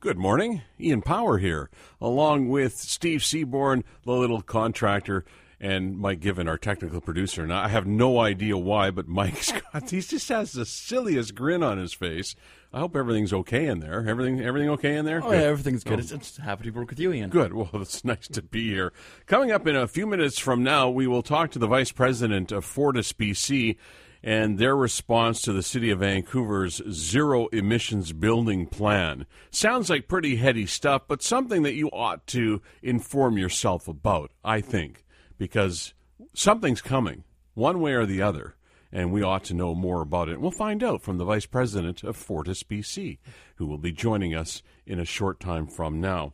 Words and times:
Good 0.00 0.18
morning. 0.18 0.60
Ian 0.78 1.00
Power 1.00 1.38
here, 1.38 1.70
along 2.02 2.50
with 2.50 2.76
Steve 2.76 3.24
Seaborn, 3.24 3.82
the 4.04 4.12
little 4.12 4.42
contractor, 4.42 5.24
and 5.58 5.96
Mike 5.96 6.20
Given, 6.20 6.46
our 6.48 6.58
technical 6.58 7.00
producer. 7.00 7.46
Now, 7.46 7.64
I 7.64 7.68
have 7.68 7.86
no 7.86 8.20
idea 8.20 8.58
why, 8.58 8.90
but 8.90 9.08
Mike's 9.08 9.52
got, 9.72 9.88
he 9.88 10.02
just 10.02 10.28
has 10.28 10.52
the 10.52 10.66
silliest 10.66 11.34
grin 11.34 11.62
on 11.62 11.78
his 11.78 11.94
face. 11.94 12.36
I 12.74 12.80
hope 12.80 12.94
everything's 12.94 13.32
okay 13.32 13.66
in 13.66 13.80
there. 13.80 14.06
Everything, 14.06 14.42
everything 14.42 14.68
okay 14.70 14.96
in 14.96 15.06
there? 15.06 15.22
Oh, 15.24 15.32
yeah, 15.32 15.38
everything's 15.38 15.82
good. 15.82 15.94
Oh. 15.94 16.02
It's, 16.02 16.12
it's 16.12 16.36
happy 16.36 16.64
to 16.64 16.70
work 16.70 16.90
with 16.90 17.00
you, 17.00 17.14
Ian. 17.14 17.30
Good. 17.30 17.54
Well, 17.54 17.70
it's 17.74 18.04
nice 18.04 18.28
to 18.28 18.42
be 18.42 18.68
here. 18.68 18.92
Coming 19.24 19.50
up 19.50 19.66
in 19.66 19.76
a 19.76 19.88
few 19.88 20.06
minutes 20.06 20.38
from 20.38 20.62
now, 20.62 20.90
we 20.90 21.06
will 21.06 21.22
talk 21.22 21.52
to 21.52 21.58
the 21.58 21.66
Vice 21.68 21.90
President 21.90 22.52
of 22.52 22.66
Fortis 22.66 23.14
BC 23.14 23.76
and 24.26 24.58
their 24.58 24.74
response 24.74 25.40
to 25.40 25.52
the 25.52 25.62
City 25.62 25.88
of 25.88 26.00
Vancouver's 26.00 26.82
zero 26.90 27.46
emissions 27.46 28.12
building 28.12 28.66
plan. 28.66 29.24
Sounds 29.52 29.88
like 29.88 30.08
pretty 30.08 30.34
heady 30.34 30.66
stuff, 30.66 31.02
but 31.06 31.22
something 31.22 31.62
that 31.62 31.76
you 31.76 31.88
ought 31.92 32.26
to 32.26 32.60
inform 32.82 33.38
yourself 33.38 33.86
about, 33.86 34.32
I 34.44 34.60
think, 34.60 35.04
because 35.38 35.94
something's 36.34 36.82
coming, 36.82 37.22
one 37.54 37.80
way 37.80 37.92
or 37.92 38.04
the 38.04 38.20
other 38.20 38.56
and 38.92 39.12
we 39.12 39.22
ought 39.22 39.44
to 39.44 39.54
know 39.54 39.74
more 39.74 40.00
about 40.00 40.28
it. 40.28 40.40
We'll 40.40 40.50
find 40.50 40.82
out 40.82 41.02
from 41.02 41.18
the 41.18 41.24
Vice 41.24 41.44
President 41.44 42.02
of 42.02 42.16
Fortis 42.16 42.62
BC, 42.62 43.18
who 43.56 43.66
will 43.66 43.78
be 43.78 43.92
joining 43.92 44.34
us 44.34 44.62
in 44.86 44.98
a 44.98 45.04
short 45.04 45.38
time 45.38 45.66
from 45.66 46.00
now. 46.00 46.32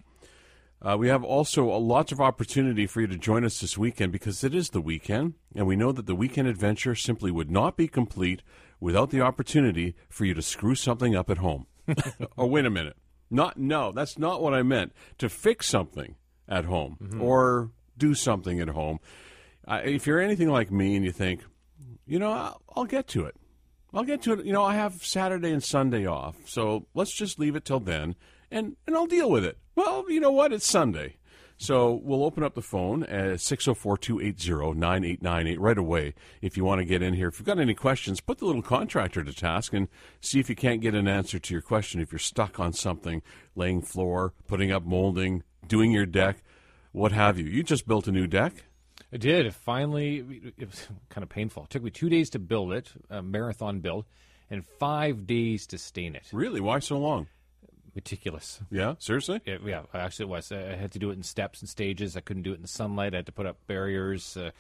Uh, 0.85 0.97
we 0.99 1.09
have 1.09 1.23
also 1.23 1.71
a 1.71 1.79
lots 1.79 2.11
of 2.11 2.21
opportunity 2.21 2.87
for 2.87 3.01
you 3.01 3.07
to 3.07 3.17
join 3.17 3.45
us 3.45 3.61
this 3.61 3.79
weekend 3.79 4.11
because 4.11 4.43
it 4.43 4.53
is 4.53 4.71
the 4.71 4.81
weekend, 4.81 5.35
and 5.55 5.67
we 5.67 5.77
know 5.77 5.93
that 5.93 6.07
the 6.07 6.15
weekend 6.15 6.49
adventure 6.49 6.95
simply 6.95 7.31
would 7.31 7.51
not 7.51 7.77
be 7.77 7.87
complete 7.87 8.43
without 8.81 9.11
the 9.11 9.21
opportunity 9.21 9.95
for 10.09 10.25
you 10.25 10.35
to 10.35 10.43
screw 10.43 10.75
something 10.75 11.15
up 11.15 11.31
at 11.31 11.39
home. 11.39 11.67
oh, 12.37 12.47
wait 12.47 12.67
a 12.67 12.71
minute. 12.71 12.97
Not 13.31 13.57
no, 13.57 13.93
that's 13.93 14.19
not 14.19 14.43
what 14.43 14.55
I 14.55 14.63
meant. 14.63 14.93
To 15.19 15.29
fix 15.29 15.69
something 15.69 16.17
at 16.49 16.65
home 16.65 16.99
mm-hmm. 17.01 17.23
or 17.23 17.71
do 17.97 18.15
something 18.15 18.61
at 18.61 18.69
home. 18.69 18.99
Uh, 19.67 19.81
if 19.85 20.07
you're 20.07 20.21
anything 20.21 20.51
like 20.51 20.73
me 20.73 20.97
and 20.97 21.05
you 21.05 21.13
think, 21.13 21.45
you 22.07 22.19
know, 22.19 22.31
I'll, 22.33 22.63
I'll 22.75 22.85
get 22.85 23.07
to 23.09 23.25
it. 23.25 23.37
I'll 23.95 24.03
get 24.03 24.23
to 24.23 24.33
it. 24.33 24.45
You 24.45 24.53
know, 24.53 24.65
I 24.65 24.75
have 24.75 25.05
Saturday 25.05 25.53
and 25.53 25.63
Sunday 25.63 26.07
off, 26.07 26.37
so 26.47 26.87
let's 26.95 27.15
just 27.15 27.39
leave 27.39 27.55
it 27.55 27.65
till 27.65 27.81
then, 27.81 28.17
and 28.51 28.77
and 28.87 28.97
I'll 28.97 29.07
deal 29.07 29.31
with 29.31 29.45
it. 29.45 29.59
Well, 29.75 30.05
you 30.11 30.21
know 30.21 30.33
what? 30.33 30.53
It's 30.53 30.69
Sunday. 30.69 31.17
So 31.57 31.99
we'll 32.03 32.25
open 32.25 32.43
up 32.43 32.55
the 32.55 32.63
phone 32.63 33.05
at 33.05 33.37
604-280-9898 33.37 35.57
right 35.61 35.79
away 35.79 36.15
if 36.41 36.57
you 36.57 36.65
want 36.65 36.81
to 36.81 36.85
get 36.85 37.03
in 37.03 37.15
here. 37.15 37.29
If 37.29 37.39
you've 37.39 37.47
got 37.47 37.61
any 37.61 37.75
questions, 37.75 38.21
put 38.21 38.39
the 38.39 38.47
little 38.47 38.63
contractor 38.63 39.23
to 39.23 39.33
task 39.33 39.73
and 39.73 39.87
see 40.21 40.41
if 40.41 40.51
you 40.51 40.57
can't 40.57 40.81
get 40.81 40.97
an 40.97 41.07
answer 41.07 41.39
to 41.39 41.55
your 41.55 41.63
question. 41.63 42.01
If 42.01 42.11
you're 42.11 42.19
stuck 42.19 42.59
on 42.59 42.73
something, 42.73 43.23
laying 43.55 43.81
floor, 43.81 44.33
putting 44.49 44.73
up 44.73 44.85
molding, 44.85 45.45
doing 45.67 45.93
your 45.93 46.07
deck, 46.07 46.43
what 46.91 47.13
have 47.13 47.39
you. 47.39 47.45
You 47.45 47.63
just 47.63 47.87
built 47.87 48.09
a 48.09 48.13
new 48.13 48.27
deck. 48.27 48.65
I 49.13 49.19
did. 49.19 49.47
It 49.47 49.55
finally, 49.55 50.53
it 50.59 50.69
was 50.69 50.89
kind 51.11 51.23
of 51.23 51.29
painful. 51.29 51.63
It 51.65 51.71
took 51.71 51.85
me 51.85 51.91
two 51.91 52.09
days 52.09 52.31
to 52.31 52.39
build 52.39 52.73
it, 52.73 52.91
a 53.09 53.23
marathon 53.23 53.81
build, 53.81 54.07
and 54.51 54.65
five 54.81 55.27
days 55.29 55.69
to 55.69 55.79
stain 55.79 56.17
it. 56.17 56.25
Really? 56.33 56.61
Why 56.61 56.81
so 56.81 56.99
long? 56.99 57.29
Meticulous. 57.95 58.61
Yeah, 58.71 58.95
seriously? 58.99 59.41
Yeah, 59.45 59.59
yeah 59.65 59.83
actually, 59.93 60.25
it 60.25 60.29
was. 60.29 60.51
I 60.51 60.77
had 60.77 60.93
to 60.93 60.99
do 60.99 61.11
it 61.11 61.15
in 61.15 61.23
steps 61.23 61.61
and 61.61 61.69
stages. 61.69 62.17
I 62.17 62.21
couldn't 62.21 62.43
do 62.43 62.53
it 62.53 62.57
in 62.57 62.63
the 62.63 62.69
sunlight. 62.69 63.13
I 63.13 63.19
had 63.19 63.27
to 63.27 63.33
put 63.33 63.47
up 63.47 63.59
barriers. 63.67 64.37
Uh, 64.37 64.51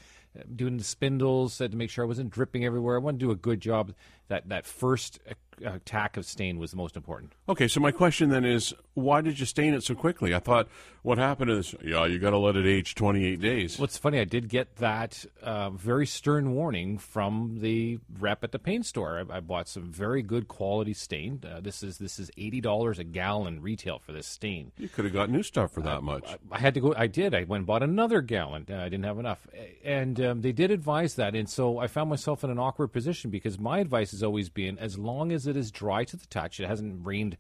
doing 0.55 0.78
the 0.78 0.84
spindles, 0.84 1.58
had 1.58 1.72
to 1.72 1.77
make 1.77 1.91
sure 1.91 2.05
I 2.05 2.08
wasn't 2.08 2.30
dripping 2.30 2.64
everywhere. 2.64 2.97
I 2.97 2.98
wanted 2.98 3.20
to 3.20 3.27
do 3.27 3.30
a 3.30 3.36
good 3.36 3.61
job. 3.61 3.94
That 4.28 4.48
that 4.48 4.66
first 4.66 5.19
attack 5.64 6.16
of 6.16 6.24
stain 6.24 6.58
was 6.58 6.70
the 6.70 6.77
most 6.77 6.96
important. 6.96 7.32
Okay, 7.48 7.68
so 7.68 7.80
my 7.80 7.91
question 7.91 8.30
then 8.30 8.44
is, 8.44 8.74
why 8.94 9.20
did 9.20 9.41
you 9.41 9.46
stain 9.46 9.74
it 9.74 9.82
so 9.82 9.94
quickly? 9.94 10.34
I 10.34 10.38
thought 10.38 10.68
what 11.02 11.18
happened 11.18 11.50
is, 11.50 11.74
yeah, 11.82 12.06
you 12.06 12.18
got 12.18 12.30
to 12.30 12.38
let 12.38 12.56
it 12.56 12.66
age 12.66 12.94
28 12.94 13.41
days. 13.41 13.78
What's 13.78 13.98
funny, 13.98 14.20
I 14.20 14.24
did 14.24 14.48
get 14.48 14.77
that 14.77 15.24
uh, 15.42 15.70
very 15.70 16.06
stern 16.06 16.55
warning 16.55 16.98
from 16.98 17.58
the 17.61 17.98
rep 18.18 18.45
at 18.45 18.52
the 18.52 18.58
paint 18.58 18.86
store. 18.86 19.24
I, 19.30 19.36
I 19.36 19.40
bought 19.40 19.68
some 19.68 19.90
very 19.90 20.22
good 20.22 20.48
quality 20.48 20.95
stain. 20.95 21.42
Uh, 21.45 21.61
this 21.61 21.83
is 21.83 21.98
this 21.98 22.18
is 22.18 22.30
eighty 22.36 22.61
dollars 22.61 22.98
a 22.98 23.05
gallon 23.05 23.61
retail 23.61 23.98
for 23.98 24.12
this 24.12 24.27
stain. 24.27 24.72
You 24.78 24.89
could 24.89 25.05
have 25.05 25.14
got 25.14 25.30
new 25.30 25.42
stuff 25.42 25.72
for 25.72 25.80
that 25.83 25.98
uh, 25.98 26.01
much. 26.01 26.24
I, 26.27 26.36
I, 26.52 26.58
had 26.58 26.74
to 26.74 26.80
go. 26.80 26.95
I 26.96 27.06
did. 27.06 27.34
I 27.34 27.45
went 27.45 27.61
and 27.61 27.67
bought 27.67 27.83
another 27.83 28.20
gallon. 28.20 28.67
Uh, 28.70 28.77
I 28.77 28.84
didn't 28.84 29.05
have 29.05 29.18
enough, 29.18 29.46
and 29.84 30.20
um, 30.20 30.40
they 30.42 30.52
did 30.52 30.70
advise 30.70 31.14
that, 31.17 31.34
and 31.34 31.48
so 31.48 31.78
I 31.78 31.86
found 31.86 32.11
myself 32.11 32.45
in 32.45 32.51
an 32.51 32.58
awkward 32.58 32.89
position 32.89 33.30
because 33.30 33.58
my 33.58 33.78
advice 33.78 34.12
has 34.12 34.22
always 34.22 34.48
been, 34.48 34.78
as 34.78 34.98
long 34.98 35.33
as 35.33 35.46
it 35.46 35.52
is 35.57 35.70
dry 35.70 36.05
to 36.05 36.17
the 36.17 36.27
touch, 36.27 36.61
it 36.61 36.67
hasn't 36.67 37.07
rained 37.07 37.36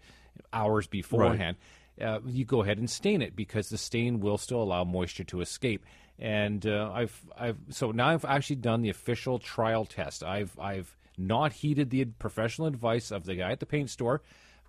hours 0.52 0.86
beforehand. 0.86 1.56
Right. 2.00 2.06
Uh, 2.06 2.20
you 2.26 2.44
go 2.44 2.62
ahead 2.62 2.78
and 2.78 2.88
stain 2.88 3.20
it 3.20 3.36
because 3.36 3.68
the 3.68 3.78
stain 3.78 4.20
will 4.20 4.38
still 4.38 4.62
allow 4.62 4.82
moisture 4.82 5.24
to 5.24 5.40
escape. 5.40 5.84
And 6.18 6.66
uh, 6.66 6.90
I've, 6.92 7.20
I've, 7.38 7.58
so 7.68 7.90
now 7.90 8.08
I've 8.08 8.24
actually 8.24 8.56
done 8.56 8.82
the 8.82 8.90
official 8.90 9.38
trial 9.38 9.84
test. 9.84 10.22
I've, 10.22 10.58
I've 10.58 10.96
not 11.18 11.52
heeded 11.52 11.90
the 11.90 12.04
professional 12.06 12.66
advice 12.66 13.10
of 13.10 13.24
the 13.24 13.34
guy 13.34 13.52
at 13.52 13.60
the 13.60 13.66
paint 13.66 13.90
store, 13.90 14.22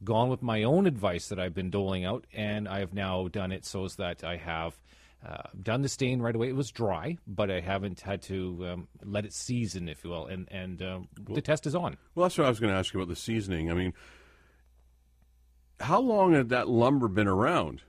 gone 0.04 0.30
with 0.30 0.42
my 0.42 0.64
own 0.64 0.86
advice 0.86 1.30
that 1.30 1.40
I've 1.40 1.54
been 1.54 1.70
doling 1.70 2.04
out, 2.04 2.26
and 2.34 2.68
I 2.68 2.80
have 2.80 2.94
now 2.94 3.28
done 3.30 3.52
it 3.52 3.66
so 3.66 3.88
that 3.88 4.24
I 4.24 4.38
have 4.38 4.78
uh, 5.26 5.44
done 5.62 5.82
the 5.82 5.90
stain 5.90 6.22
right 6.22 6.36
away. 6.36 6.50
It 6.50 6.56
was 6.56 6.70
dry, 6.72 7.18
but 7.26 7.50
I 7.50 7.62
haven't 7.62 8.02
had 8.02 8.22
to 8.24 8.68
um, 8.68 8.88
let 9.04 9.26
it 9.26 9.34
season, 9.34 9.88
if 9.88 10.04
you 10.04 10.10
will, 10.10 10.28
and 10.28 10.48
and 10.52 10.82
uh, 10.82 11.00
well, 11.26 11.36
the 11.36 11.42
test 11.42 11.66
is 11.66 11.76
on. 11.76 11.98
Well, 12.14 12.26
that's 12.26 12.38
what 12.38 12.46
I 12.46 12.50
was 12.50 12.60
going 12.60 12.74
to 12.74 12.78
ask 12.78 12.94
you 12.94 13.00
about 13.00 13.10
the 13.10 13.16
seasoning. 13.16 13.72
I 13.72 13.74
mean, 13.74 13.94
how 15.80 16.00
long 16.00 16.34
had 16.34 16.50
that 16.50 16.68
lumber 16.68 17.08
been 17.08 17.28
around? 17.28 17.84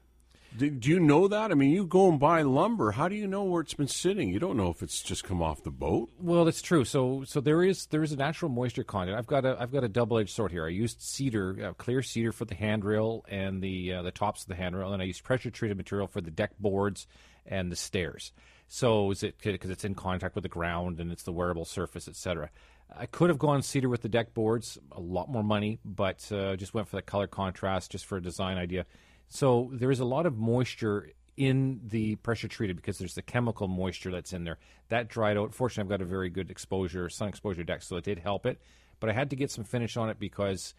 Do, 0.56 0.78
you 0.82 1.00
know 1.00 1.26
that? 1.26 1.50
I 1.50 1.54
mean, 1.54 1.70
you 1.70 1.84
go 1.84 2.08
and 2.08 2.20
buy 2.20 2.42
lumber. 2.42 2.92
How 2.92 3.08
do 3.08 3.16
you 3.16 3.26
know 3.26 3.42
where 3.42 3.60
it's 3.60 3.74
been 3.74 3.88
sitting? 3.88 4.28
You 4.28 4.38
don't 4.38 4.56
know 4.56 4.70
if 4.70 4.84
it's 4.84 5.02
just 5.02 5.24
come 5.24 5.42
off 5.42 5.64
the 5.64 5.72
boat. 5.72 6.10
Well, 6.20 6.44
that's 6.44 6.62
true. 6.62 6.84
So, 6.84 7.24
so 7.24 7.40
there 7.40 7.64
is 7.64 7.86
there 7.86 8.04
is 8.04 8.12
a 8.12 8.16
natural 8.16 8.52
moisture 8.52 8.84
content. 8.84 9.18
I've 9.18 9.26
got 9.26 9.44
a 9.44 9.56
I've 9.58 9.72
got 9.72 9.82
a 9.82 9.88
double 9.88 10.16
edged 10.18 10.30
sword 10.30 10.52
here. 10.52 10.64
I 10.64 10.68
used 10.68 11.02
cedar, 11.02 11.70
uh, 11.70 11.72
clear 11.72 12.02
cedar 12.02 12.30
for 12.30 12.44
the 12.44 12.54
handrail 12.54 13.24
and 13.28 13.60
the 13.60 13.94
uh, 13.94 14.02
the 14.02 14.12
tops 14.12 14.42
of 14.42 14.48
the 14.48 14.54
handrail, 14.54 14.92
and 14.92 15.02
I 15.02 15.06
used 15.06 15.24
pressure 15.24 15.50
treated 15.50 15.76
material 15.76 16.06
for 16.06 16.20
the 16.20 16.30
deck 16.30 16.52
boards 16.60 17.08
and 17.46 17.72
the 17.72 17.76
stairs. 17.76 18.32
So, 18.68 19.10
is 19.10 19.24
it 19.24 19.36
because 19.42 19.70
it's 19.70 19.84
in 19.84 19.96
contact 19.96 20.36
with 20.36 20.42
the 20.42 20.48
ground 20.48 21.00
and 21.00 21.10
it's 21.10 21.24
the 21.24 21.32
wearable 21.32 21.64
surface, 21.64 22.06
etc. 22.06 22.50
I 22.96 23.06
could 23.06 23.28
have 23.28 23.38
gone 23.38 23.62
cedar 23.62 23.88
with 23.88 24.02
the 24.02 24.08
deck 24.08 24.34
boards, 24.34 24.78
a 24.92 25.00
lot 25.00 25.28
more 25.28 25.42
money, 25.42 25.80
but 25.84 26.30
uh, 26.30 26.54
just 26.54 26.74
went 26.74 26.86
for 26.86 26.96
the 26.96 27.02
color 27.02 27.26
contrast, 27.26 27.90
just 27.90 28.06
for 28.06 28.18
a 28.18 28.22
design 28.22 28.56
idea 28.56 28.86
so 29.34 29.68
there 29.72 29.90
is 29.90 29.98
a 29.98 30.04
lot 30.04 30.26
of 30.26 30.38
moisture 30.38 31.10
in 31.36 31.80
the 31.88 32.14
pressure 32.16 32.46
treated 32.46 32.76
because 32.76 32.98
there's 32.98 33.16
the 33.16 33.22
chemical 33.22 33.66
moisture 33.66 34.12
that's 34.12 34.32
in 34.32 34.44
there. 34.44 34.58
That 34.90 35.08
dried 35.08 35.36
out. 35.36 35.52
Fortunately, 35.52 35.82
I've 35.82 35.98
got 35.98 36.06
a 36.06 36.08
very 36.08 36.30
good 36.30 36.52
exposure, 36.52 37.08
sun 37.08 37.28
exposure 37.28 37.64
deck, 37.64 37.82
so 37.82 37.96
it 37.96 38.04
did 38.04 38.20
help 38.20 38.46
it. 38.46 38.60
But 39.00 39.10
I 39.10 39.12
had 39.12 39.30
to 39.30 39.36
get 39.36 39.50
some 39.50 39.64
finish 39.64 39.96
on 39.96 40.08
it 40.08 40.20
because 40.20 40.76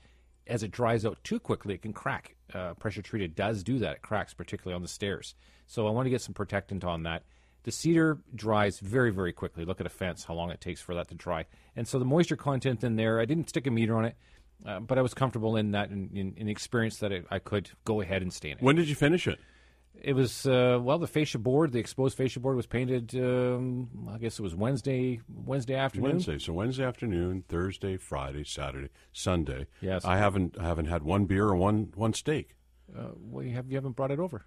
as 0.47 0.63
it 0.63 0.71
dries 0.71 1.05
out 1.05 1.21
too 1.25 1.37
quickly, 1.37 1.73
it 1.73 1.81
can 1.81 1.91
crack. 1.91 2.37
Uh, 2.53 2.75
pressure 2.75 3.01
treated 3.01 3.35
does 3.35 3.61
do 3.61 3.77
that. 3.79 3.97
It 3.97 4.01
cracks, 4.01 4.33
particularly 4.33 4.75
on 4.75 4.81
the 4.81 4.87
stairs. 4.87 5.35
So 5.67 5.85
I 5.85 5.91
want 5.91 6.05
to 6.05 6.09
get 6.11 6.21
some 6.21 6.33
protectant 6.33 6.85
on 6.85 7.03
that. 7.03 7.23
The 7.63 7.73
cedar 7.73 8.19
dries 8.33 8.79
very, 8.79 9.11
very 9.11 9.33
quickly. 9.33 9.65
Look 9.65 9.81
at 9.81 9.87
a 9.87 9.89
fence, 9.89 10.23
how 10.23 10.33
long 10.35 10.49
it 10.49 10.61
takes 10.61 10.79
for 10.79 10.95
that 10.95 11.09
to 11.09 11.15
dry. 11.15 11.45
And 11.75 11.85
so 11.85 11.99
the 11.99 12.05
moisture 12.05 12.37
content 12.37 12.85
in 12.85 12.95
there, 12.95 13.19
I 13.19 13.25
didn't 13.25 13.49
stick 13.49 13.67
a 13.67 13.71
meter 13.71 13.97
on 13.97 14.05
it. 14.05 14.15
Uh, 14.65 14.79
but 14.79 14.97
I 14.97 15.01
was 15.01 15.13
comfortable 15.13 15.55
in 15.57 15.71
that 15.71 15.89
in, 15.91 16.09
in, 16.13 16.33
in 16.37 16.47
experience 16.47 16.97
that 16.97 17.11
I 17.29 17.39
could 17.39 17.71
go 17.83 18.01
ahead 18.01 18.21
and 18.21 18.31
stain 18.31 18.53
it. 18.53 18.61
When 18.61 18.75
did 18.75 18.87
you 18.87 18.95
finish 18.95 19.27
it? 19.27 19.39
It 20.01 20.13
was 20.13 20.45
uh, 20.45 20.79
well, 20.81 20.99
the 20.99 21.07
fascia 21.07 21.39
board, 21.39 21.71
the 21.71 21.79
exposed 21.79 22.17
fascia 22.17 22.39
board, 22.39 22.55
was 22.55 22.67
painted. 22.67 23.15
Um, 23.15 24.09
I 24.11 24.17
guess 24.17 24.39
it 24.39 24.41
was 24.41 24.53
Wednesday, 24.53 25.21
Wednesday 25.27 25.75
afternoon. 25.75 26.11
Wednesday, 26.11 26.37
so 26.37 26.53
Wednesday 26.53 26.83
afternoon, 26.83 27.43
Thursday, 27.47 27.97
Friday, 27.97 28.43
Saturday, 28.43 28.89
Sunday. 29.13 29.67
Yes, 29.81 30.03
I 30.03 30.17
haven't, 30.17 30.57
I 30.59 30.63
haven't 30.63 30.87
had 30.87 31.03
one 31.03 31.25
beer 31.25 31.45
or 31.45 31.55
one 31.55 31.91
one 31.95 32.13
steak. 32.13 32.55
Uh, 32.95 33.09
well, 33.17 33.43
you, 33.43 33.55
have, 33.55 33.67
you 33.69 33.75
haven't 33.75 33.95
brought 33.95 34.11
it 34.11 34.19
over. 34.19 34.45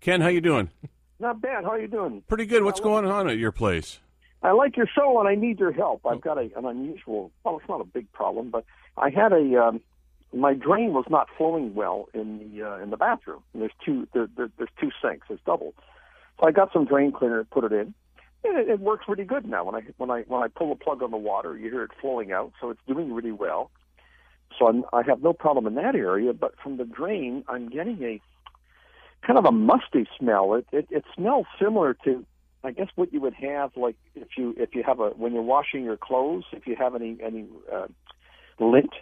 Ken, 0.00 0.20
how 0.20 0.28
you 0.28 0.40
doing? 0.40 0.70
Not 1.18 1.40
bad. 1.40 1.64
How 1.64 1.72
are 1.72 1.80
you 1.80 1.88
doing? 1.88 2.22
Pretty 2.28 2.46
good. 2.46 2.64
What's 2.64 2.80
going 2.80 3.04
on 3.04 3.28
at 3.28 3.36
your 3.36 3.52
place? 3.52 3.98
I 4.42 4.52
like 4.52 4.76
your 4.76 4.86
show 4.86 5.18
and 5.20 5.28
I 5.28 5.34
need 5.34 5.60
your 5.60 5.72
help. 5.72 6.06
I've 6.06 6.22
got 6.22 6.38
a, 6.38 6.48
an 6.56 6.64
unusual. 6.64 7.30
Well, 7.44 7.58
it's 7.58 7.68
not 7.68 7.82
a 7.82 7.84
big 7.84 8.10
problem, 8.12 8.50
but 8.50 8.64
I 8.96 9.10
had 9.10 9.32
a 9.32 9.62
um, 9.62 9.80
my 10.32 10.54
drain 10.54 10.92
was 10.92 11.06
not 11.10 11.28
flowing 11.36 11.74
well 11.74 12.08
in 12.14 12.38
the 12.38 12.62
uh, 12.62 12.76
in 12.78 12.90
the 12.90 12.96
bathroom. 12.96 13.42
And 13.52 13.62
there's 13.62 13.72
two 13.84 14.06
there, 14.14 14.28
there, 14.36 14.48
there's 14.58 14.70
two 14.80 14.90
sinks. 15.02 15.26
It's 15.30 15.42
double. 15.44 15.74
So 16.38 16.46
I 16.46 16.52
got 16.52 16.72
some 16.72 16.84
drain 16.84 17.12
cleaner, 17.12 17.40
and 17.40 17.50
put 17.50 17.64
it 17.64 17.72
in, 17.72 17.94
and 18.44 18.58
it, 18.58 18.68
it 18.68 18.80
works 18.80 19.06
really 19.08 19.24
good 19.24 19.46
now. 19.46 19.64
When 19.64 19.74
I 19.74 19.82
when 19.96 20.10
I 20.10 20.22
when 20.22 20.42
I 20.42 20.48
pull 20.48 20.70
the 20.70 20.76
plug 20.76 21.02
on 21.02 21.10
the 21.10 21.16
water, 21.16 21.56
you 21.56 21.70
hear 21.70 21.82
it 21.82 21.90
flowing 22.00 22.32
out. 22.32 22.52
So 22.60 22.70
it's 22.70 22.80
doing 22.86 23.12
really 23.12 23.32
well. 23.32 23.70
So 24.58 24.66
I'm, 24.66 24.84
I 24.92 25.02
have 25.06 25.22
no 25.22 25.32
problem 25.32 25.66
in 25.66 25.74
that 25.76 25.94
area. 25.94 26.32
But 26.32 26.54
from 26.62 26.76
the 26.76 26.84
drain, 26.84 27.44
I'm 27.48 27.68
getting 27.68 28.02
a 28.02 28.20
kind 29.26 29.38
of 29.38 29.44
a 29.44 29.52
musty 29.52 30.06
smell. 30.18 30.54
It 30.54 30.66
it, 30.72 30.86
it 30.90 31.04
smells 31.14 31.46
similar 31.60 31.94
to 32.04 32.24
I 32.62 32.70
guess 32.72 32.88
what 32.94 33.12
you 33.12 33.20
would 33.20 33.34
have 33.34 33.72
like 33.76 33.96
if 34.14 34.28
you 34.36 34.54
if 34.56 34.74
you 34.74 34.82
have 34.86 35.00
a 35.00 35.10
when 35.10 35.32
you're 35.32 35.42
washing 35.42 35.84
your 35.84 35.96
clothes 35.96 36.44
if 36.52 36.66
you 36.66 36.76
have 36.76 36.94
any 36.94 37.16
any 37.22 37.46
uh, 37.72 37.86
lint 38.60 38.92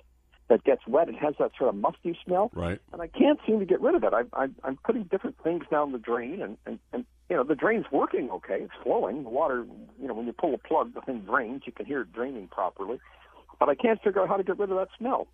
that 0.48 0.64
gets 0.64 0.86
wet. 0.86 1.08
It 1.08 1.16
has 1.16 1.34
that 1.38 1.52
sort 1.58 1.68
of 1.68 1.76
musty 1.76 2.18
smell, 2.24 2.50
right? 2.54 2.80
And 2.92 3.02
I 3.02 3.06
can't 3.06 3.38
seem 3.46 3.60
to 3.60 3.66
get 3.66 3.80
rid 3.80 3.94
of 3.94 4.02
it. 4.02 4.12
I, 4.12 4.22
I, 4.32 4.48
I'm 4.64 4.78
putting 4.84 5.04
different 5.04 5.36
things 5.42 5.64
down 5.70 5.92
the 5.92 5.98
drain, 5.98 6.40
and, 6.42 6.56
and 6.66 6.78
and 6.92 7.04
you 7.28 7.36
know 7.36 7.44
the 7.44 7.54
drain's 7.54 7.86
working 7.92 8.30
okay. 8.30 8.58
It's 8.62 8.72
flowing. 8.82 9.24
The 9.24 9.30
water, 9.30 9.66
you 10.00 10.08
know, 10.08 10.14
when 10.14 10.26
you 10.26 10.32
pull 10.32 10.54
a 10.54 10.58
plug, 10.58 10.94
the 10.94 11.00
thing 11.02 11.20
drains. 11.20 11.62
You 11.66 11.72
can 11.72 11.86
hear 11.86 12.02
it 12.02 12.12
draining 12.12 12.48
properly, 12.48 12.98
but 13.58 13.68
I 13.68 13.74
can't 13.74 14.02
figure 14.02 14.22
out 14.22 14.28
how 14.28 14.36
to 14.36 14.44
get 14.44 14.58
rid 14.58 14.70
of 14.70 14.76
that 14.76 14.88
smell. 14.98 15.28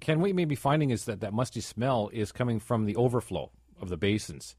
Ken, 0.00 0.20
what 0.20 0.28
you 0.28 0.34
may 0.34 0.46
be 0.46 0.54
finding 0.54 0.90
is 0.90 1.04
that 1.04 1.20
that 1.20 1.32
musty 1.32 1.60
smell 1.60 2.10
is 2.12 2.32
coming 2.32 2.58
from 2.58 2.86
the 2.86 2.96
overflow 2.96 3.50
of 3.80 3.90
the 3.90 3.96
basins. 3.96 4.56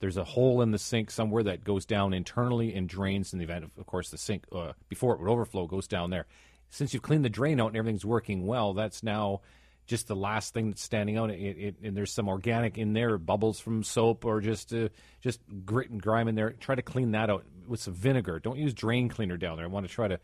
There's 0.00 0.16
a 0.16 0.22
hole 0.22 0.62
in 0.62 0.70
the 0.70 0.78
sink 0.78 1.10
somewhere 1.10 1.42
that 1.42 1.64
goes 1.64 1.84
down 1.84 2.14
internally 2.14 2.72
and 2.72 2.88
drains 2.88 3.32
in 3.32 3.40
the 3.40 3.44
event 3.44 3.64
of, 3.64 3.72
of 3.76 3.86
course, 3.86 4.10
the 4.10 4.16
sink 4.16 4.44
uh, 4.52 4.74
before 4.88 5.14
it 5.14 5.20
would 5.20 5.28
overflow 5.28 5.66
goes 5.66 5.88
down 5.88 6.10
there 6.10 6.26
since 6.70 6.92
you've 6.92 7.02
cleaned 7.02 7.24
the 7.24 7.30
drain 7.30 7.60
out 7.60 7.68
and 7.68 7.76
everything's 7.76 8.04
working 8.04 8.46
well, 8.46 8.74
that's 8.74 9.02
now 9.02 9.40
just 9.86 10.06
the 10.06 10.14
last 10.14 10.52
thing 10.52 10.68
that's 10.68 10.82
standing 10.82 11.16
out. 11.16 11.30
It, 11.30 11.58
it, 11.58 11.74
and 11.82 11.96
there's 11.96 12.12
some 12.12 12.28
organic 12.28 12.76
in 12.78 12.92
there, 12.92 13.16
bubbles 13.18 13.58
from 13.58 13.82
soap, 13.82 14.24
or 14.24 14.40
just 14.40 14.72
uh, 14.72 14.88
just 15.20 15.40
grit 15.64 15.90
and 15.90 16.00
grime 16.00 16.28
in 16.28 16.34
there. 16.34 16.50
Try 16.50 16.74
to 16.74 16.82
clean 16.82 17.12
that 17.12 17.30
out 17.30 17.44
with 17.66 17.80
some 17.80 17.94
vinegar. 17.94 18.38
Don't 18.38 18.58
use 18.58 18.74
drain 18.74 19.08
cleaner 19.08 19.36
down 19.36 19.56
there. 19.56 19.64
I 19.64 19.68
want 19.68 19.88
to 19.88 19.92
try 19.92 20.06
to 20.06 20.20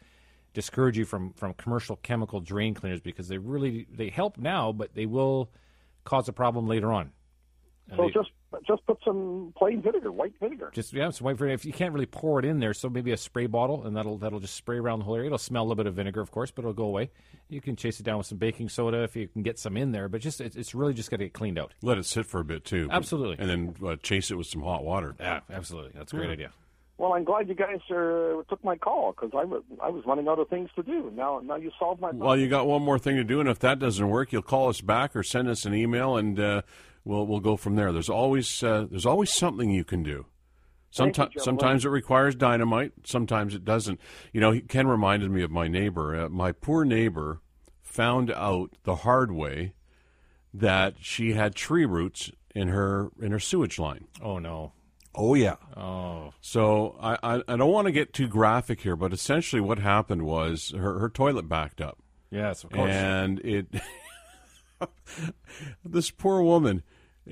discourage 0.52 0.98
you 0.98 1.04
from 1.04 1.32
from 1.32 1.54
commercial 1.54 1.96
chemical 1.96 2.40
drain 2.40 2.74
cleaners 2.74 3.00
because 3.00 3.26
they 3.28 3.38
really 3.38 3.86
they 3.90 4.10
help 4.10 4.36
now, 4.38 4.70
but 4.70 4.94
they 4.94 5.06
will 5.06 5.50
cause 6.04 6.28
a 6.28 6.32
problem 6.32 6.68
later 6.68 6.92
on. 6.92 7.12
So 7.90 8.02
they, 8.02 8.10
just 8.10 8.30
just 8.66 8.86
put 8.86 8.98
some 9.04 9.52
plain 9.56 9.82
vinegar, 9.82 10.10
white 10.10 10.32
vinegar. 10.40 10.70
Just 10.72 10.92
yeah, 10.92 11.10
some 11.10 11.26
white 11.26 11.36
vinegar. 11.36 11.54
If 11.54 11.64
you 11.66 11.72
can't 11.72 11.92
really 11.92 12.06
pour 12.06 12.38
it 12.38 12.44
in 12.44 12.58
there, 12.58 12.72
so 12.72 12.88
maybe 12.88 13.12
a 13.12 13.16
spray 13.16 13.46
bottle, 13.46 13.86
and 13.86 13.94
that'll 13.96 14.16
that'll 14.16 14.40
just 14.40 14.54
spray 14.54 14.78
around 14.78 15.00
the 15.00 15.04
whole 15.04 15.16
area. 15.16 15.26
It'll 15.26 15.38
smell 15.38 15.62
a 15.62 15.66
little 15.66 15.76
bit 15.76 15.86
of 15.86 15.94
vinegar, 15.94 16.20
of 16.20 16.30
course, 16.30 16.50
but 16.50 16.62
it'll 16.62 16.72
go 16.72 16.84
away. 16.84 17.10
You 17.48 17.60
can 17.60 17.76
chase 17.76 18.00
it 18.00 18.04
down 18.04 18.18
with 18.18 18.26
some 18.26 18.38
baking 18.38 18.70
soda 18.70 19.02
if 19.02 19.16
you 19.16 19.28
can 19.28 19.42
get 19.42 19.58
some 19.58 19.76
in 19.76 19.92
there, 19.92 20.08
but 20.08 20.22
just 20.22 20.40
it's, 20.40 20.56
it's 20.56 20.74
really 20.74 20.94
just 20.94 21.10
got 21.10 21.18
to 21.18 21.24
get 21.24 21.34
cleaned 21.34 21.58
out. 21.58 21.74
Let 21.82 21.98
it 21.98 22.06
sit 22.06 22.24
for 22.24 22.40
a 22.40 22.44
bit 22.44 22.64
too. 22.64 22.88
Absolutely, 22.90 23.36
and 23.38 23.50
then 23.50 23.74
uh, 23.86 23.96
chase 23.96 24.30
it 24.30 24.36
with 24.36 24.46
some 24.46 24.62
hot 24.62 24.82
water. 24.82 25.14
Yeah, 25.20 25.40
absolutely. 25.50 25.92
That's 25.94 26.12
a 26.12 26.16
great 26.16 26.26
yeah. 26.26 26.32
idea. 26.32 26.50
Well, 26.96 27.12
I'm 27.12 27.24
glad 27.24 27.48
you 27.48 27.54
guys 27.54 27.80
uh, 27.90 28.42
took 28.48 28.62
my 28.62 28.76
call 28.76 29.12
because 29.12 29.32
I 29.36 29.44
was 29.44 29.62
I 29.82 29.90
was 29.90 30.04
running 30.06 30.28
out 30.28 30.38
of 30.38 30.48
things 30.48 30.70
to 30.76 30.82
do. 30.82 31.12
Now 31.14 31.40
now 31.44 31.56
you 31.56 31.70
solved 31.78 32.00
my 32.00 32.08
problem. 32.08 32.26
Well, 32.26 32.36
you 32.36 32.48
got 32.48 32.66
one 32.66 32.82
more 32.82 32.98
thing 32.98 33.16
to 33.16 33.24
do, 33.24 33.40
and 33.40 33.48
if 33.48 33.58
that 33.58 33.78
doesn't 33.78 34.08
work, 34.08 34.32
you'll 34.32 34.42
call 34.42 34.68
us 34.68 34.80
back 34.80 35.14
or 35.16 35.22
send 35.22 35.48
us 35.48 35.66
an 35.66 35.74
email, 35.74 36.16
and 36.16 36.38
uh, 36.38 36.62
we'll 37.04 37.26
we'll 37.26 37.40
go 37.40 37.56
from 37.56 37.76
there. 37.76 37.92
There's 37.92 38.08
always 38.08 38.62
uh, 38.62 38.86
there's 38.90 39.06
always 39.06 39.32
something 39.32 39.70
you 39.70 39.84
can 39.84 40.02
do. 40.02 40.26
Sometimes 40.90 41.32
sometimes 41.42 41.84
it 41.84 41.88
requires 41.88 42.34
dynamite. 42.34 42.92
Sometimes 43.04 43.54
it 43.54 43.64
doesn't. 43.64 44.00
You 44.32 44.40
know, 44.40 44.60
Ken 44.68 44.86
reminded 44.86 45.30
me 45.30 45.42
of 45.42 45.50
my 45.50 45.66
neighbor. 45.66 46.24
Uh, 46.24 46.28
my 46.28 46.52
poor 46.52 46.84
neighbor 46.84 47.40
found 47.82 48.30
out 48.30 48.76
the 48.84 48.96
hard 48.96 49.32
way 49.32 49.74
that 50.52 50.94
she 51.00 51.32
had 51.32 51.54
tree 51.54 51.84
roots 51.84 52.30
in 52.54 52.68
her 52.68 53.10
in 53.20 53.32
her 53.32 53.40
sewage 53.40 53.78
line. 53.78 54.06
Oh 54.22 54.38
no. 54.38 54.72
Oh 55.16 55.34
yeah. 55.34 55.56
Oh. 55.76 56.32
So 56.40 56.96
I, 57.00 57.18
I, 57.22 57.42
I 57.46 57.56
don't 57.56 57.72
want 57.72 57.86
to 57.86 57.92
get 57.92 58.12
too 58.12 58.28
graphic 58.28 58.80
here, 58.80 58.96
but 58.96 59.12
essentially 59.12 59.60
what 59.60 59.78
happened 59.78 60.22
was 60.22 60.72
her 60.76 60.98
her 61.00 61.08
toilet 61.08 61.48
backed 61.48 61.80
up. 61.80 61.98
Yes, 62.30 62.64
of 62.64 62.70
course. 62.70 62.90
And 62.90 63.40
it 63.40 63.66
this 65.84 66.10
poor 66.10 66.42
woman, 66.42 66.82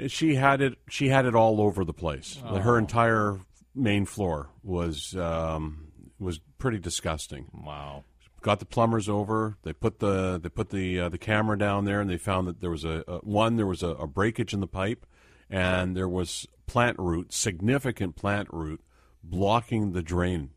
she 0.09 0.35
had 0.35 0.61
it 0.61 0.79
she 0.89 1.09
had 1.09 1.27
it 1.27 1.35
all 1.35 1.61
over 1.61 1.85
the 1.85 1.93
place. 1.93 2.41
Oh. 2.45 2.57
Her 2.59 2.79
entire 2.79 3.41
main 3.75 4.05
floor 4.07 4.51
was 4.63 5.17
um, 5.17 5.89
was 6.19 6.41
pretty 6.59 6.79
disgusting. 6.79 7.47
Wow. 7.53 8.05
Got 8.41 8.59
the 8.59 8.67
plumbers 8.67 9.09
over. 9.09 9.57
They 9.63 9.73
put 9.73 10.01
the 10.01 10.39
they 10.43 10.49
put 10.49 10.71
the 10.71 11.01
uh, 11.01 11.09
the 11.09 11.19
camera 11.19 11.57
down 11.57 11.85
there, 11.85 12.01
and 12.01 12.11
they 12.11 12.17
found 12.17 12.49
that 12.49 12.61
there 12.61 12.71
was 12.71 12.85
a, 12.85 13.05
a 13.07 13.19
one 13.19 13.57
there 13.57 13.67
was 13.67 13.83
a, 13.83 13.89
a 13.89 14.07
breakage 14.07 14.53
in 14.53 14.61
the 14.61 14.67
pipe, 14.67 15.07
and 15.49 15.97
there 15.97 16.09
was 16.09 16.47
plant 16.67 16.99
root, 16.99 17.33
significant 17.33 18.17
plant 18.17 18.49
root, 18.51 18.81
blocking 19.23 19.93
the 19.93 20.03
drain. 20.03 20.51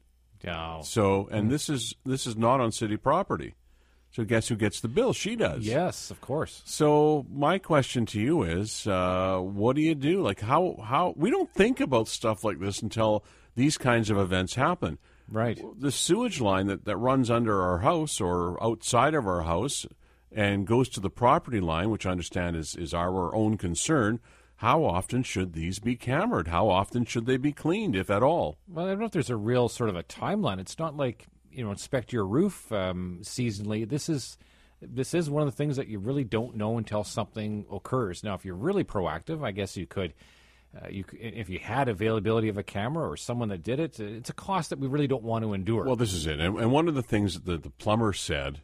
Wow. 0.43 0.81
So, 0.83 1.27
and 1.31 1.51
this 1.51 1.69
is 1.69 1.93
this 2.05 2.25
is 2.25 2.35
not 2.35 2.59
on 2.59 2.71
city 2.71 2.97
property. 2.97 3.53
So, 4.15 4.23
guess 4.23 4.47
who 4.47 4.55
gets 4.55 4.79
the 4.79 4.87
bill? 4.87 5.11
She 5.11 5.35
does. 5.35 5.65
Yes, 5.65 6.09
of 6.09 6.21
course. 6.21 6.61
So, 6.63 7.25
my 7.29 7.57
question 7.57 8.05
to 8.05 8.21
you 8.21 8.43
is, 8.43 8.87
uh, 8.87 9.39
what 9.39 9.75
do 9.75 9.81
you 9.81 9.93
do? 9.93 10.21
Like, 10.21 10.39
how 10.39 10.77
how 10.81 11.13
we 11.17 11.29
don't 11.29 11.53
think 11.53 11.81
about 11.81 12.07
stuff 12.07 12.45
like 12.45 12.59
this 12.59 12.81
until 12.81 13.25
these 13.55 13.77
kinds 13.77 14.09
of 14.09 14.17
events 14.17 14.55
happen. 14.55 14.99
Right. 15.29 15.59
The 15.77 15.91
sewage 15.91 16.39
line 16.39 16.67
that, 16.67 16.85
that 16.85 16.95
runs 16.95 17.29
under 17.29 17.61
our 17.61 17.79
house 17.79 18.21
or 18.21 18.61
outside 18.63 19.15
of 19.15 19.27
our 19.27 19.41
house 19.41 19.85
and 20.31 20.65
goes 20.65 20.87
to 20.89 21.01
the 21.01 21.09
property 21.09 21.59
line, 21.59 21.89
which 21.89 22.05
I 22.05 22.11
understand 22.11 22.55
is, 22.55 22.73
is 22.75 22.93
our 22.93 23.35
own 23.35 23.57
concern, 23.57 24.21
how 24.57 24.85
often 24.85 25.23
should 25.23 25.51
these 25.51 25.79
be 25.79 25.97
cambered? 25.97 26.47
How 26.47 26.69
often 26.69 27.03
should 27.03 27.25
they 27.25 27.37
be 27.37 27.51
cleaned, 27.51 27.95
if 27.95 28.09
at 28.09 28.23
all? 28.23 28.57
Well, 28.67 28.85
I 28.85 28.89
don't 28.91 28.99
know 28.99 29.05
if 29.05 29.11
there's 29.11 29.29
a 29.29 29.35
real 29.35 29.67
sort 29.67 29.89
of 29.89 29.97
a 29.97 30.03
timeline. 30.03 30.59
It's 30.59 30.79
not 30.79 30.95
like 30.95 31.27
you 31.55 31.63
know 31.63 31.71
inspect 31.71 32.11
your 32.13 32.25
roof 32.25 32.71
um, 32.71 33.19
seasonally. 33.23 33.87
This 33.87 34.09
is 34.09 34.37
this 34.81 35.13
is 35.13 35.29
one 35.29 35.41
of 35.41 35.47
the 35.47 35.55
things 35.55 35.77
that 35.77 35.87
you 35.87 35.99
really 35.99 36.23
don't 36.23 36.55
know 36.55 36.77
until 36.77 37.03
something 37.03 37.65
occurs. 37.71 38.23
Now, 38.23 38.35
if 38.35 38.45
you're 38.45 38.55
really 38.55 38.83
proactive, 38.83 39.43
I 39.43 39.51
guess 39.51 39.77
you 39.77 39.87
could. 39.87 40.13
Uh, 40.75 40.89
you, 40.89 41.05
if 41.13 41.49
you 41.49 41.57
had 41.57 41.87
availability 41.87 42.49
of 42.49 42.57
a 42.57 42.63
camera 42.63 43.09
or 43.09 43.15
someone 43.15 43.47
that 43.47 43.63
did 43.63 43.79
it, 43.79 43.97
it's 43.97 44.29
a 44.29 44.33
cost 44.33 44.71
that 44.71 44.77
we 44.77 44.87
really 44.87 45.07
don't 45.07 45.23
want 45.23 45.41
to 45.45 45.53
endure. 45.53 45.85
Well, 45.85 45.95
this 45.95 46.11
is 46.11 46.27
it, 46.27 46.41
and, 46.41 46.59
and 46.59 46.69
one 46.69 46.89
of 46.89 46.95
the 46.95 47.01
things 47.01 47.39
that 47.39 47.63
the, 47.63 47.69
plumber 47.69 48.11
said 48.11 48.59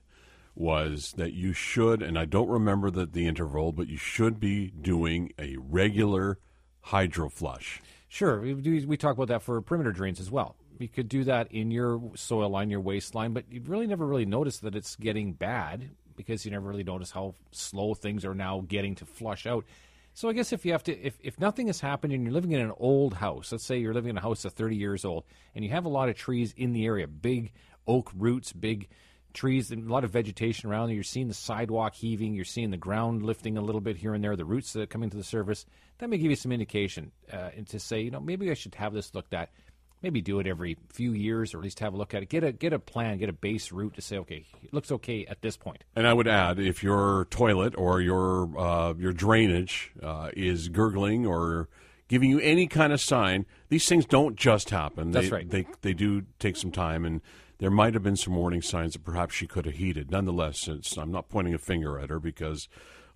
was 0.53 1.13
that 1.15 1.31
you 1.31 1.53
should, 1.53 2.01
and 2.01 2.19
I 2.19 2.25
don't 2.25 2.49
remember 2.49 2.91
the, 2.91 3.05
the 3.05 3.27
interval, 3.27 3.71
but 3.71 3.87
you 3.87 3.95
should 3.95 4.41
be 4.41 4.71
doing 4.71 5.31
a 5.39 5.55
regular 5.57 6.37
hydro 6.81 7.29
flush. 7.29 7.81
Sure, 8.09 8.41
we, 8.41 8.85
we 8.85 8.97
talk 8.97 9.13
about 9.13 9.29
that 9.29 9.41
for 9.41 9.61
perimeter 9.61 9.93
drains 9.93 10.19
as 10.19 10.29
well. 10.29 10.57
You 10.81 10.89
could 10.89 11.09
do 11.09 11.23
that 11.25 11.51
in 11.51 11.71
your 11.71 12.01
soil 12.15 12.49
line, 12.49 12.69
your 12.69 12.81
waste 12.81 13.15
line, 13.15 13.33
but 13.33 13.45
you'd 13.51 13.67
really 13.67 13.87
never 13.87 14.05
really 14.05 14.25
notice 14.25 14.59
that 14.59 14.75
it's 14.75 14.95
getting 14.95 15.33
bad 15.33 15.89
because 16.15 16.45
you 16.45 16.51
never 16.51 16.67
really 16.67 16.83
notice 16.83 17.11
how 17.11 17.35
slow 17.51 17.93
things 17.93 18.25
are 18.25 18.35
now 18.35 18.63
getting 18.67 18.95
to 18.95 19.05
flush 19.05 19.45
out. 19.45 19.65
So 20.13 20.27
I 20.27 20.33
guess 20.33 20.51
if 20.51 20.65
you 20.65 20.73
have 20.73 20.83
to, 20.83 20.99
if, 20.99 21.17
if 21.21 21.39
nothing 21.39 21.67
has 21.67 21.79
happened 21.79 22.13
and 22.13 22.23
you're 22.23 22.33
living 22.33 22.51
in 22.51 22.59
an 22.59 22.73
old 22.77 23.13
house, 23.13 23.51
let's 23.51 23.63
say 23.63 23.77
you're 23.77 23.93
living 23.93 24.09
in 24.09 24.17
a 24.17 24.21
house 24.21 24.43
that's 24.43 24.55
30 24.55 24.75
years 24.75 25.05
old, 25.05 25.23
and 25.55 25.63
you 25.63 25.71
have 25.71 25.85
a 25.85 25.89
lot 25.89 26.09
of 26.09 26.15
trees 26.15 26.53
in 26.57 26.73
the 26.73 26.85
area, 26.85 27.07
big 27.07 27.53
oak 27.87 28.11
roots, 28.15 28.51
big 28.51 28.89
trees 29.33 29.71
and 29.71 29.89
a 29.89 29.93
lot 29.93 30.03
of 30.03 30.11
vegetation 30.11 30.69
around. 30.69 30.89
You're 30.89 31.03
seeing 31.03 31.27
the 31.27 31.33
sidewalk 31.33 31.95
heaving. 31.95 32.33
You're 32.33 32.45
seeing 32.45 32.71
the 32.71 32.77
ground 32.77 33.23
lifting 33.23 33.57
a 33.57 33.61
little 33.61 33.81
bit 33.81 33.97
here 33.97 34.13
and 34.13 34.23
there. 34.23 34.35
The 34.35 34.45
roots 34.45 34.73
that 34.73 34.81
are 34.81 34.87
coming 34.87 35.09
to 35.09 35.17
the 35.17 35.23
surface. 35.23 35.65
That 35.99 36.09
may 36.09 36.17
give 36.17 36.29
you 36.29 36.35
some 36.35 36.51
indication 36.51 37.11
uh, 37.31 37.51
and 37.55 37.67
to 37.67 37.79
say, 37.79 38.01
you 38.01 38.11
know, 38.11 38.19
maybe 38.19 38.49
I 38.51 38.55
should 38.55 38.75
have 38.75 38.93
this 38.93 39.13
looked 39.13 39.33
at. 39.33 39.51
Maybe 40.01 40.21
do 40.21 40.39
it 40.39 40.47
every 40.47 40.77
few 40.89 41.13
years, 41.13 41.53
or 41.53 41.57
at 41.57 41.63
least 41.63 41.79
have 41.79 41.93
a 41.93 41.97
look 41.97 42.13
at 42.13 42.23
it. 42.23 42.29
Get 42.29 42.43
a 42.43 42.51
get 42.51 42.73
a 42.73 42.79
plan, 42.79 43.17
get 43.17 43.29
a 43.29 43.33
base 43.33 43.71
route 43.71 43.93
to 43.95 44.01
say, 44.01 44.17
okay, 44.17 44.45
it 44.63 44.73
looks 44.73 44.91
okay 44.91 45.25
at 45.27 45.41
this 45.41 45.57
point. 45.57 45.83
And 45.95 46.07
I 46.07 46.13
would 46.13 46.27
add, 46.27 46.59
if 46.59 46.83
your 46.83 47.25
toilet 47.29 47.75
or 47.77 48.01
your 48.01 48.57
uh, 48.59 48.93
your 48.93 49.13
drainage 49.13 49.91
uh, 50.01 50.31
is 50.35 50.69
gurgling 50.69 51.25
or 51.25 51.69
giving 52.07 52.29
you 52.29 52.39
any 52.39 52.67
kind 52.67 52.91
of 52.91 52.99
sign, 52.99 53.45
these 53.69 53.87
things 53.87 54.05
don't 54.05 54.35
just 54.35 54.71
happen. 54.71 55.11
That's 55.11 55.31
right. 55.31 55.49
They 55.49 55.67
they 55.81 55.93
do 55.93 56.23
take 56.39 56.57
some 56.57 56.71
time 56.71 57.05
and 57.05 57.21
there 57.61 57.69
might 57.69 57.93
have 57.93 58.01
been 58.01 58.17
some 58.17 58.35
warning 58.35 58.63
signs 58.63 58.93
that 58.93 59.05
perhaps 59.05 59.35
she 59.35 59.45
could 59.45 59.67
have 59.67 59.75
heeded. 59.75 60.09
Nonetheless, 60.09 60.67
I'm 60.97 61.11
not 61.11 61.29
pointing 61.29 61.53
a 61.53 61.59
finger 61.59 61.99
at 61.99 62.09
her 62.09 62.19
because 62.19 62.67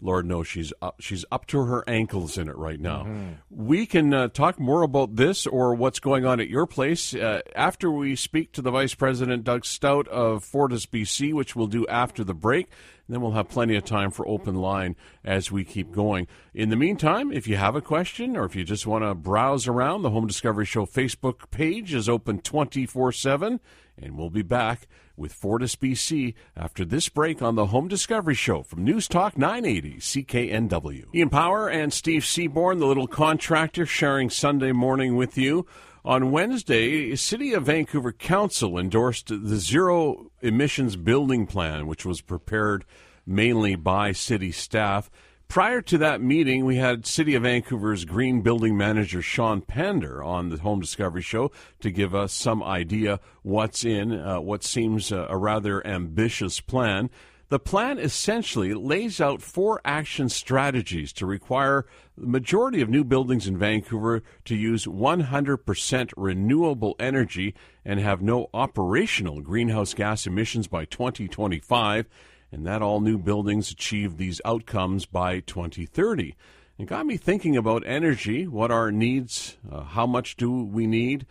Lord 0.05 0.25
knows 0.25 0.47
she's 0.47 0.71
up, 0.81 1.01
she's 1.01 1.25
up 1.31 1.45
to 1.47 1.65
her 1.65 1.83
ankles 1.87 2.37
in 2.37 2.47
it 2.47 2.55
right 2.55 2.79
now. 2.79 3.03
Mm-hmm. 3.03 3.31
We 3.49 3.85
can 3.85 4.13
uh, 4.13 4.27
talk 4.29 4.59
more 4.59 4.83
about 4.83 5.15
this 5.15 5.45
or 5.47 5.73
what's 5.73 5.99
going 5.99 6.25
on 6.25 6.39
at 6.39 6.47
your 6.47 6.65
place 6.65 7.13
uh, 7.13 7.41
after 7.55 7.91
we 7.91 8.15
speak 8.15 8.51
to 8.53 8.61
the 8.61 8.71
Vice 8.71 8.93
President 8.93 9.43
Doug 9.43 9.65
Stout 9.65 10.07
of 10.07 10.43
Fortis 10.43 10.85
BC, 10.85 11.33
which 11.33 11.55
we'll 11.55 11.67
do 11.67 11.85
after 11.87 12.23
the 12.23 12.33
break. 12.33 12.67
And 13.07 13.13
then 13.13 13.21
we'll 13.21 13.31
have 13.33 13.49
plenty 13.49 13.75
of 13.75 13.85
time 13.85 14.09
for 14.09 14.27
open 14.27 14.55
line 14.55 14.95
as 15.23 15.51
we 15.51 15.63
keep 15.63 15.91
going. 15.91 16.27
In 16.55 16.69
the 16.69 16.75
meantime, 16.75 17.31
if 17.31 17.47
you 17.47 17.55
have 17.55 17.75
a 17.75 17.81
question 17.81 18.35
or 18.35 18.45
if 18.45 18.55
you 18.55 18.63
just 18.63 18.87
want 18.87 19.03
to 19.03 19.13
browse 19.13 19.67
around, 19.67 20.01
the 20.01 20.09
Home 20.09 20.25
Discovery 20.25 20.65
Show 20.65 20.85
Facebook 20.85 21.51
page 21.51 21.93
is 21.93 22.09
open 22.09 22.39
24 22.39 23.11
7. 23.11 23.59
And 23.97 24.17
we'll 24.17 24.29
be 24.29 24.41
back 24.41 24.87
with 25.15 25.31
Fortis 25.31 25.75
BC 25.75 26.33
after 26.55 26.83
this 26.83 27.07
break 27.07 27.41
on 27.41 27.55
the 27.55 27.67
Home 27.67 27.87
Discovery 27.87 28.35
Show 28.35 28.63
from 28.63 28.83
News 28.83 29.07
Talk 29.07 29.37
980 29.37 29.97
CKNW. 29.99 31.15
Ian 31.15 31.29
Power 31.29 31.69
and 31.69 31.93
Steve 31.93 32.25
Seaborn, 32.25 32.79
the 32.79 32.85
little 32.85 33.07
contractor, 33.07 33.85
sharing 33.85 34.29
Sunday 34.29 34.73
morning 34.73 35.15
with 35.15 35.37
you. 35.37 35.65
On 36.03 36.31
Wednesday, 36.31 37.15
City 37.15 37.53
of 37.53 37.65
Vancouver 37.65 38.11
Council 38.11 38.77
endorsed 38.77 39.29
the 39.29 39.57
zero 39.57 40.29
emissions 40.41 40.97
building 40.97 41.47
plan, 41.47 41.87
which 41.87 42.05
was 42.05 42.21
prepared 42.21 42.85
mainly 43.25 43.75
by 43.75 44.11
city 44.11 44.51
staff. 44.51 45.09
Prior 45.47 45.81
to 45.83 45.97
that 45.99 46.21
meeting, 46.21 46.65
we 46.65 46.75
had 46.77 47.05
City 47.05 47.35
of 47.35 47.43
Vancouver's 47.43 48.03
Green 48.03 48.41
Building 48.41 48.75
Manager 48.75 49.21
Sean 49.21 49.61
Pander 49.61 50.21
on 50.21 50.49
the 50.49 50.57
Home 50.57 50.81
Discovery 50.81 51.21
Show 51.21 51.51
to 51.79 51.91
give 51.91 52.13
us 52.13 52.33
some 52.33 52.61
idea 52.61 53.19
what's 53.41 53.85
in 53.85 54.11
uh, 54.11 54.41
what 54.41 54.63
seems 54.63 55.11
a 55.11 55.37
rather 55.37 55.85
ambitious 55.87 56.59
plan. 56.59 57.09
The 57.49 57.59
plan 57.59 57.99
essentially 57.99 58.73
lays 58.73 59.21
out 59.21 59.41
four 59.41 59.79
action 59.85 60.29
strategies 60.29 61.13
to 61.13 61.27
require 61.27 61.85
the 62.17 62.25
majority 62.25 62.81
of 62.81 62.89
new 62.89 63.03
buildings 63.03 63.45
in 63.47 63.57
Vancouver 63.57 64.23
to 64.45 64.55
use 64.55 64.85
100% 64.87 66.13
renewable 66.17 66.95
energy 66.99 67.53
and 67.85 67.99
have 67.99 68.21
no 68.21 68.49
operational 68.51 69.41
greenhouse 69.41 69.93
gas 69.93 70.25
emissions 70.25 70.67
by 70.67 70.85
2025, 70.85 72.07
and 72.55 72.65
that 72.65 72.81
all 72.81 73.01
new 73.01 73.17
buildings 73.17 73.69
achieve 73.69 74.15
these 74.15 74.39
outcomes 74.45 75.05
by 75.05 75.41
2030. 75.41 76.37
It 76.77 76.85
got 76.85 77.05
me 77.05 77.17
thinking 77.17 77.57
about 77.57 77.83
energy, 77.85 78.47
what 78.47 78.71
are 78.71 78.83
our 78.83 78.91
needs, 78.93 79.57
uh, 79.69 79.83
how 79.83 80.07
much 80.07 80.37
do 80.37 80.63
we 80.63 80.87
need, 80.87 81.25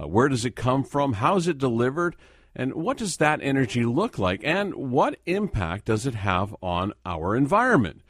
uh, 0.00 0.06
where 0.06 0.28
does 0.28 0.44
it 0.44 0.54
come 0.54 0.84
from, 0.84 1.14
how 1.14 1.34
is 1.34 1.48
it 1.48 1.58
delivered, 1.58 2.14
and 2.54 2.74
what 2.74 2.96
does 2.96 3.16
that 3.16 3.40
energy 3.42 3.84
look 3.84 4.20
like? 4.20 4.40
And 4.44 4.72
what 4.72 5.18
impact 5.26 5.86
does 5.86 6.06
it 6.06 6.14
have 6.14 6.54
on 6.62 6.92
our 7.04 7.34
environment? 7.34 8.02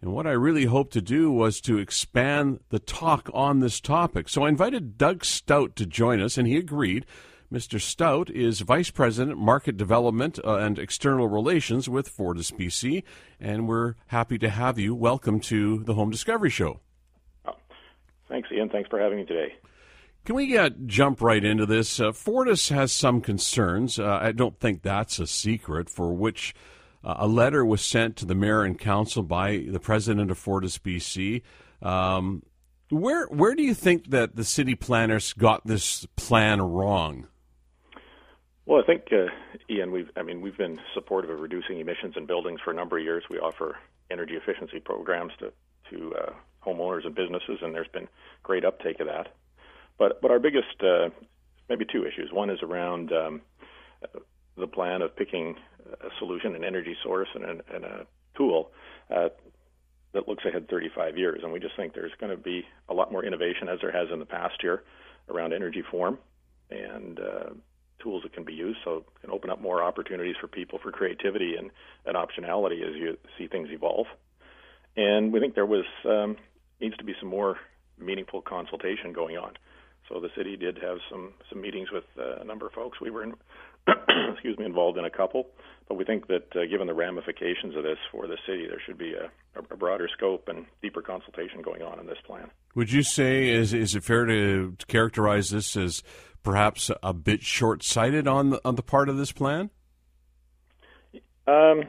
And 0.00 0.12
what 0.12 0.28
I 0.28 0.32
really 0.32 0.66
hoped 0.66 0.92
to 0.92 1.02
do 1.02 1.32
was 1.32 1.60
to 1.62 1.78
expand 1.78 2.60
the 2.68 2.78
talk 2.78 3.28
on 3.34 3.58
this 3.58 3.80
topic. 3.80 4.28
So 4.28 4.44
I 4.44 4.50
invited 4.50 4.98
Doug 4.98 5.24
Stout 5.24 5.74
to 5.76 5.84
join 5.84 6.20
us, 6.20 6.38
and 6.38 6.46
he 6.46 6.58
agreed. 6.58 7.06
Mr. 7.52 7.80
Stout 7.80 8.30
is 8.30 8.60
Vice 8.60 8.90
President, 8.90 9.38
Market 9.38 9.76
Development 9.76 10.38
uh, 10.44 10.56
and 10.56 10.78
External 10.78 11.28
Relations 11.28 11.88
with 11.88 12.08
Fortis 12.08 12.50
BC, 12.50 13.04
and 13.38 13.68
we're 13.68 13.94
happy 14.08 14.38
to 14.38 14.48
have 14.48 14.78
you. 14.78 14.94
Welcome 14.94 15.40
to 15.40 15.84
the 15.84 15.94
Home 15.94 16.10
Discovery 16.10 16.50
Show. 16.50 16.80
Oh, 17.46 17.54
thanks, 18.28 18.48
Ian. 18.50 18.70
Thanks 18.70 18.88
for 18.88 18.98
having 18.98 19.18
me 19.18 19.24
today. 19.24 19.54
Can 20.24 20.36
we 20.36 20.56
uh, 20.56 20.70
jump 20.86 21.20
right 21.20 21.44
into 21.44 21.66
this? 21.66 22.00
Uh, 22.00 22.10
Fortis 22.12 22.70
has 22.70 22.92
some 22.92 23.20
concerns. 23.20 23.98
Uh, 23.98 24.18
I 24.22 24.32
don't 24.32 24.58
think 24.58 24.82
that's 24.82 25.18
a 25.18 25.26
secret, 25.26 25.90
for 25.90 26.14
which 26.14 26.54
uh, 27.04 27.16
a 27.18 27.28
letter 27.28 27.64
was 27.64 27.84
sent 27.84 28.16
to 28.16 28.24
the 28.24 28.34
mayor 28.34 28.62
and 28.62 28.78
council 28.78 29.22
by 29.22 29.66
the 29.68 29.80
president 29.80 30.30
of 30.30 30.38
Fortis 30.38 30.78
BC. 30.78 31.42
Um, 31.82 32.42
where 32.90 33.26
where 33.26 33.54
do 33.54 33.62
you 33.62 33.74
think 33.74 34.10
that 34.10 34.36
the 34.36 34.44
city 34.44 34.74
planners 34.74 35.34
got 35.34 35.66
this 35.66 36.06
plan 36.16 36.62
wrong? 36.62 37.26
Well, 38.66 38.82
I 38.82 38.86
think 38.86 39.12
uh, 39.12 39.26
Ian, 39.68 39.92
we've 39.92 40.10
I 40.16 40.22
mean 40.22 40.40
we've 40.40 40.56
been 40.56 40.80
supportive 40.94 41.30
of 41.30 41.40
reducing 41.40 41.80
emissions 41.80 42.14
in 42.16 42.26
buildings 42.26 42.60
for 42.64 42.70
a 42.70 42.74
number 42.74 42.98
of 42.98 43.04
years. 43.04 43.24
We 43.28 43.38
offer 43.38 43.76
energy 44.10 44.34
efficiency 44.34 44.80
programs 44.80 45.32
to 45.40 45.52
to 45.90 46.14
uh, 46.14 46.32
homeowners 46.64 47.04
and 47.04 47.14
businesses, 47.14 47.58
and 47.62 47.74
there's 47.74 47.88
been 47.88 48.08
great 48.42 48.64
uptake 48.64 49.00
of 49.00 49.06
that. 49.06 49.34
But 49.98 50.22
but 50.22 50.30
our 50.30 50.38
biggest 50.38 50.82
uh, 50.82 51.10
maybe 51.68 51.84
two 51.84 52.06
issues. 52.06 52.32
One 52.32 52.48
is 52.48 52.62
around 52.62 53.12
um, 53.12 53.42
the 54.56 54.66
plan 54.66 55.02
of 55.02 55.14
picking 55.14 55.56
a 56.00 56.08
solution, 56.18 56.54
an 56.54 56.64
energy 56.64 56.96
source, 57.02 57.28
and, 57.34 57.44
an, 57.44 57.62
and 57.72 57.84
a 57.84 58.06
tool 58.36 58.70
uh, 59.10 59.28
that 60.12 60.28
looks 60.28 60.44
ahead 60.46 60.68
35 60.68 61.18
years. 61.18 61.40
And 61.42 61.52
we 61.52 61.60
just 61.60 61.76
think 61.76 61.92
there's 61.94 62.12
going 62.18 62.30
to 62.30 62.42
be 62.42 62.64
a 62.88 62.94
lot 62.94 63.12
more 63.12 63.24
innovation 63.24 63.68
as 63.68 63.80
there 63.80 63.92
has 63.92 64.08
in 64.12 64.18
the 64.18 64.26
past 64.26 64.62
year 64.62 64.82
around 65.28 65.52
energy 65.52 65.82
form 65.90 66.18
and 66.70 67.18
uh, 67.18 67.50
tools 68.04 68.22
that 68.22 68.32
can 68.32 68.44
be 68.44 68.52
used. 68.52 68.78
So 68.84 68.98
it 68.98 69.04
can 69.22 69.30
open 69.32 69.50
up 69.50 69.60
more 69.60 69.82
opportunities 69.82 70.36
for 70.40 70.46
people 70.46 70.78
for 70.80 70.92
creativity 70.92 71.56
and, 71.56 71.70
and 72.06 72.16
optionality 72.16 72.86
as 72.88 72.94
you 72.94 73.16
see 73.36 73.48
things 73.48 73.68
evolve. 73.72 74.06
And 74.96 75.32
we 75.32 75.40
think 75.40 75.56
there 75.56 75.66
was 75.66 75.86
um, 76.04 76.36
needs 76.80 76.96
to 76.98 77.04
be 77.04 77.14
some 77.18 77.28
more 77.28 77.56
meaningful 77.98 78.42
consultation 78.42 79.12
going 79.12 79.36
on. 79.36 79.54
So 80.08 80.20
the 80.20 80.28
city 80.36 80.56
did 80.56 80.78
have 80.82 80.98
some 81.10 81.32
some 81.48 81.60
meetings 81.60 81.90
with 81.90 82.04
uh, 82.18 82.36
a 82.40 82.44
number 82.44 82.66
of 82.66 82.72
folks. 82.72 83.00
We 83.00 83.10
were 83.10 83.22
in, 83.22 83.34
excuse 84.32 84.58
me 84.58 84.66
involved 84.66 84.98
in 84.98 85.04
a 85.04 85.10
couple, 85.10 85.48
but 85.88 85.94
we 85.94 86.04
think 86.04 86.26
that 86.28 86.54
uh, 86.54 86.66
given 86.70 86.86
the 86.86 86.94
ramifications 86.94 87.74
of 87.74 87.82
this 87.82 87.98
for 88.12 88.26
the 88.26 88.36
city, 88.46 88.66
there 88.66 88.80
should 88.84 88.98
be 88.98 89.14
a, 89.14 89.30
a, 89.58 89.76
broader 89.76 90.08
scope 90.14 90.48
and 90.48 90.66
deeper 90.82 91.00
consultation 91.00 91.62
going 91.62 91.82
on 91.82 91.98
in 91.98 92.06
this 92.06 92.18
plan. 92.26 92.50
Would 92.74 92.92
you 92.92 93.02
say 93.02 93.48
is 93.48 93.72
is 93.72 93.94
it 93.94 94.04
fair 94.04 94.26
to 94.26 94.76
characterize 94.88 95.50
this 95.50 95.74
as 95.74 96.02
perhaps 96.44 96.90
a 97.02 97.12
bit 97.12 97.42
short 97.42 97.82
sighted 97.82 98.28
on 98.28 98.50
the, 98.50 98.60
on 98.64 98.76
the 98.76 98.82
part 98.82 99.08
of 99.08 99.16
this 99.16 99.32
plan? 99.32 99.70
Um, 101.46 101.84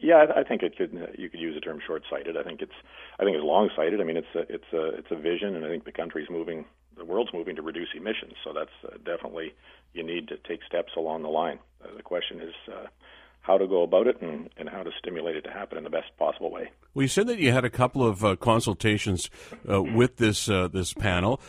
yeah, 0.00 0.16
I, 0.16 0.40
I 0.40 0.44
think 0.44 0.62
it 0.62 0.76
could. 0.76 0.92
You 1.18 1.28
could 1.28 1.40
use 1.40 1.54
the 1.54 1.60
term 1.60 1.80
short 1.84 2.04
sighted. 2.08 2.36
I 2.36 2.42
think 2.42 2.62
it's 2.62 2.72
I 3.18 3.24
think 3.24 3.36
it's 3.36 3.44
long 3.44 3.70
sighted. 3.74 4.00
I 4.00 4.04
mean, 4.04 4.16
it's 4.16 4.34
a 4.34 4.40
it's 4.52 4.72
a 4.72 4.88
it's 4.98 5.10
a 5.10 5.16
vision, 5.16 5.56
and 5.56 5.64
I 5.64 5.68
think 5.68 5.84
the 5.84 5.92
country's 5.92 6.28
moving 6.30 6.64
the 6.96 7.04
world's 7.04 7.32
moving 7.32 7.56
to 7.56 7.62
reduce 7.62 7.88
emissions. 7.96 8.34
So 8.44 8.52
that's 8.52 8.70
uh, 8.84 8.96
definitely 9.04 9.54
you 9.92 10.02
need 10.02 10.28
to 10.28 10.36
take 10.48 10.60
steps 10.64 10.92
along 10.96 11.22
the 11.22 11.28
line. 11.28 11.58
Uh, 11.82 11.96
the 11.96 12.02
question 12.02 12.40
is 12.40 12.54
uh, 12.72 12.86
how 13.40 13.58
to 13.58 13.66
go 13.66 13.82
about 13.82 14.06
it 14.06 14.20
and, 14.22 14.48
and 14.56 14.68
how 14.68 14.82
to 14.82 14.90
stimulate 14.98 15.36
it 15.36 15.42
to 15.42 15.50
happen 15.50 15.78
in 15.78 15.84
the 15.84 15.90
best 15.90 16.16
possible 16.18 16.50
way. 16.50 16.70
Well, 16.94 17.02
you 17.02 17.08
said 17.08 17.26
that 17.26 17.38
you 17.38 17.52
had 17.52 17.64
a 17.64 17.70
couple 17.70 18.06
of 18.06 18.24
uh, 18.24 18.36
consultations 18.36 19.28
uh, 19.70 19.82
with 19.82 20.16
this 20.16 20.48
uh, 20.48 20.68
this 20.68 20.92
panel. 20.92 21.40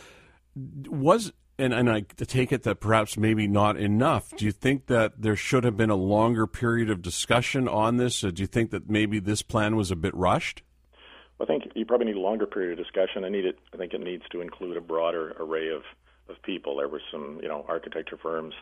Was 0.54 1.32
and, 1.58 1.72
and 1.72 1.90
I 1.90 2.00
take 2.00 2.52
it 2.52 2.62
that 2.64 2.80
perhaps 2.80 3.16
maybe 3.16 3.46
not 3.46 3.76
enough. 3.76 4.30
Do 4.36 4.44
you 4.44 4.52
think 4.52 4.86
that 4.86 5.20
there 5.20 5.36
should 5.36 5.64
have 5.64 5.76
been 5.76 5.90
a 5.90 5.96
longer 5.96 6.46
period 6.46 6.90
of 6.90 7.02
discussion 7.02 7.68
on 7.68 7.96
this? 7.96 8.22
Or 8.22 8.30
do 8.30 8.42
you 8.42 8.46
think 8.46 8.70
that 8.70 8.90
maybe 8.90 9.18
this 9.18 9.42
plan 9.42 9.76
was 9.76 9.90
a 9.90 9.96
bit 9.96 10.14
rushed? 10.14 10.62
Well, 11.38 11.46
I 11.48 11.52
think 11.52 11.72
you 11.74 11.84
probably 11.84 12.06
need 12.06 12.16
a 12.16 12.20
longer 12.20 12.46
period 12.46 12.78
of 12.78 12.84
discussion. 12.84 13.24
I 13.24 13.28
need 13.28 13.44
it. 13.44 13.58
I 13.72 13.76
think 13.76 13.94
it 13.94 14.00
needs 14.00 14.24
to 14.32 14.40
include 14.40 14.76
a 14.76 14.80
broader 14.80 15.34
array 15.38 15.68
of 15.68 15.82
of 16.28 16.42
people. 16.42 16.76
There 16.76 16.88
were 16.88 17.02
some, 17.12 17.38
you 17.40 17.48
know, 17.48 17.64
architecture 17.68 18.16
firms. 18.16 18.54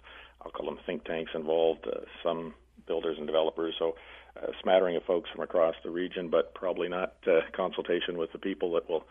I'll 0.42 0.50
call 0.50 0.66
them 0.66 0.78
think 0.84 1.04
tanks 1.04 1.30
involved. 1.34 1.86
Uh, 1.86 2.00
some 2.22 2.54
builders 2.86 3.16
and 3.16 3.26
developers. 3.26 3.74
So, 3.78 3.96
a 4.36 4.50
smattering 4.62 4.96
of 4.96 5.04
folks 5.04 5.30
from 5.30 5.42
across 5.42 5.74
the 5.84 5.90
region, 5.90 6.28
but 6.28 6.54
probably 6.54 6.88
not 6.88 7.14
uh, 7.26 7.40
consultation 7.52 8.18
with 8.18 8.32
the 8.32 8.38
people 8.38 8.72
that 8.72 8.88
will 8.88 9.06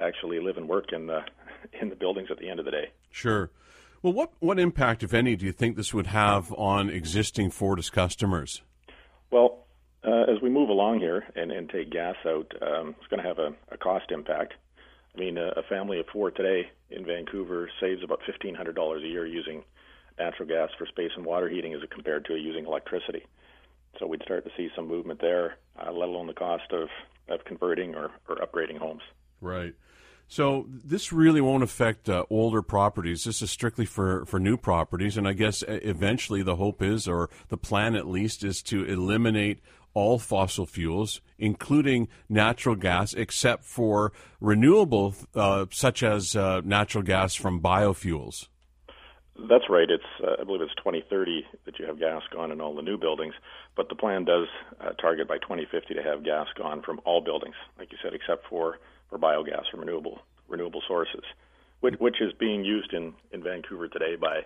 actually 0.00 0.38
live 0.38 0.56
and 0.56 0.68
work 0.68 0.92
in 0.92 1.06
the 1.06 1.20
in 1.80 1.88
the 1.88 1.96
buildings 1.96 2.28
at 2.30 2.38
the 2.38 2.48
end 2.48 2.58
of 2.58 2.64
the 2.64 2.70
day. 2.70 2.90
Sure. 3.10 3.50
Well, 4.02 4.12
what 4.12 4.32
what 4.38 4.58
impact, 4.60 5.02
if 5.02 5.12
any, 5.12 5.34
do 5.34 5.44
you 5.44 5.52
think 5.52 5.76
this 5.76 5.92
would 5.92 6.08
have 6.08 6.52
on 6.52 6.88
existing 6.88 7.50
Fortis 7.50 7.90
customers? 7.90 8.62
Well, 9.30 9.66
uh, 10.04 10.22
as 10.32 10.40
we 10.40 10.48
move 10.48 10.68
along 10.68 11.00
here 11.00 11.24
and, 11.34 11.50
and 11.50 11.68
take 11.68 11.90
gas 11.90 12.14
out, 12.24 12.52
um, 12.62 12.94
it's 12.98 13.08
going 13.08 13.22
to 13.22 13.28
have 13.28 13.38
a, 13.38 13.52
a, 13.72 13.76
cost 13.76 14.10
impact. 14.10 14.54
I 15.14 15.18
mean, 15.18 15.36
a, 15.36 15.48
a, 15.48 15.62
family 15.68 15.98
of 15.98 16.06
four 16.12 16.30
today 16.30 16.70
in 16.90 17.04
Vancouver 17.04 17.68
saves 17.80 18.02
about 18.04 18.20
$1,500 18.28 19.04
a 19.04 19.06
year 19.06 19.26
using 19.26 19.64
natural 20.18 20.48
gas 20.48 20.70
for 20.78 20.86
space 20.86 21.10
and 21.16 21.26
water 21.26 21.48
heating 21.48 21.74
as 21.74 21.80
compared 21.90 22.24
to 22.26 22.36
using 22.36 22.64
electricity. 22.64 23.26
So 23.98 24.06
we'd 24.06 24.22
start 24.22 24.44
to 24.44 24.50
see 24.56 24.68
some 24.76 24.86
movement 24.86 25.20
there, 25.20 25.56
uh, 25.76 25.90
let 25.90 26.08
alone 26.08 26.28
the 26.28 26.34
cost 26.34 26.70
of, 26.72 26.88
of 27.28 27.44
converting 27.44 27.94
or, 27.94 28.10
or 28.28 28.36
upgrading 28.36 28.78
homes. 28.78 29.02
Right. 29.40 29.74
So 30.30 30.66
this 30.68 31.10
really 31.10 31.40
won't 31.40 31.62
affect 31.62 32.08
uh, 32.08 32.24
older 32.28 32.60
properties. 32.60 33.24
This 33.24 33.40
is 33.40 33.50
strictly 33.50 33.86
for, 33.86 34.26
for 34.26 34.38
new 34.38 34.58
properties, 34.58 35.16
and 35.16 35.26
I 35.26 35.32
guess 35.32 35.64
eventually 35.66 36.42
the 36.42 36.56
hope 36.56 36.82
is, 36.82 37.08
or 37.08 37.30
the 37.48 37.56
plan 37.56 37.94
at 37.94 38.06
least, 38.06 38.44
is 38.44 38.62
to 38.64 38.84
eliminate 38.84 39.60
all 39.94 40.18
fossil 40.18 40.66
fuels, 40.66 41.22
including 41.38 42.08
natural 42.28 42.76
gas, 42.76 43.14
except 43.14 43.64
for 43.64 44.12
renewable, 44.38 45.14
uh, 45.34 45.64
such 45.70 46.02
as 46.02 46.36
uh, 46.36 46.60
natural 46.62 47.02
gas 47.02 47.34
from 47.34 47.60
biofuels. 47.60 48.48
That's 49.48 49.64
right. 49.70 49.88
It's 49.88 50.04
uh, 50.22 50.40
I 50.40 50.44
believe 50.44 50.60
it's 50.60 50.74
2030 50.76 51.46
that 51.64 51.78
you 51.78 51.86
have 51.86 51.98
gas 51.98 52.22
gone 52.32 52.50
in 52.52 52.60
all 52.60 52.74
the 52.74 52.82
new 52.82 52.98
buildings, 52.98 53.34
but 53.76 53.88
the 53.88 53.94
plan 53.94 54.24
does 54.24 54.48
uh, 54.80 54.90
target 55.00 55.26
by 55.26 55.38
2050 55.38 55.94
to 55.94 56.02
have 56.02 56.22
gas 56.22 56.48
gone 56.56 56.82
from 56.82 57.00
all 57.04 57.20
buildings, 57.20 57.54
like 57.78 57.90
you 57.92 57.98
said, 58.02 58.14
except 58.14 58.46
for 58.48 58.78
for 59.08 59.18
biogas 59.18 59.68
from 59.70 59.80
renewable 59.80 60.20
renewable 60.48 60.82
sources, 60.88 61.22
which, 61.80 61.94
which 61.98 62.20
is 62.20 62.32
being 62.38 62.64
used 62.64 62.92
in 62.92 63.14
in 63.32 63.42
Vancouver 63.42 63.88
today 63.88 64.16
by 64.16 64.40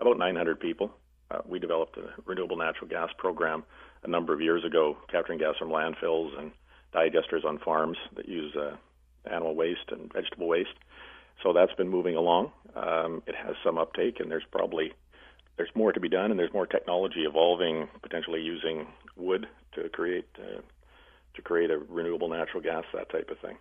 about 0.00 0.18
900 0.18 0.60
people. 0.60 0.90
Uh, 1.30 1.40
we 1.46 1.58
developed 1.58 1.96
a 1.96 2.12
renewable 2.26 2.56
natural 2.56 2.88
gas 2.88 3.08
program 3.16 3.64
a 4.02 4.08
number 4.08 4.34
of 4.34 4.40
years 4.40 4.64
ago, 4.64 4.96
capturing 5.10 5.38
gas 5.38 5.54
from 5.58 5.70
landfills 5.70 6.38
and 6.38 6.52
digesters 6.94 7.44
on 7.44 7.58
farms 7.58 7.96
that 8.16 8.28
use 8.28 8.54
uh, 8.56 8.76
animal 9.30 9.54
waste 9.54 9.90
and 9.90 10.12
vegetable 10.12 10.48
waste. 10.48 10.74
So 11.42 11.52
that's 11.52 11.72
been 11.74 11.88
moving 11.88 12.16
along. 12.16 12.52
Um, 12.76 13.22
it 13.26 13.34
has 13.34 13.54
some 13.64 13.78
uptake, 13.78 14.20
and 14.20 14.30
there's 14.30 14.44
probably 14.50 14.92
there's 15.56 15.70
more 15.74 15.92
to 15.92 16.00
be 16.00 16.08
done, 16.08 16.30
and 16.30 16.38
there's 16.38 16.52
more 16.52 16.66
technology 16.66 17.24
evolving, 17.24 17.88
potentially 18.02 18.40
using 18.40 18.86
wood 19.16 19.46
to 19.74 19.88
create 19.88 20.26
uh, 20.38 20.60
to 21.34 21.42
create 21.42 21.70
a 21.70 21.78
renewable 21.78 22.28
natural 22.28 22.62
gas, 22.62 22.84
that 22.92 23.10
type 23.10 23.30
of 23.30 23.38
thing. 23.38 23.56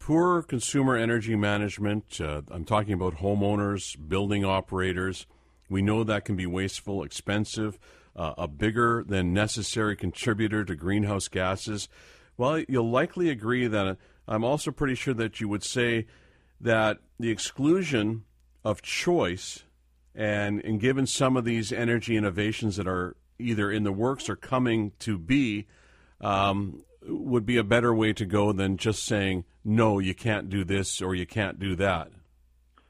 Poor 0.00 0.42
consumer 0.42 0.96
energy 0.96 1.36
management. 1.36 2.20
Uh, 2.20 2.40
I'm 2.50 2.64
talking 2.64 2.94
about 2.94 3.18
homeowners, 3.18 3.96
building 4.08 4.44
operators. 4.44 5.26
We 5.68 5.82
know 5.82 6.02
that 6.04 6.24
can 6.24 6.36
be 6.36 6.46
wasteful, 6.46 7.04
expensive 7.04 7.78
uh, 8.16 8.32
a 8.38 8.48
bigger 8.48 9.04
than 9.06 9.34
necessary 9.34 9.94
contributor 9.96 10.64
to 10.64 10.74
greenhouse 10.74 11.28
gases. 11.28 11.88
Well, 12.38 12.64
you'll 12.66 12.90
likely 12.90 13.28
agree 13.28 13.66
that 13.66 13.98
I'm 14.26 14.42
also 14.42 14.70
pretty 14.70 14.94
sure 14.94 15.14
that 15.14 15.38
you 15.38 15.48
would 15.48 15.62
say 15.62 16.06
that 16.60 16.98
the 17.18 17.30
exclusion 17.30 18.24
of 18.64 18.80
choice 18.80 19.64
and, 20.14 20.64
and 20.64 20.80
given 20.80 21.06
some 21.06 21.36
of 21.36 21.44
these 21.44 21.72
energy 21.72 22.16
innovations 22.16 22.76
that 22.76 22.88
are 22.88 23.16
either 23.38 23.70
in 23.70 23.84
the 23.84 23.92
works 23.92 24.28
or 24.30 24.36
coming 24.36 24.92
to 25.00 25.18
be 25.18 25.66
um, 26.22 26.82
would 27.02 27.46
be 27.46 27.56
a 27.56 27.64
better 27.64 27.94
way 27.94 28.12
to 28.12 28.26
go 28.26 28.52
than 28.52 28.76
just 28.76 29.04
saying 29.04 29.44
no, 29.64 29.98
you 29.98 30.14
can't 30.14 30.48
do 30.48 30.64
this 30.64 31.00
or 31.00 31.14
you 31.14 31.26
can't 31.26 31.58
do 31.58 31.76
that. 31.76 32.10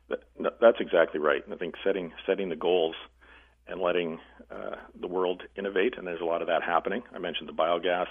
That's 0.09 0.81
exactly 0.81 1.21
right. 1.21 1.43
I 1.51 1.57
think 1.57 1.75
setting 1.85 2.13
setting 2.27 2.49
the 2.49 2.57
goals 2.57 2.95
and 3.67 3.81
letting 3.81 4.19
uh, 4.51 4.77
the 4.99 5.07
world 5.07 5.43
innovate, 5.57 5.97
and 5.97 6.07
there's 6.07 6.21
a 6.21 6.25
lot 6.25 6.43
of 6.43 6.49
that 6.49 6.63
happening. 6.63 7.03
I 7.15 7.19
mentioned 7.19 7.49
the 7.49 7.53
biogas. 7.53 8.07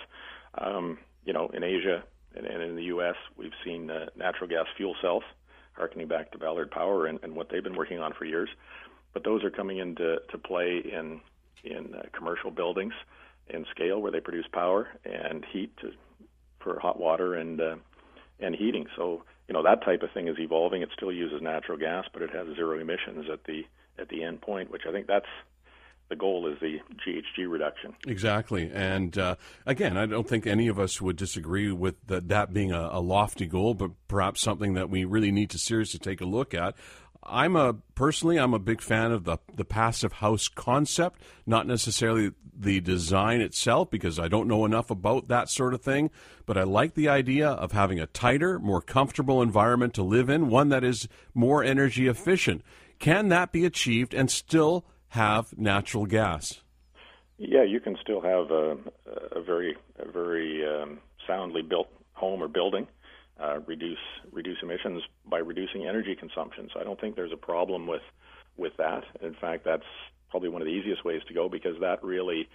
Um, 0.58 1.00
you 1.26 1.34
know, 1.34 1.50
in 1.54 1.64
Asia 1.64 2.04
and, 2.36 2.46
and 2.46 2.64
in 2.64 2.76
the 2.76 2.84
U.S., 2.84 3.16
we've 3.38 3.54
seen 3.64 3.90
uh, 3.90 4.08
natural 4.16 4.50
gas 4.50 4.66
fuel 4.78 4.96
cells, 5.02 5.24
harkening 5.74 6.08
back 6.08 6.32
to 6.32 6.38
Ballard 6.38 6.72
Power 6.72 7.06
and, 7.06 7.20
and 7.24 7.36
what 7.36 7.50
they've 7.50 7.64
been 7.64 7.76
working 7.76 8.00
on 8.00 8.14
for 8.14 8.26
years. 8.26 8.50
But 9.14 9.24
those 9.24 9.44
are 9.44 9.52
coming 9.52 9.78
into 9.78 10.18
to 10.30 10.38
play 10.38 10.82
in 10.84 11.22
in 11.64 11.94
uh, 11.94 12.04
commercial 12.14 12.52
buildings 12.52 12.94
in 13.50 13.66
scale 13.72 14.02
where 14.02 14.12
they 14.12 14.20
produce 14.20 14.46
power 14.52 14.88
and 15.06 15.46
heat 15.52 15.76
to, 15.78 15.92
for 16.60 16.80
hot 16.80 17.00
water 17.00 17.36
and 17.36 17.60
uh, 17.62 17.76
and 18.40 18.56
heating. 18.56 18.86
So 18.96 19.24
you 19.48 19.54
know 19.54 19.64
that 19.64 19.84
type 19.84 20.04
of 20.04 20.12
thing 20.12 20.28
is 20.28 20.38
evolving. 20.40 20.82
It 20.82 20.90
still 20.96 21.12
uses 21.12 21.42
natural 21.42 21.78
gas, 21.78 22.06
but 22.12 22.22
it 22.22 22.30
has 22.32 22.48
zero 22.56 22.80
emissions 22.80 23.26
at 23.32 23.44
the 23.46 23.64
at 23.98 24.10
the 24.10 24.24
end 24.24 24.42
point, 24.42 24.72
which 24.72 24.84
I 24.88 24.92
think 24.92 25.08
that's 25.08 25.26
the 26.10 26.16
goal 26.16 26.52
is 26.52 26.60
the 26.60 26.80
GHG 27.06 27.50
reduction. 27.50 27.96
Exactly. 28.08 28.72
And 28.74 29.16
uh, 29.18 29.36
again, 29.66 29.96
I 29.96 30.08
don't 30.08 30.28
think 30.28 30.48
any 30.48 30.68
of 30.68 30.80
us 30.80 31.00
would 31.00 31.16
disagree 31.16 31.72
with 31.72 31.96
the, 32.08 32.20
that 32.22 32.52
being 32.52 32.72
a, 32.72 32.90
a, 32.94 33.00
lofty 33.00 33.46
goal, 33.46 33.76
but 33.76 33.92
perhaps 34.08 34.42
something 34.42 34.74
that 34.74 34.90
we 34.90 35.06
really 35.06 35.32
need 35.32 35.52
to 35.52 35.60
seriously 35.60 36.00
take 36.00 36.20
a 36.20 36.26
look 36.26 36.56
at. 36.56 36.76
I'm 37.24 37.56
a 37.56 37.74
personally, 37.96 38.38
I'm 38.38 38.54
a 38.54 38.60
big 38.60 38.82
fan 38.82 39.12
of 39.12 39.24
the 39.26 39.38
the 39.54 39.66
passive 39.66 40.14
house 40.14 40.48
concept, 40.48 41.22
not 41.46 41.68
necessarily 41.68 42.32
the 42.58 42.80
design 42.82 43.42
itself, 43.42 43.90
because 43.90 44.20
I 44.20 44.28
don't 44.28 44.48
know 44.48 44.66
enough 44.66 44.90
about 44.90 45.28
that 45.28 45.50
sort 45.50 45.74
of 45.74 45.82
thing. 45.82 46.10
But 46.46 46.58
I 46.58 46.64
like 46.64 46.94
the 46.94 47.10
idea 47.10 47.50
of 47.50 47.72
having 47.72 48.00
a 48.00 48.08
tighter, 48.08 48.60
more 48.60 48.82
comfortable 48.82 49.42
environment 49.42 49.94
to 49.96 50.04
live 50.04 50.30
in, 50.30 50.50
one 50.50 50.70
that 50.70 50.84
is 50.84 51.08
more 51.34 51.64
energy 51.64 52.08
efficient. 52.08 52.64
Can 53.00 53.30
that 53.30 53.52
be 53.52 53.66
achieved 53.66 54.14
and 54.14 54.30
still 54.30 54.86
have 55.10 55.58
natural 55.58 56.06
gas? 56.06 56.62
Yeah, 57.38 57.64
you 57.64 57.80
can 57.80 57.98
still 58.02 58.20
have 58.20 58.52
a, 58.52 58.78
a 59.32 59.42
very, 59.42 59.78
a 59.98 60.12
very 60.12 60.66
um, 60.68 61.00
soundly 61.26 61.62
built 61.62 61.88
home 62.14 62.44
or 62.44 62.50
building. 62.50 62.88
Uh, 63.42 63.60
reduce 63.66 63.98
reduce 64.34 64.58
emissions 64.62 65.02
by 65.26 65.38
reducing 65.38 65.88
energy 65.88 66.14
consumption. 66.14 66.70
So 66.74 66.82
I 66.82 66.84
don't 66.84 67.00
think 67.00 67.16
there's 67.16 67.32
a 67.32 67.38
problem 67.38 67.88
with 67.88 68.02
with 68.58 68.76
that. 68.78 69.04
In 69.22 69.34
fact, 69.34 69.64
that's 69.64 69.86
probably 70.30 70.50
one 70.50 70.62
of 70.62 70.66
the 70.66 70.74
easiest 70.74 71.06
ways 71.06 71.22
to 71.28 71.34
go 71.34 71.48
because 71.48 71.80
that 71.80 72.04
really, 72.04 72.50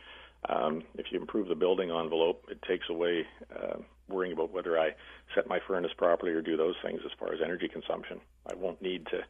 um, 0.48 0.82
if 0.98 1.06
you 1.10 1.18
improve 1.18 1.48
the 1.48 1.54
building 1.54 1.90
envelope, 1.90 2.44
it 2.50 2.60
takes 2.62 2.88
away 2.90 3.26
uh, 3.54 3.78
worrying 4.08 4.34
about 4.34 4.52
whether 4.52 4.78
I 4.78 4.90
set 5.34 5.48
my 5.48 5.58
furnace 5.66 5.92
properly 5.96 6.32
or 6.32 6.42
do 6.42 6.56
those 6.56 6.74
things 6.84 7.00
as 7.04 7.12
far 7.18 7.32
as 7.32 7.40
energy 7.42 7.68
consumption. 7.68 8.20
I 8.46 8.54
won't 8.54 8.82
need 8.82 9.06
to 9.06 9.20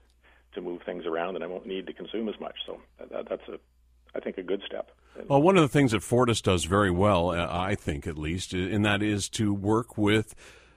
to 0.54 0.60
move 0.60 0.82
things 0.84 1.04
around, 1.06 1.34
and 1.34 1.44
I 1.44 1.46
won't 1.46 1.66
need 1.66 1.86
to 1.86 1.92
consume 1.92 2.28
as 2.28 2.38
much. 2.40 2.56
So 2.66 2.80
that, 2.98 3.28
that's 3.28 3.48
a, 3.48 3.58
I 4.14 4.20
think, 4.20 4.38
a 4.38 4.42
good 4.42 4.62
step. 4.66 4.90
Well, 5.28 5.42
one 5.42 5.56
of 5.56 5.62
the 5.62 5.68
things 5.68 5.92
that 5.92 6.02
Fortis 6.02 6.40
does 6.40 6.64
very 6.64 6.90
well, 6.90 7.30
uh, 7.30 7.48
I 7.48 7.74
think 7.74 8.06
at 8.06 8.18
least, 8.18 8.52
and 8.52 8.84
that 8.84 9.02
is 9.02 9.28
to 9.30 9.54
work 9.54 9.96
with. 9.96 10.34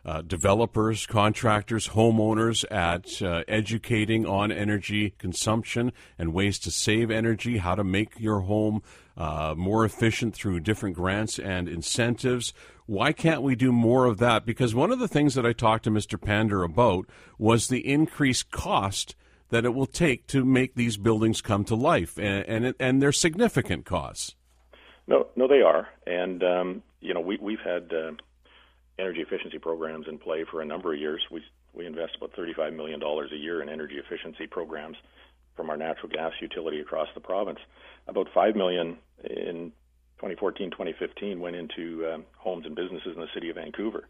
Uh, 0.08 0.22
developers, 0.22 1.06
contractors, 1.06 1.90
homeowners 1.90 2.64
at 2.72 3.22
uh, 3.22 3.44
educating 3.46 4.26
on 4.26 4.54
energy 4.54 5.14
consumption 5.18 5.92
and 6.18 6.34
ways 6.34 6.58
to 6.58 6.72
save 6.72 7.12
energy, 7.12 7.58
how 7.58 7.76
to 7.76 7.84
make 7.84 8.18
your 8.18 8.40
home 8.40 8.82
uh, 9.18 9.54
more 9.58 9.84
efficient 9.84 10.34
through 10.34 10.62
different 10.62 10.96
grants 10.96 11.38
and 11.38 11.68
incentives. 11.68 12.54
Why 12.86 13.12
can't 13.12 13.42
we 13.42 13.54
do 13.54 13.74
more 13.74 14.06
of 14.06 14.18
that? 14.20 14.46
Because 14.46 14.74
one 14.74 14.92
of 14.92 15.00
the 15.00 15.10
things 15.10 15.36
that 15.36 15.46
I 15.46 15.52
talked 15.52 15.84
to 15.84 15.92
Mr. 15.92 16.20
Pander 16.20 16.64
about 16.64 17.06
was 17.38 17.68
the 17.68 17.86
increased 17.86 18.50
cost 18.50 19.14
that 19.50 19.66
it 19.66 19.74
will 19.74 19.86
take 19.86 20.26
to 20.28 20.46
make 20.46 20.76
these 20.76 20.96
buildings 20.96 21.42
come 21.42 21.66
to 21.66 21.76
life, 21.76 22.18
and 22.18 22.46
and, 22.48 22.76
and 22.80 23.02
they're 23.02 23.12
significant 23.12 23.84
costs. 23.84 24.36
No, 25.06 25.28
no, 25.36 25.50
they 25.50 25.62
are, 25.62 25.90
and 26.06 26.42
um, 26.44 26.84
you 27.02 27.14
know 27.14 27.20
we 27.20 27.38
we've 27.42 27.60
had 27.60 27.92
uh, 27.94 28.12
energy 29.00 29.22
efficiency 29.22 29.60
programs 29.60 30.08
in 30.08 30.18
play 30.18 30.44
for 30.50 30.62
a 30.62 30.66
number 30.66 30.94
of 30.94 31.00
years. 31.00 31.22
We 31.32 31.44
we 31.74 31.86
invest 31.86 32.16
about 32.18 32.34
thirty 32.36 32.54
five 32.54 32.74
million 32.74 33.00
dollars 33.00 33.32
a 33.32 33.38
year 33.38 33.62
in 33.62 33.70
energy 33.70 33.96
efficiency 33.96 34.48
programs 34.48 34.98
from 35.56 35.70
our 35.70 35.78
natural 35.78 36.10
gas 36.10 36.34
utility 36.42 36.80
across 36.80 37.08
the 37.14 37.20
province. 37.20 37.60
About 38.08 38.28
five 38.34 38.56
million 38.56 38.98
in 39.24 39.72
2014, 40.18 40.72
2015 40.72 41.40
went 41.40 41.56
into 41.56 42.08
um, 42.12 42.26
homes 42.38 42.66
and 42.66 42.76
businesses 42.76 43.14
in 43.16 43.22
the 43.22 43.28
city 43.34 43.50
of 43.50 43.56
Vancouver. 43.56 44.08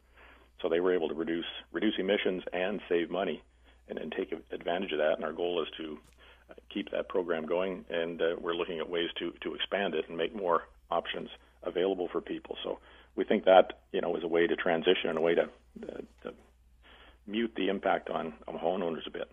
So 0.62 0.70
they 0.70 0.80
were 0.80 0.94
able 0.94 1.10
to 1.10 1.16
reduce 1.16 1.46
reduce 1.72 1.96
emissions 1.98 2.44
and 2.54 2.82
save 2.90 3.10
money 3.10 3.44
and, 3.90 3.98
and 3.98 4.12
take 4.12 4.34
advantage 4.52 4.92
of 4.92 5.00
that. 5.00 5.14
And 5.16 5.26
our 5.26 5.34
goal 5.34 5.62
is 5.62 5.68
to 5.78 5.98
keep 6.74 6.92
that 6.92 7.10
program 7.10 7.46
going, 7.46 7.86
and 7.90 8.22
uh, 8.22 8.36
we're 8.40 8.56
looking 8.56 8.80
at 8.80 8.90
ways 8.90 9.10
to 9.20 9.32
to 9.42 9.54
expand 9.54 9.96
it 9.96 10.06
and 10.08 10.18
make 10.18 10.36
more 10.36 10.64
options 10.90 11.30
available 11.64 12.08
for 12.12 12.22
people. 12.22 12.58
So 12.64 12.80
we 13.18 13.26
think 13.26 13.44
that 13.46 13.74
you 13.92 14.00
know 14.00 14.16
is 14.16 14.24
a 14.24 14.28
way 14.28 14.48
to 14.48 14.56
transition 14.56 15.10
and 15.10 15.18
a 15.18 15.22
way 15.22 15.36
to, 15.36 15.44
uh, 15.44 15.98
to 16.24 16.34
mute 17.26 17.52
the 17.58 17.68
impact 17.68 18.10
on, 18.10 18.34
on 18.48 18.58
homeowners 18.58 19.06
a 19.08 19.12
bit. 19.12 19.30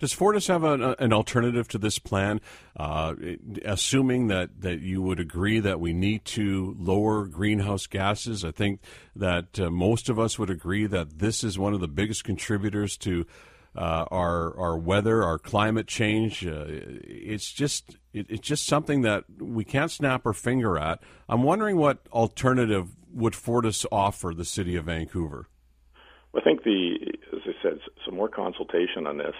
Does 0.00 0.14
Fortis 0.14 0.46
have 0.46 0.64
an, 0.64 0.82
an 0.98 1.12
alternative 1.12 1.68
to 1.68 1.78
this 1.78 1.98
plan, 1.98 2.40
uh, 2.74 3.14
assuming 3.66 4.28
that, 4.28 4.62
that 4.62 4.80
you 4.80 5.02
would 5.02 5.20
agree 5.20 5.60
that 5.60 5.78
we 5.78 5.92
need 5.92 6.24
to 6.26 6.74
lower 6.78 7.26
greenhouse 7.26 7.86
gases? 7.86 8.42
I 8.42 8.50
think 8.50 8.80
that 9.14 9.60
uh, 9.60 9.68
most 9.68 10.08
of 10.08 10.18
us 10.18 10.38
would 10.38 10.48
agree 10.48 10.86
that 10.86 11.18
this 11.18 11.44
is 11.44 11.58
one 11.58 11.74
of 11.74 11.80
the 11.80 11.88
biggest 11.88 12.24
contributors 12.24 12.96
to 12.98 13.26
uh, 13.76 14.04
our 14.10 14.56
our 14.58 14.76
weather, 14.76 15.22
our 15.22 15.38
climate 15.38 15.86
change. 15.86 16.46
Uh, 16.46 16.64
it's 16.68 17.50
just 17.50 17.96
it, 18.12 18.26
it's 18.28 18.46
just 18.46 18.66
something 18.66 19.02
that 19.02 19.24
we 19.38 19.64
can't 19.64 19.90
snap 19.90 20.26
our 20.26 20.32
finger 20.32 20.78
at. 20.78 21.00
I'm 21.28 21.42
wondering 21.42 21.76
what 21.76 22.00
alternative 22.12 22.96
would 23.12 23.34
Fortis 23.34 23.86
offer 23.90 24.32
the 24.34 24.44
city 24.44 24.76
of 24.76 24.86
Vancouver. 24.86 25.48
I 26.34 26.40
think 26.40 26.64
the 26.64 26.96
as 27.32 27.40
I 27.46 27.62
said, 27.62 27.78
some 28.04 28.14
more 28.14 28.28
consultation 28.28 29.06
on 29.06 29.18
this. 29.18 29.34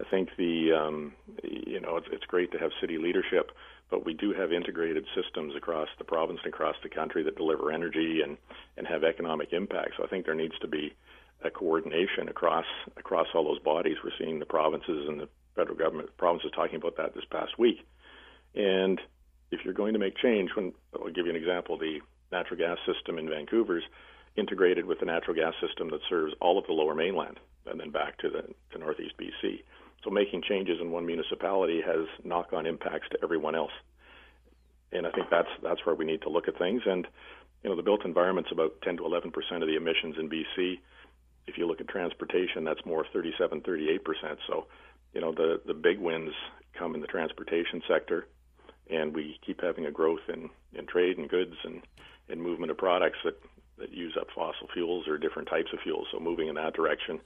I 0.00 0.04
think 0.08 0.30
the 0.36 0.72
um, 0.72 1.12
you 1.42 1.80
know 1.80 1.96
it's, 1.96 2.06
it's 2.12 2.24
great 2.24 2.52
to 2.52 2.58
have 2.58 2.70
city 2.80 2.98
leadership, 2.98 3.50
but 3.90 4.06
we 4.06 4.14
do 4.14 4.32
have 4.32 4.52
integrated 4.52 5.04
systems 5.14 5.54
across 5.56 5.88
the 5.98 6.04
province 6.04 6.40
and 6.44 6.52
across 6.52 6.76
the 6.82 6.88
country 6.88 7.22
that 7.24 7.36
deliver 7.36 7.72
energy 7.72 8.20
and 8.22 8.36
and 8.76 8.86
have 8.86 9.04
economic 9.04 9.52
impact. 9.52 9.92
So 9.96 10.04
I 10.04 10.06
think 10.06 10.24
there 10.24 10.34
needs 10.34 10.58
to 10.60 10.68
be 10.68 10.94
a 11.42 11.50
coordination 11.50 12.28
across 12.28 12.66
across 12.96 13.28
all 13.34 13.44
those 13.44 13.60
bodies. 13.60 13.96
We're 14.02 14.10
seeing 14.18 14.38
the 14.38 14.46
provinces 14.46 15.08
and 15.08 15.20
the 15.20 15.28
federal 15.54 15.76
government 15.76 16.16
provinces 16.16 16.50
talking 16.54 16.76
about 16.76 16.96
that 16.96 17.14
this 17.14 17.24
past 17.30 17.58
week. 17.58 17.86
And 18.54 19.00
if 19.50 19.60
you're 19.64 19.74
going 19.74 19.92
to 19.92 19.98
make 19.98 20.16
change, 20.16 20.50
when 20.54 20.72
I'll 20.94 21.10
give 21.10 21.26
you 21.26 21.30
an 21.30 21.36
example, 21.36 21.78
the 21.78 22.00
natural 22.32 22.58
gas 22.58 22.78
system 22.86 23.18
in 23.18 23.28
Vancouver's 23.28 23.84
integrated 24.36 24.86
with 24.86 25.00
the 25.00 25.06
natural 25.06 25.34
gas 25.34 25.54
system 25.60 25.90
that 25.90 26.00
serves 26.08 26.34
all 26.40 26.58
of 26.58 26.66
the 26.66 26.72
Lower 26.72 26.94
Mainland 26.94 27.38
and 27.66 27.80
then 27.80 27.90
back 27.90 28.18
to 28.18 28.30
the 28.30 28.42
to 28.72 28.78
Northeast 28.78 29.14
BC. 29.18 29.62
So 30.04 30.10
making 30.10 30.42
changes 30.42 30.78
in 30.80 30.90
one 30.90 31.06
municipality 31.06 31.80
has 31.84 32.06
knock-on 32.24 32.66
impacts 32.66 33.08
to 33.10 33.18
everyone 33.22 33.54
else. 33.54 33.72
And 34.92 35.06
I 35.06 35.10
think 35.10 35.26
that's 35.30 35.48
that's 35.62 35.84
where 35.84 35.94
we 35.94 36.04
need 36.04 36.22
to 36.22 36.30
look 36.30 36.48
at 36.48 36.58
things. 36.58 36.82
And 36.86 37.06
you 37.62 37.70
know, 37.70 37.76
the 37.76 37.82
built 37.82 38.04
environment's 38.04 38.52
about 38.52 38.80
10 38.82 38.98
to 38.98 39.06
11 39.06 39.32
percent 39.32 39.62
of 39.62 39.68
the 39.68 39.76
emissions 39.76 40.16
in 40.18 40.30
BC 40.30 40.78
if 41.48 41.58
you 41.58 41.66
look 41.66 41.80
at 41.80 41.88
transportation, 41.88 42.64
that's 42.64 42.84
more 42.84 43.04
37, 43.12 43.62
38 43.62 44.04
percent. 44.04 44.38
So, 44.46 44.66
you 45.12 45.20
know, 45.20 45.32
the 45.32 45.60
the 45.66 45.74
big 45.74 45.98
wins 45.98 46.32
come 46.78 46.94
in 46.94 47.00
the 47.00 47.06
transportation 47.06 47.82
sector, 47.88 48.26
and 48.90 49.14
we 49.14 49.38
keep 49.44 49.60
having 49.60 49.86
a 49.86 49.90
growth 49.90 50.28
in 50.28 50.50
in 50.74 50.86
trade 50.86 51.18
and 51.18 51.28
goods 51.28 51.54
and 51.64 51.82
and 52.28 52.42
movement 52.42 52.70
of 52.70 52.78
products 52.78 53.18
that 53.24 53.40
that 53.78 53.92
use 53.92 54.16
up 54.20 54.28
fossil 54.34 54.68
fuels 54.72 55.08
or 55.08 55.18
different 55.18 55.48
types 55.48 55.72
of 55.72 55.80
fuels. 55.80 56.06
So, 56.12 56.20
moving 56.20 56.48
in 56.48 56.54
that 56.56 56.74
direction, 56.74 57.20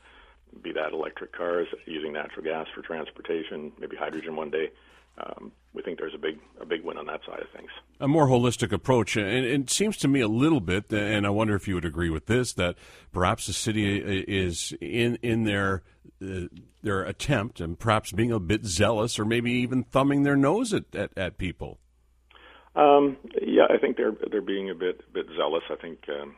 be 0.63 0.73
that 0.73 0.93
electric 0.93 1.33
cars, 1.33 1.69
using 1.87 2.13
natural 2.13 2.45
gas 2.45 2.67
for 2.75 2.83
transportation, 2.83 3.73
maybe 3.79 3.97
hydrogen 3.97 4.37
one 4.37 4.51
day 4.51 4.71
um, 5.19 5.53
we 5.75 5.83
think 5.83 5.99
there's 5.99 6.15
a 6.15 6.19
big 6.19 6.39
a 6.61 6.67
big 6.67 6.85
win 6.85 6.97
on 6.97 7.07
that 7.07 7.21
side 7.27 7.41
of 7.41 7.49
things. 7.55 7.71
A 8.01 8.09
more 8.09 8.27
holistic 8.27 8.73
approach, 8.73 9.17
and 9.17 9.45
it 9.45 9.71
seems 9.71 9.97
to 9.99 10.09
me 10.09 10.21
a 10.21 10.29
little 10.29 10.61
bit, 10.61 10.93
and 10.93 11.27
I 11.27 11.31
wonder 11.31 11.55
if 11.55 11.69
you 11.69 11.75
would 11.75 11.85
agree 11.85 12.11
with 12.11 12.27
this, 12.27 12.53
that 12.55 12.77
perhaps 13.13 13.47
the 13.47 13.53
city 13.53 13.99
is 13.99 14.73
in 14.81 15.19
in 15.23 15.45
their 15.45 15.83
uh, 16.23 16.49
their 16.83 17.03
attempt, 17.03 17.61
and 17.61 17.79
perhaps 17.79 18.13
being 18.13 18.33
a 18.33 18.41
bit 18.41 18.65
zealous, 18.65 19.19
or 19.19 19.25
maybe 19.25 19.53
even 19.53 19.85
thumbing 19.85 20.23
their 20.23 20.37
nose 20.37 20.73
at 20.73 20.85
at, 20.95 21.11
at 21.17 21.39
people. 21.39 21.79
Um, 22.75 23.19
yeah, 23.41 23.67
I 23.69 23.79
think 23.79 23.97
they're 23.97 24.17
they're 24.31 24.41
being 24.41 24.71
a 24.71 24.75
bit 24.75 25.13
bit 25.13 25.27
zealous. 25.37 25.63
I 25.71 25.77
think 25.77 25.99
um, 26.09 26.37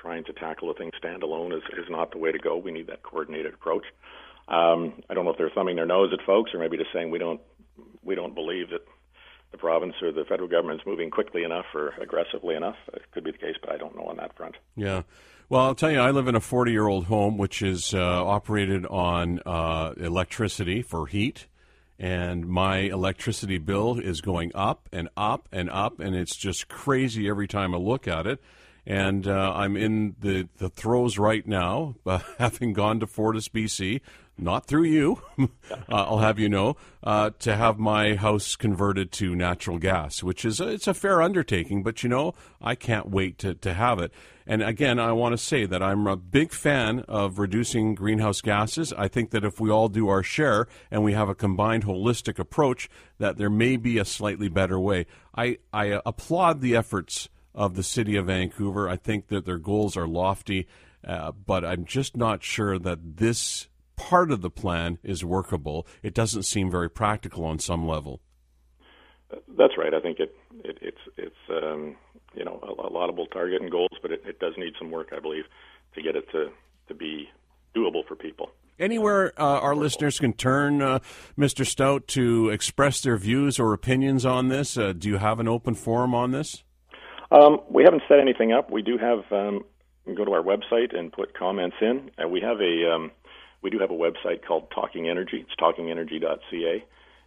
trying 0.00 0.24
to 0.24 0.32
tackle 0.32 0.70
a 0.70 0.74
thing 0.74 0.90
standalone 1.02 1.56
is 1.56 1.62
is 1.76 1.86
not 1.90 2.12
the 2.12 2.18
way 2.18 2.32
to 2.32 2.38
go. 2.38 2.56
We 2.56 2.72
need 2.72 2.86
that 2.86 3.02
coordinated 3.02 3.54
approach. 3.54 3.84
Um, 4.48 5.02
I 5.10 5.14
don't 5.14 5.24
know 5.24 5.32
if 5.32 5.38
they're 5.38 5.50
thumbing 5.50 5.74
their 5.74 5.86
nose 5.86 6.10
at 6.12 6.24
folks, 6.24 6.54
or 6.54 6.60
maybe 6.60 6.76
just 6.76 6.92
saying 6.92 7.10
we 7.10 7.18
don't 7.18 7.40
we 8.02 8.14
don't 8.14 8.34
believe 8.34 8.70
that 8.70 8.82
the 9.52 9.58
province 9.58 9.94
or 10.02 10.12
the 10.12 10.24
federal 10.24 10.48
government's 10.48 10.84
moving 10.86 11.10
quickly 11.10 11.44
enough 11.44 11.66
or 11.74 11.94
aggressively 12.00 12.54
enough. 12.54 12.76
It 12.92 13.02
could 13.12 13.24
be 13.24 13.30
the 13.30 13.38
case, 13.38 13.56
but 13.60 13.70
I 13.70 13.76
don't 13.76 13.96
know 13.96 14.04
on 14.04 14.16
that 14.16 14.36
front. 14.36 14.56
Yeah. 14.76 15.02
Well, 15.48 15.62
I'll 15.62 15.74
tell 15.74 15.90
you, 15.90 16.00
I 16.00 16.10
live 16.10 16.26
in 16.28 16.34
a 16.34 16.40
40 16.40 16.72
year 16.72 16.88
old 16.88 17.06
home 17.06 17.38
which 17.38 17.62
is 17.62 17.94
uh, 17.94 18.26
operated 18.26 18.84
on 18.86 19.40
uh, 19.46 19.94
electricity 19.96 20.82
for 20.82 21.06
heat. 21.06 21.46
And 21.98 22.46
my 22.46 22.78
electricity 22.78 23.56
bill 23.56 23.98
is 23.98 24.20
going 24.20 24.52
up 24.54 24.88
and 24.92 25.08
up 25.16 25.48
and 25.50 25.70
up, 25.70 25.98
and 25.98 26.14
it's 26.14 26.36
just 26.36 26.68
crazy 26.68 27.26
every 27.26 27.48
time 27.48 27.74
I 27.74 27.78
look 27.78 28.06
at 28.06 28.26
it. 28.26 28.42
And 28.84 29.26
uh, 29.26 29.52
I'm 29.54 29.76
in 29.76 30.14
the, 30.20 30.48
the 30.58 30.68
throes 30.68 31.16
right 31.16 31.46
now, 31.46 31.94
having 32.38 32.74
gone 32.74 33.00
to 33.00 33.06
Fortis 33.06 33.48
BC, 33.48 34.02
not 34.38 34.66
through 34.66 34.84
you, 34.84 35.22
uh, 35.38 35.46
I'll 35.88 36.18
have 36.18 36.38
you 36.38 36.48
know, 36.48 36.76
uh, 37.02 37.30
to 37.40 37.56
have 37.56 37.78
my 37.78 38.14
house 38.14 38.56
converted 38.56 39.12
to 39.12 39.34
natural 39.34 39.78
gas, 39.78 40.22
which 40.22 40.44
is 40.44 40.60
a, 40.60 40.68
it's 40.68 40.86
a 40.86 40.94
fair 40.94 41.22
undertaking, 41.22 41.82
but 41.82 42.02
you 42.02 42.08
know, 42.08 42.34
I 42.60 42.74
can't 42.74 43.08
wait 43.08 43.38
to, 43.38 43.54
to 43.54 43.74
have 43.74 43.98
it. 43.98 44.12
And 44.46 44.62
again, 44.62 45.00
I 45.00 45.10
want 45.12 45.32
to 45.32 45.38
say 45.38 45.66
that 45.66 45.82
I'm 45.82 46.06
a 46.06 46.16
big 46.16 46.52
fan 46.52 47.00
of 47.08 47.38
reducing 47.38 47.96
greenhouse 47.96 48.40
gases. 48.40 48.92
I 48.92 49.08
think 49.08 49.30
that 49.30 49.44
if 49.44 49.58
we 49.58 49.70
all 49.70 49.88
do 49.88 50.08
our 50.08 50.22
share 50.22 50.68
and 50.90 51.02
we 51.02 51.14
have 51.14 51.28
a 51.28 51.34
combined 51.34 51.84
holistic 51.84 52.38
approach, 52.38 52.88
that 53.18 53.38
there 53.38 53.50
may 53.50 53.76
be 53.76 53.98
a 53.98 54.04
slightly 54.04 54.48
better 54.48 54.78
way. 54.78 55.06
I, 55.34 55.58
I 55.72 56.00
applaud 56.06 56.60
the 56.60 56.76
efforts 56.76 57.28
of 57.56 57.74
the 57.74 57.82
city 57.82 58.16
of 58.16 58.26
Vancouver. 58.26 58.88
I 58.88 58.96
think 58.96 59.28
that 59.28 59.46
their 59.46 59.58
goals 59.58 59.96
are 59.96 60.06
lofty, 60.06 60.68
uh, 61.04 61.32
but 61.32 61.64
I'm 61.64 61.84
just 61.84 62.16
not 62.16 62.44
sure 62.44 62.78
that 62.78 63.16
this 63.16 63.66
part 63.96 64.30
of 64.30 64.40
the 64.40 64.50
plan 64.50 64.98
is 65.02 65.24
workable. 65.24 65.86
It 66.02 66.14
doesn't 66.14 66.44
seem 66.44 66.70
very 66.70 66.90
practical 66.90 67.44
on 67.44 67.58
some 67.58 67.86
level. 67.86 68.20
That's 69.56 69.76
right. 69.76 69.92
I 69.92 70.00
think 70.00 70.20
it, 70.20 70.36
it 70.64 70.78
it's 70.80 71.00
it's 71.16 71.34
um, 71.50 71.96
you 72.34 72.44
know 72.44 72.60
a, 72.62 72.86
a, 72.86 72.88
laudable 72.88 73.26
target 73.26 73.60
and 73.60 73.70
goals, 73.70 73.90
but 74.00 74.12
it, 74.12 74.22
it, 74.24 74.38
does 74.38 74.54
need 74.56 74.74
some 74.78 74.90
work, 74.90 75.08
I 75.16 75.18
believe, 75.18 75.44
to 75.94 76.02
get 76.02 76.14
it 76.14 76.30
to 76.30 76.50
to 76.88 76.94
be 76.94 77.28
doable 77.74 78.06
for 78.06 78.14
people. 78.14 78.50
Anywhere 78.78 79.32
uh, 79.40 79.60
our 79.60 79.74
listeners 79.74 80.20
can 80.20 80.32
turn, 80.32 80.82
uh, 80.82 81.00
Mr. 81.36 81.66
Stout, 81.66 82.06
to 82.08 82.50
express 82.50 83.00
their 83.00 83.16
views 83.16 83.58
or 83.58 83.72
opinions 83.72 84.24
on 84.24 84.48
this. 84.48 84.76
Uh, 84.76 84.92
do 84.92 85.08
you 85.08 85.16
have 85.16 85.40
an 85.40 85.48
open 85.48 85.74
forum 85.74 86.14
on 86.14 86.30
this? 86.30 86.62
Um, 87.30 87.60
we 87.68 87.82
haven't 87.82 88.02
set 88.08 88.20
anything 88.20 88.52
up. 88.52 88.70
We 88.70 88.82
do 88.82 88.98
have 88.98 89.20
um, 89.32 89.64
go 90.14 90.24
to 90.24 90.32
our 90.32 90.42
website 90.42 90.96
and 90.96 91.12
put 91.12 91.36
comments 91.36 91.76
in. 91.80 92.10
And 92.18 92.30
we 92.30 92.40
have 92.40 92.60
a 92.60 92.94
um, 92.94 93.10
we 93.66 93.70
do 93.70 93.80
have 93.80 93.90
a 93.90 93.94
website 93.94 94.46
called 94.46 94.70
Talking 94.72 95.08
Energy. 95.08 95.44
It's 95.44 95.56
talkingenergy.ca, 95.60 96.84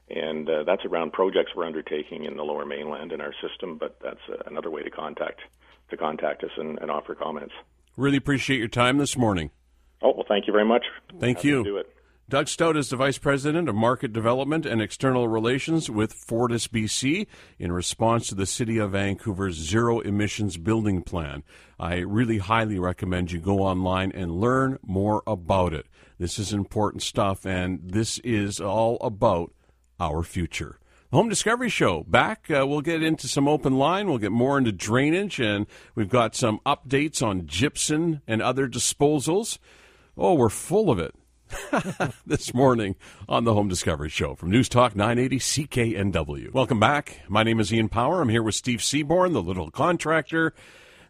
and 0.10 0.49
uh, 0.49 0.63
that's 0.63 0.86
around 0.86 1.12
projects 1.12 1.52
we're 1.54 1.65
undertaking 1.65 2.23
in 2.23 2.38
the 2.38 2.43
Lower 2.43 2.65
Mainland 2.65 3.12
in 3.12 3.19
our 3.19 3.34
system. 3.45 3.78
But 3.78 3.99
that's 4.02 4.21
uh, 4.30 4.43
another 4.45 4.69
way 4.69 4.82
to 4.82 4.89
contact 4.89 5.41
to 5.89 5.97
contact 5.97 6.45
us 6.45 6.52
and, 6.56 6.80
and, 6.80 6.89
offer 6.89 7.13
comments. 7.13 7.54
Really 7.97 8.15
appreciate 8.15 8.58
your 8.58 8.69
time 8.69 8.99
this 8.99 9.17
morning. 9.17 9.52
Oh 10.02 10.13
well, 10.15 10.25
thank 10.30 10.47
you 10.47 10.54
very 10.54 10.63
much. 10.63 10.86
Thank 11.19 11.39
Happy 11.39 11.49
you. 11.49 11.63
do 11.65 11.75
it. 11.75 11.93
Doug 12.30 12.47
Stout 12.47 12.78
is 12.78 12.89
the 12.89 12.95
Vice 12.95 13.17
President 13.17 13.67
of 13.67 13.75
Market 13.75 14.13
Development 14.13 14.65
and 14.65 14.82
External 14.82 15.28
Relations 15.28 15.89
with 15.89 16.13
Fortis 16.13 16.67
BC 16.67 17.28
in 17.58 17.71
response 17.73 18.28
to 18.28 18.36
the 18.36 18.45
City 18.45 18.78
of 18.78 18.91
Vancouver's 18.91 19.56
zero 19.56 19.99
emissions 19.99 20.56
building 20.56 21.02
plan. 21.02 21.43
I 21.78 21.95
really 21.95 22.38
highly 22.38 22.80
recommend 22.80 23.32
you 23.32 23.39
go 23.39 23.60
online 23.60 24.13
and 24.13 24.39
learn 24.39 24.78
more 24.86 25.23
about 25.28 25.73
it. 25.73 25.88
This 26.19 26.38
is 26.38 26.51
important 26.51 27.01
stuff, 27.01 27.45
and 27.45 27.79
this 27.82 28.19
is 28.19 28.60
all 28.60 28.97
about 28.99 29.53
our 30.01 30.21
future. 30.21 30.77
The 31.12 31.15
Home 31.15 31.29
Discovery 31.29 31.69
Show 31.69 32.03
back. 32.03 32.51
Uh, 32.51 32.67
we'll 32.67 32.82
get 32.82 33.01
into 33.01 33.29
some 33.29 33.47
open 33.47 33.77
line. 33.77 34.10
We'll 34.10 34.17
get 34.17 34.34
more 34.34 34.58
into 34.58 34.73
drainage, 34.73 35.39
and 35.39 35.65
we've 35.95 36.10
got 36.10 36.36
some 36.36 36.60
updates 36.65 37.25
on 37.25 37.47
gypsum 37.47 38.19
and 38.27 38.41
other 38.41 38.67
disposals. 38.67 39.60
Oh, 40.17 40.34
we're 40.34 40.49
full 40.49 40.91
of 40.91 40.99
it. 40.99 41.15
this 42.27 42.53
morning 42.53 42.95
on 43.29 43.45
the 43.45 43.53
Home 43.53 43.69
Discovery 43.69 44.10
Show 44.10 44.36
from 44.36 44.51
News 44.51 44.67
Talk 44.67 44.97
980 44.97 45.39
CKNW. 45.39 46.51
Welcome 46.51 46.82
back. 46.82 47.21
My 47.29 47.43
name 47.43 47.62
is 47.62 47.73
Ian 47.73 47.88
Power. 47.88 48.21
I'm 48.21 48.29
here 48.29 48.43
with 48.43 48.55
Steve 48.55 48.84
Seaborn, 48.84 49.32
the 49.32 49.41
little 49.41 49.71
contractor. 49.71 50.53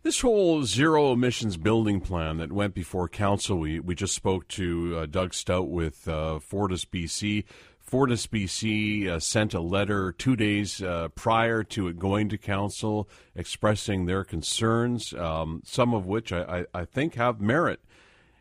This 0.02 0.22
whole 0.22 0.64
zero 0.64 1.12
emissions 1.12 1.58
building 1.58 2.00
plan 2.00 2.38
that 2.38 2.54
went 2.54 2.74
before 2.74 3.10
council, 3.10 3.58
we, 3.58 3.82
we 3.82 3.96
just 3.96 4.16
spoke 4.16 4.48
to 4.50 5.00
uh, 5.00 5.06
Doug 5.08 5.34
Stout 5.34 5.68
with 5.68 6.08
uh, 6.08 6.40
Fortis 6.40 6.86
BC. 6.86 7.44
Fortis 7.82 8.26
BC 8.26 9.10
uh, 9.10 9.20
sent 9.20 9.54
a 9.54 9.60
letter 9.60 10.14
two 10.14 10.38
days 10.38 10.82
uh, 10.82 11.10
prior 11.16 11.64
to 11.66 11.90
it 11.90 12.00
going 12.00 12.30
to 12.30 12.38
council 12.38 13.10
expressing 13.36 14.06
their 14.06 14.24
concerns, 14.24 15.14
um, 15.16 15.62
some 15.66 15.94
of 15.94 16.06
which 16.06 16.32
I, 16.32 16.64
I, 16.74 16.80
I 16.82 16.86
think 16.86 17.16
have 17.16 17.42
merit 17.42 17.82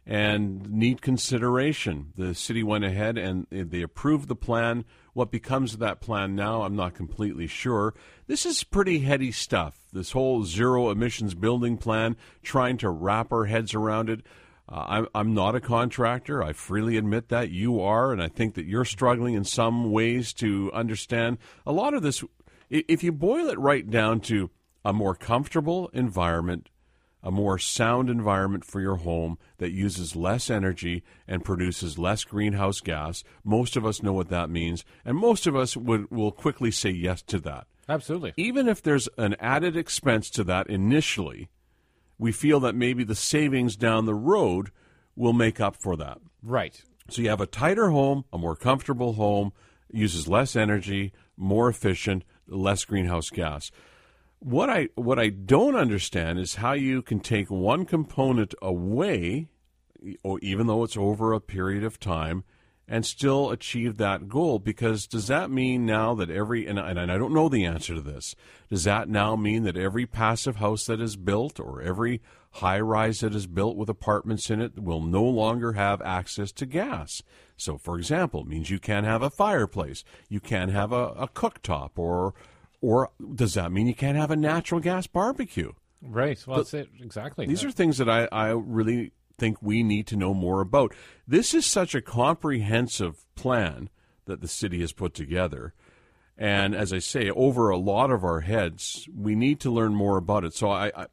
and 0.07 0.71
need 0.71 1.03
consideration. 1.03 2.13
The 2.17 2.37
city 2.37 2.63
went 2.63 2.85
ahead 2.85 3.19
and 3.19 3.49
they 3.51 3.83
approved 3.83 4.29
the 4.29 4.37
plan. 4.37 4.85
What 5.19 5.33
becomes 5.33 5.75
of 5.75 5.81
that 5.81 6.01
plan 6.01 6.37
now, 6.37 6.63
I'm 6.63 6.77
not 6.77 6.95
completely 6.95 7.49
sure. 7.49 7.93
This 8.29 8.47
is 8.47 8.63
pretty 8.63 9.01
heady 9.01 9.33
stuff. 9.33 9.81
This 9.93 10.13
whole 10.13 10.45
zero 10.45 10.91
emissions 10.91 11.35
building 11.35 11.77
plan, 11.77 12.17
trying 12.45 12.77
to 12.79 12.89
wrap 12.89 13.33
our 13.33 13.47
heads 13.47 13.75
around 13.75 14.11
it. 14.11 14.21
Uh, 14.69 14.85
I'm, 14.87 15.09
I'm 15.17 15.35
not 15.35 15.57
a 15.57 15.61
contractor. 15.61 16.41
I 16.41 16.53
freely 16.53 16.97
admit 16.97 17.31
that. 17.31 17.51
You 17.51 17.81
are, 17.81 18.13
and 18.13 18.23
I 18.23 18.29
think 18.29 18.55
that 18.55 18.67
you're 18.67 18.85
struggling 18.85 19.35
in 19.35 19.43
some 19.43 19.91
ways 19.91 20.33
to 20.35 20.71
understand 20.73 21.39
a 21.67 21.73
lot 21.73 21.95
of 21.95 22.05
this. 22.05 22.23
If 22.71 23.03
you 23.03 23.11
boil 23.11 23.49
it 23.49 23.59
right 23.59 23.91
down 23.91 24.21
to 24.21 24.51
a 24.85 24.93
more 24.93 25.17
comfortable 25.17 25.91
environment 25.93 26.71
a 27.23 27.31
more 27.31 27.59
sound 27.59 28.09
environment 28.09 28.65
for 28.65 28.81
your 28.81 28.97
home 28.97 29.39
that 29.59 29.73
uses 29.73 30.15
less 30.15 30.51
energy 30.51 31.03
and 31.27 31.45
produces 31.45 31.99
less 31.99 32.25
greenhouse 32.25 32.81
gas. 32.81 33.25
Most 33.45 33.77
of 33.77 33.85
us 33.85 34.03
know 34.03 34.13
what 34.13 34.29
that 34.29 34.51
means, 34.51 34.85
and 35.05 35.17
most 35.17 35.47
of 35.47 35.57
us 35.57 35.77
would 35.77 36.11
will 36.11 36.33
quickly 36.33 36.71
say 36.71 36.91
yes 36.91 37.23
to 37.23 37.39
that. 37.41 37.67
Absolutely. 37.89 38.35
Even 38.37 38.69
if 38.69 38.83
there's 38.83 39.09
an 39.17 39.35
added 39.41 39.77
expense 39.77 40.31
to 40.31 40.45
that 40.45 40.69
initially, 40.69 41.49
we 42.19 42.33
feel 42.33 42.61
that 42.61 42.75
maybe 42.75 43.05
the 43.05 43.15
savings 43.15 43.77
down 43.77 44.05
the 44.05 44.15
road 44.15 44.71
will 45.17 45.33
make 45.33 45.61
up 45.61 45.77
for 45.77 45.97
that. 45.97 46.19
Right. 46.43 46.83
So 47.09 47.23
you 47.23 47.31
have 47.31 47.41
a 47.41 47.47
tighter 47.47 47.91
home, 47.91 48.25
a 48.33 48.39
more 48.39 48.55
comfortable 48.57 49.15
home, 49.15 49.53
uses 49.91 50.29
less 50.29 50.55
energy, 50.55 51.13
more 51.37 51.69
efficient, 51.69 52.25
less 52.47 52.85
greenhouse 52.85 53.31
gas. 53.31 53.71
What 54.41 54.71
I 54.71 54.89
what 54.95 55.19
I 55.19 55.31
don't 55.31 55.75
understand 55.75 56.39
is 56.39 56.57
how 56.57 56.73
you 56.73 57.03
can 57.03 57.19
take 57.19 57.51
one 57.51 57.85
component 57.85 58.55
away, 58.63 59.49
or 60.23 60.39
even 60.41 60.69
though 60.69 60.85
it's 60.85 60.97
over 60.97 61.33
a 61.33 61.41
period 61.41 61.83
of 61.83 61.99
time, 61.99 62.45
and 62.87 63.05
still 63.05 63.51
achieve 63.51 63.97
that 63.97 64.29
goal. 64.29 64.61
Because 64.61 65.09
does 65.09 65.27
that 65.27 65.51
mean 65.51 65.85
now 65.85 66.15
that 66.15 66.31
every 66.31 66.69
and, 66.69 66.79
and 66.79 67.01
I 67.01 67.19
don't 67.19 67.35
know 67.35 67.49
the 67.49 67.65
answer 67.65 67.97
to 67.97 68.01
this. 68.01 68.37
Does 68.71 68.85
that 68.85 69.09
now 69.09 69.35
mean 69.35 69.65
that 69.65 69.77
every 69.77 70.07
passive 70.07 70.57
house 70.57 70.85
that 70.87 71.01
is 71.01 71.17
built 71.17 71.59
or 71.59 71.83
every 71.83 72.23
high 72.53 72.81
rise 72.81 73.21
that 73.21 73.35
is 73.35 73.49
built 73.49 73.77
with 73.77 73.89
apartments 73.89 74.51
in 74.51 74.61
it 74.61 74.79
will 74.79 75.03
no 75.03 75.25
longer 75.25 75.73
have 75.73 76.01
access 76.03 76.53
to 76.53 76.67
gas? 76.67 77.23
So, 77.57 77.77
for 77.77 77.99
example, 77.99 78.43
it 78.43 78.47
means 78.47 78.71
you 78.71 78.79
can't 78.79 79.07
have 79.07 79.23
a 79.23 79.31
fireplace, 79.31 80.05
you 80.29 80.39
can't 80.39 80.71
have 80.71 80.93
a, 80.93 81.09
a 81.09 81.27
cooktop 81.27 81.91
or 81.97 82.35
or 82.81 83.11
does 83.35 83.55
that 83.55 83.73
mean 83.73 83.87
you 83.87 83.95
can't 83.95 84.17
have 84.17 84.31
a 84.31 84.37
natural 84.37 84.81
gas 84.81 85.07
barbecue? 85.07 85.73
Right. 86.01 86.43
Well, 86.47 86.59
that's 86.59 86.75
it. 86.75 86.89
Exactly. 87.01 87.47
These 87.47 87.65
are 87.65 87.71
things 87.71 87.99
that 87.99 88.09
I, 88.09 88.29
I 88.31 88.51
really 88.51 89.13
think 89.37 89.61
we 89.61 89.83
need 89.83 90.07
to 90.09 90.17
know 90.17 90.35
more 90.35 90.61
about. 90.61 90.95
This 91.27 91.55
is 91.55 91.67
such 91.67 91.95
a 91.95 92.03
comprehensive 92.03 93.25
plan 93.35 93.89
that 94.27 94.41
the 94.41 94.49
city 94.49 94.81
has 94.81 94.93
put 94.93 95.15
together. 95.15 95.75
And 96.37 96.75
as 96.75 96.93
I 96.93 96.99
say, 96.99 97.31
over 97.31 97.69
a 97.69 97.79
lot 97.79 98.11
of 98.11 98.23
our 98.23 98.41
heads, 98.41 99.09
we 99.13 99.35
need 99.35 99.59
to 99.61 99.71
learn 99.71 99.95
more 99.95 100.19
about 100.19 100.45
it. 100.45 100.55
So 100.55 100.71
I, 100.71 100.93
I 100.95 101.07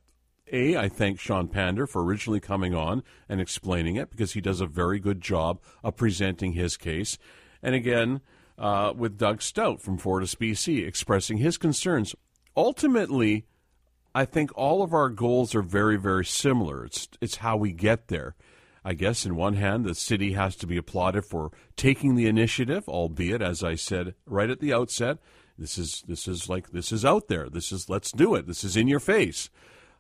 a, 0.51 0.78
I 0.78 0.89
thank 0.89 1.19
Sean 1.19 1.47
Pander 1.47 1.88
for 1.88 2.04
originally 2.04 2.39
coming 2.39 2.75
on 2.75 3.04
and 3.28 3.41
explaining 3.41 3.95
it 3.95 4.12
because 4.12 4.34
he 4.34 4.41
does 4.41 4.62
a 4.62 4.67
very 4.67 4.99
good 4.99 5.21
job 5.21 5.60
of 5.84 5.95
presenting 5.95 6.54
his 6.54 6.78
case. 6.78 7.17
And 7.63 7.73
again, 7.73 8.21
uh, 8.57 8.93
with 8.95 9.17
Doug 9.17 9.41
Stout 9.41 9.81
from 9.81 9.97
Fortis 9.97 10.35
BC 10.35 10.85
expressing 10.87 11.37
his 11.37 11.57
concerns. 11.57 12.15
Ultimately, 12.55 13.45
I 14.13 14.25
think 14.25 14.51
all 14.55 14.81
of 14.81 14.93
our 14.93 15.09
goals 15.09 15.53
are 15.55 15.61
very, 15.61 15.97
very 15.97 16.25
similar. 16.25 16.85
It's 16.85 17.07
it's 17.19 17.37
how 17.37 17.57
we 17.57 17.71
get 17.73 18.07
there. 18.07 18.35
I 18.87 18.93
guess 18.93 19.25
in 19.25 19.35
one 19.35 19.55
hand, 19.55 19.83
the 19.83 19.95
city 19.95 20.33
has 20.33 20.55
to 20.57 20.67
be 20.67 20.77
applauded 20.77 21.25
for 21.25 21.51
taking 21.75 22.15
the 22.15 22.27
initiative, 22.27 22.87
albeit 22.87 23.41
as 23.41 23.63
I 23.63 23.75
said 23.75 24.13
right 24.25 24.49
at 24.49 24.59
the 24.59 24.73
outset, 24.73 25.17
this 25.57 25.77
is 25.77 26.03
this 26.07 26.27
is 26.27 26.49
like 26.49 26.71
this 26.71 26.91
is 26.91 27.03
out 27.03 27.27
there. 27.27 27.49
This 27.49 27.71
is 27.71 27.89
let's 27.89 28.11
do 28.11 28.35
it. 28.35 28.47
This 28.47 28.63
is 28.63 28.77
in 28.77 28.87
your 28.87 28.99
face. 28.99 29.49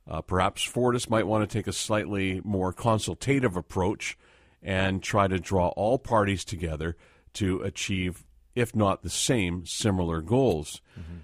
Uh, 0.07 0.21
perhaps 0.21 0.63
Fortis 0.63 1.09
might 1.09 1.27
want 1.27 1.49
to 1.49 1.57
take 1.57 1.67
a 1.67 1.73
slightly 1.73 2.41
more 2.43 2.71
consultative 2.71 3.55
approach 3.55 4.17
and 4.61 5.01
try 5.01 5.27
to 5.27 5.39
draw 5.39 5.69
all 5.69 5.97
parties 5.97 6.45
together 6.45 6.95
to 7.33 7.61
achieve 7.61 8.23
if 8.55 8.75
not 8.75 9.03
the 9.03 9.09
same, 9.09 9.65
similar 9.65 10.21
goals. 10.21 10.81
Mm-hmm. 10.99 11.17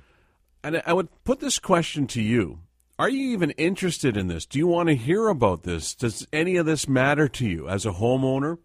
and 0.64 0.84
I 0.86 0.94
would 0.94 1.10
put 1.24 1.40
this 1.40 1.58
question 1.58 2.06
to 2.08 2.22
you. 2.22 2.60
Are 3.00 3.10
you 3.10 3.32
even 3.32 3.50
interested 3.52 4.16
in 4.16 4.28
this? 4.28 4.46
Do 4.46 4.60
you 4.60 4.68
want 4.68 4.90
to 4.90 4.96
hear 4.96 5.28
about 5.28 5.64
this? 5.64 5.96
Does 5.96 6.28
any 6.32 6.58
of 6.58 6.68
this 6.68 6.88
matter 6.88 7.28
to 7.30 7.48
you 7.48 7.68
as 7.68 7.86
a 7.86 7.94
homeowner? 7.94 8.60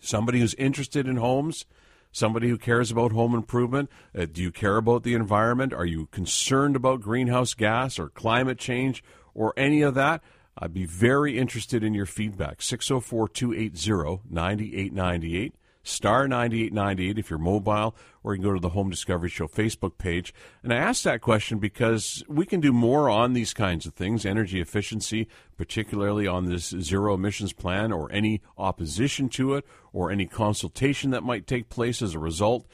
Somebody 0.00 0.40
who's 0.40 0.54
interested 0.54 1.06
in 1.06 1.16
homes? 1.16 1.64
Somebody 2.10 2.48
who 2.48 2.58
cares 2.58 2.90
about 2.90 3.12
home 3.12 3.34
improvement? 3.34 3.90
Uh, 4.18 4.24
do 4.24 4.42
you 4.42 4.50
care 4.50 4.78
about 4.78 5.04
the 5.04 5.14
environment? 5.14 5.72
Are 5.72 5.84
you 5.84 6.06
concerned 6.06 6.74
about 6.74 7.02
greenhouse 7.02 7.54
gas 7.54 7.98
or 7.98 8.08
climate 8.08 8.58
change 8.58 9.04
or 9.34 9.52
any 9.56 9.82
of 9.82 9.94
that? 9.94 10.22
I'd 10.58 10.72
be 10.72 10.86
very 10.86 11.38
interested 11.38 11.84
in 11.84 11.94
your 11.94 12.06
feedback. 12.06 12.62
604 12.62 13.28
280 13.28 14.22
9898 14.28 15.54
star 15.86 16.26
9898 16.26 17.18
if 17.18 17.30
you're 17.30 17.38
mobile, 17.38 17.96
or 18.22 18.34
you 18.34 18.40
can 18.40 18.48
go 18.48 18.54
to 18.54 18.60
the 18.60 18.70
Home 18.70 18.90
Discovery 18.90 19.28
Show 19.28 19.46
Facebook 19.46 19.98
page. 19.98 20.34
And 20.62 20.72
I 20.72 20.76
asked 20.76 21.04
that 21.04 21.20
question 21.20 21.58
because 21.58 22.24
we 22.28 22.44
can 22.44 22.60
do 22.60 22.72
more 22.72 23.08
on 23.08 23.32
these 23.32 23.54
kinds 23.54 23.86
of 23.86 23.94
things 23.94 24.26
energy 24.26 24.60
efficiency, 24.60 25.28
particularly 25.56 26.26
on 26.26 26.46
this 26.46 26.70
zero 26.80 27.14
emissions 27.14 27.52
plan, 27.52 27.92
or 27.92 28.10
any 28.10 28.42
opposition 28.58 29.28
to 29.30 29.54
it, 29.54 29.64
or 29.92 30.10
any 30.10 30.26
consultation 30.26 31.10
that 31.10 31.22
might 31.22 31.46
take 31.46 31.68
place 31.68 32.02
as 32.02 32.14
a 32.14 32.18
result. 32.18 32.66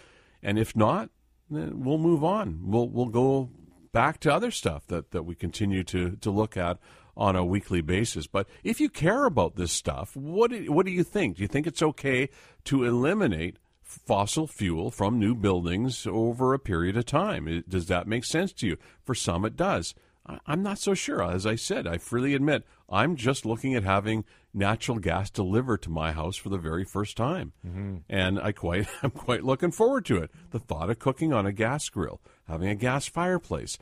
And 0.43 0.59
if 0.59 0.75
not, 0.75 1.11
then 1.51 1.85
we'll 1.85 1.99
move 1.99 2.25
on. 2.25 2.61
We'll, 2.65 2.89
we'll 2.89 3.07
go 3.07 3.51
back 3.93 4.21
to 4.21 4.33
other 4.33 4.51
stuff 4.51 4.87
that, 4.87 5.11
that 5.11 5.25
we 5.25 5.35
continue 5.35 5.85
to, 5.85 6.17
to 6.17 6.31
look 6.31 6.57
at 6.57 6.79
on 7.17 7.37
a 7.37 7.45
weekly 7.45 7.81
basis. 7.81 8.27
But 8.27 8.49
if 8.65 8.81
you 8.81 8.89
care 8.89 9.25
about 9.25 9.57
this 9.57 9.73
stuff, 9.73 10.17
what 10.17 10.51
do, 10.51 10.73
what 10.73 10.87
do 10.87 10.93
you 10.93 11.05
think? 11.05 11.37
Do 11.37 11.43
you 11.43 11.49
think 11.49 11.67
it's 11.67 11.83
okay 11.83 12.29
to 12.65 12.85
eliminate 12.85 13.59
fossil 13.83 14.47
fuel 14.47 14.91
from 14.91 15.19
new 15.19 15.35
buildings 15.35 16.07
over 16.07 16.55
a 16.55 16.59
period 16.59 16.97
of 16.97 17.05
time? 17.05 17.65
Does 17.69 17.87
that 17.87 18.07
make 18.07 18.25
sense 18.25 18.53
to 18.55 18.67
you? 18.67 18.77
For 19.05 19.15
some, 19.15 19.45
it 19.45 19.57
does. 19.57 19.95
I'm 20.47 20.63
not 20.63 20.79
so 20.79 20.95
sure. 20.95 21.23
As 21.23 21.47
I 21.47 21.57
said, 21.57 21.87
I 21.87 21.99
freely 21.99 22.35
admit 22.35 22.65
I'm 22.89 23.17
just 23.17 23.45
looking 23.45 23.75
at 23.75 23.83
having 23.83 24.25
natural 24.55 24.99
gas 24.99 25.31
delivered 25.31 25.83
to 25.83 25.91
my 25.91 26.13
house 26.13 26.37
for 26.37 26.49
the 26.49 26.59
very 26.59 26.85
first 26.85 27.17
time, 27.17 27.53
mm-hmm. 27.67 27.97
and 28.09 28.39
I 28.39 28.53
quite 28.53 28.87
I'm 29.03 29.11
quite 29.11 29.43
looking 29.43 29.73
forward 29.73 30.05
to 30.07 30.19
it. 30.19 30.31
The 30.51 30.61
thought 30.61 30.91
of 30.91 30.99
cooking 30.99 31.33
on 31.33 31.45
a 31.45 31.53
gas 31.53 31.89
grill, 31.89 32.21
having 32.47 32.69
a 32.69 32.75
gas 32.77 33.09
fireplace, 33.09 33.79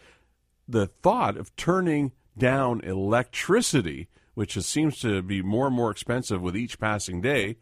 the 0.66 0.86
thought 0.86 1.36
of 1.36 1.54
turning 1.56 2.12
down 2.40 2.80
electricity, 2.80 4.08
which 4.34 4.56
is, 4.56 4.66
seems 4.66 4.98
to 5.00 5.22
be 5.22 5.42
more 5.42 5.68
and 5.68 5.76
more 5.76 5.92
expensive 5.92 6.42
with 6.42 6.56
each 6.56 6.80
passing 6.80 7.20
day, 7.20 7.56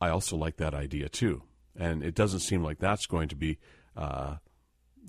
I 0.00 0.08
also 0.08 0.36
like 0.36 0.56
that 0.56 0.74
idea 0.74 1.08
too. 1.08 1.42
And 1.76 2.02
it 2.02 2.14
doesn't 2.14 2.40
seem 2.40 2.62
like 2.62 2.78
that's 2.78 3.06
going 3.06 3.28
to 3.28 3.36
be 3.36 3.58
uh, 3.96 4.36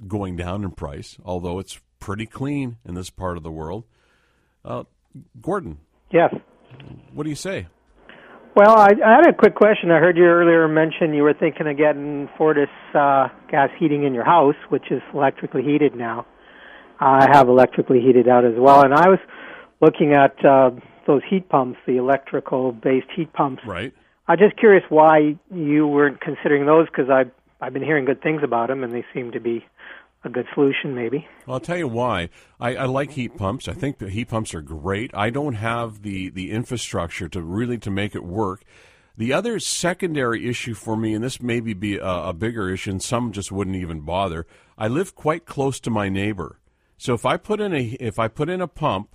going 0.07 0.36
down 0.36 0.63
in 0.63 0.71
price, 0.71 1.17
although 1.23 1.59
it's 1.59 1.79
pretty 1.99 2.25
clean 2.25 2.77
in 2.86 2.95
this 2.95 3.09
part 3.09 3.38
of 3.38 3.43
the 3.43 3.51
world. 3.51 3.86
Uh, 4.65 4.83
Gordon. 5.41 5.77
Yes. 6.12 6.33
What 7.13 7.23
do 7.23 7.29
you 7.29 7.36
say? 7.36 7.67
Well, 8.55 8.77
I, 8.77 8.89
I, 9.03 9.15
had 9.15 9.27
a 9.27 9.33
quick 9.33 9.55
question. 9.55 9.89
I 9.89 9.97
heard 9.97 10.15
you 10.15 10.25
earlier 10.25 10.67
mention 10.67 11.13
you 11.13 11.23
were 11.23 11.33
thinking 11.33 11.67
of 11.67 11.75
getting 11.75 12.29
Fortis 12.38 12.69
uh, 12.93 13.29
gas 13.49 13.69
heating 13.79 14.03
in 14.03 14.13
your 14.13 14.25
house, 14.25 14.55
which 14.69 14.91
is 14.91 15.01
electrically 15.13 15.63
heated 15.63 15.95
now. 15.95 16.27
I 16.99 17.27
have 17.32 17.49
electrically 17.49 18.01
heated 18.01 18.27
out 18.27 18.45
as 18.45 18.56
well, 18.58 18.84
and 18.84 18.93
I 18.93 19.10
was 19.10 19.19
looking 19.82 20.13
at 20.13 20.43
uh, 20.45 20.71
those 21.08 21.21
heat 21.29 21.49
pumps, 21.49 21.79
the 21.86 21.97
electrical-based 21.97 23.08
heat 23.15 23.32
pumps. 23.34 23.63
Right. 23.65 23.93
I'm 24.27 24.38
just 24.38 24.56
curious 24.58 24.84
why 24.89 25.38
you 25.53 25.88
weren't 25.88 26.21
considering 26.21 26.65
those 26.65 26.88
because 26.88 27.10
I've, 27.10 27.32
I've 27.60 27.73
been 27.73 27.84
hearing 27.84 28.06
good 28.06 28.21
things 28.21 28.41
about 28.43 28.69
them, 28.69 28.84
and 28.84 28.93
they 28.93 29.03
seem 29.13 29.32
to 29.32 29.39
be 29.39 29.65
a 30.23 30.29
good 30.29 30.45
solution, 30.53 30.95
maybe. 30.95 31.27
Well, 31.45 31.56
I'll 31.56 31.60
tell 31.60 31.77
you 31.77 31.88
why. 31.88 32.29
I, 32.60 32.75
I 32.75 32.86
like 32.86 33.12
heat 33.12 33.38
pumps. 33.38 33.67
I 33.67 33.73
think 33.73 33.97
the 33.97 34.10
heat 34.10 34.29
pumps 34.29 34.53
are 34.53 34.62
great. 34.62 35.12
I 35.13 35.29
don't 35.29 35.56
have 35.56 36.01
the 36.01 36.29
the 36.29 36.51
infrastructure 36.51 37.27
to 37.29 37.41
really 37.41 37.77
to 37.79 37.91
make 37.91 38.15
it 38.15 38.23
work. 38.23 38.63
The 39.17 39.34
other 39.34 39.60
secondary 39.60 40.49
issue 40.49 40.73
for 40.73 40.95
me, 40.95 41.13
and 41.13 41.23
this 41.23 41.41
maybe 41.41 41.73
be 41.73 41.97
a, 41.97 42.06
a 42.06 42.34
bigger 42.34 42.69
issue, 42.69 42.91
and 42.91 43.03
some 43.03 43.32
just 43.32 43.51
wouldn't 43.51 43.75
even 43.75 43.99
bother. 44.01 44.47
I 44.77 44.88
live 44.88 45.13
quite 45.13 45.45
close 45.45 45.79
to 45.82 45.89
my 45.89 46.10
neighbor. 46.10 46.58
So 47.03 47.13
if 47.13 47.25
I 47.25 47.35
put 47.35 47.59
in 47.59 47.73
a 47.73 47.81
if 47.99 48.17
I 48.17 48.29
put 48.29 48.47
in 48.47 48.61
a 48.61 48.67
pump, 48.67 49.09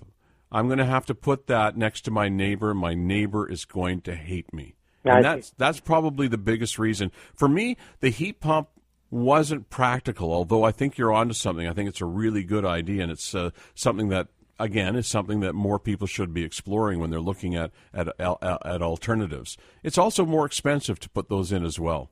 I'm 0.51 0.67
going 0.67 0.77
to 0.77 0.85
have 0.85 1.07
to 1.07 1.15
put 1.15 1.47
that 1.47 1.75
next 1.75 2.01
to 2.01 2.11
my 2.11 2.29
neighbor. 2.29 2.75
My 2.75 2.93
neighbor 2.93 3.49
is 3.49 3.65
going 3.65 4.01
to 4.01 4.13
hate 4.13 4.53
me. 4.53 4.75
And 5.03 5.25
that's 5.25 5.49
that's 5.57 5.79
probably 5.79 6.27
the 6.27 6.37
biggest 6.37 6.77
reason. 6.77 7.11
For 7.33 7.47
me, 7.47 7.77
the 7.99 8.09
heat 8.09 8.41
pump 8.41 8.67
wasn't 9.09 9.71
practical, 9.71 10.31
although 10.31 10.63
I 10.63 10.71
think 10.71 10.99
you're 10.99 11.11
onto 11.11 11.33
something. 11.33 11.67
I 11.67 11.73
think 11.73 11.89
it's 11.89 11.99
a 11.99 12.05
really 12.05 12.43
good 12.43 12.63
idea, 12.63 13.01
and 13.01 13.11
it's 13.11 13.33
uh, 13.33 13.49
something 13.73 14.09
that 14.09 14.27
again 14.59 14.95
is 14.95 15.07
something 15.07 15.39
that 15.39 15.53
more 15.53 15.79
people 15.79 16.05
should 16.05 16.31
be 16.31 16.43
exploring 16.43 16.99
when 16.99 17.09
they're 17.09 17.19
looking 17.19 17.55
at, 17.55 17.71
at 17.91 18.09
at 18.19 18.83
alternatives. 18.83 19.57
It's 19.81 19.97
also 19.97 20.27
more 20.27 20.45
expensive 20.45 20.99
to 20.99 21.09
put 21.09 21.27
those 21.27 21.51
in 21.51 21.65
as 21.65 21.79
well. 21.79 22.11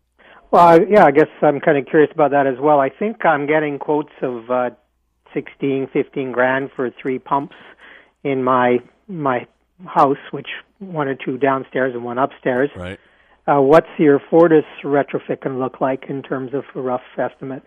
Well, 0.49 0.81
yeah, 0.89 1.05
I 1.05 1.11
guess 1.11 1.29
I'm 1.43 1.59
kind 1.59 1.77
of 1.77 1.85
curious 1.85 2.09
about 2.15 2.31
that 2.31 2.47
as 2.47 2.57
well. 2.59 2.79
I 2.79 2.89
think 2.89 3.23
I'm 3.23 3.45
getting 3.45 3.77
quotes 3.77 4.13
of 4.23 4.49
uh, 4.49 4.69
16, 5.37 5.89
15 5.93 6.31
grand 6.31 6.71
for 6.75 6.89
three 6.89 7.19
pumps 7.19 7.55
in 8.23 8.43
my 8.43 8.79
my 9.07 9.45
house, 9.85 10.17
which 10.31 10.47
one 10.79 11.07
or 11.07 11.13
two 11.13 11.37
downstairs 11.37 11.93
and 11.93 12.03
one 12.03 12.17
upstairs. 12.17 12.71
Right. 12.75 12.99
Uh, 13.47 13.61
what's 13.61 13.87
your 13.99 14.19
Fortis 14.29 14.65
retrofit 14.83 15.41
going 15.41 15.55
to 15.55 15.59
look 15.59 15.79
like 15.79 16.05
in 16.09 16.23
terms 16.23 16.53
of 16.53 16.63
a 16.75 16.81
rough 16.81 17.03
estimate? 17.17 17.63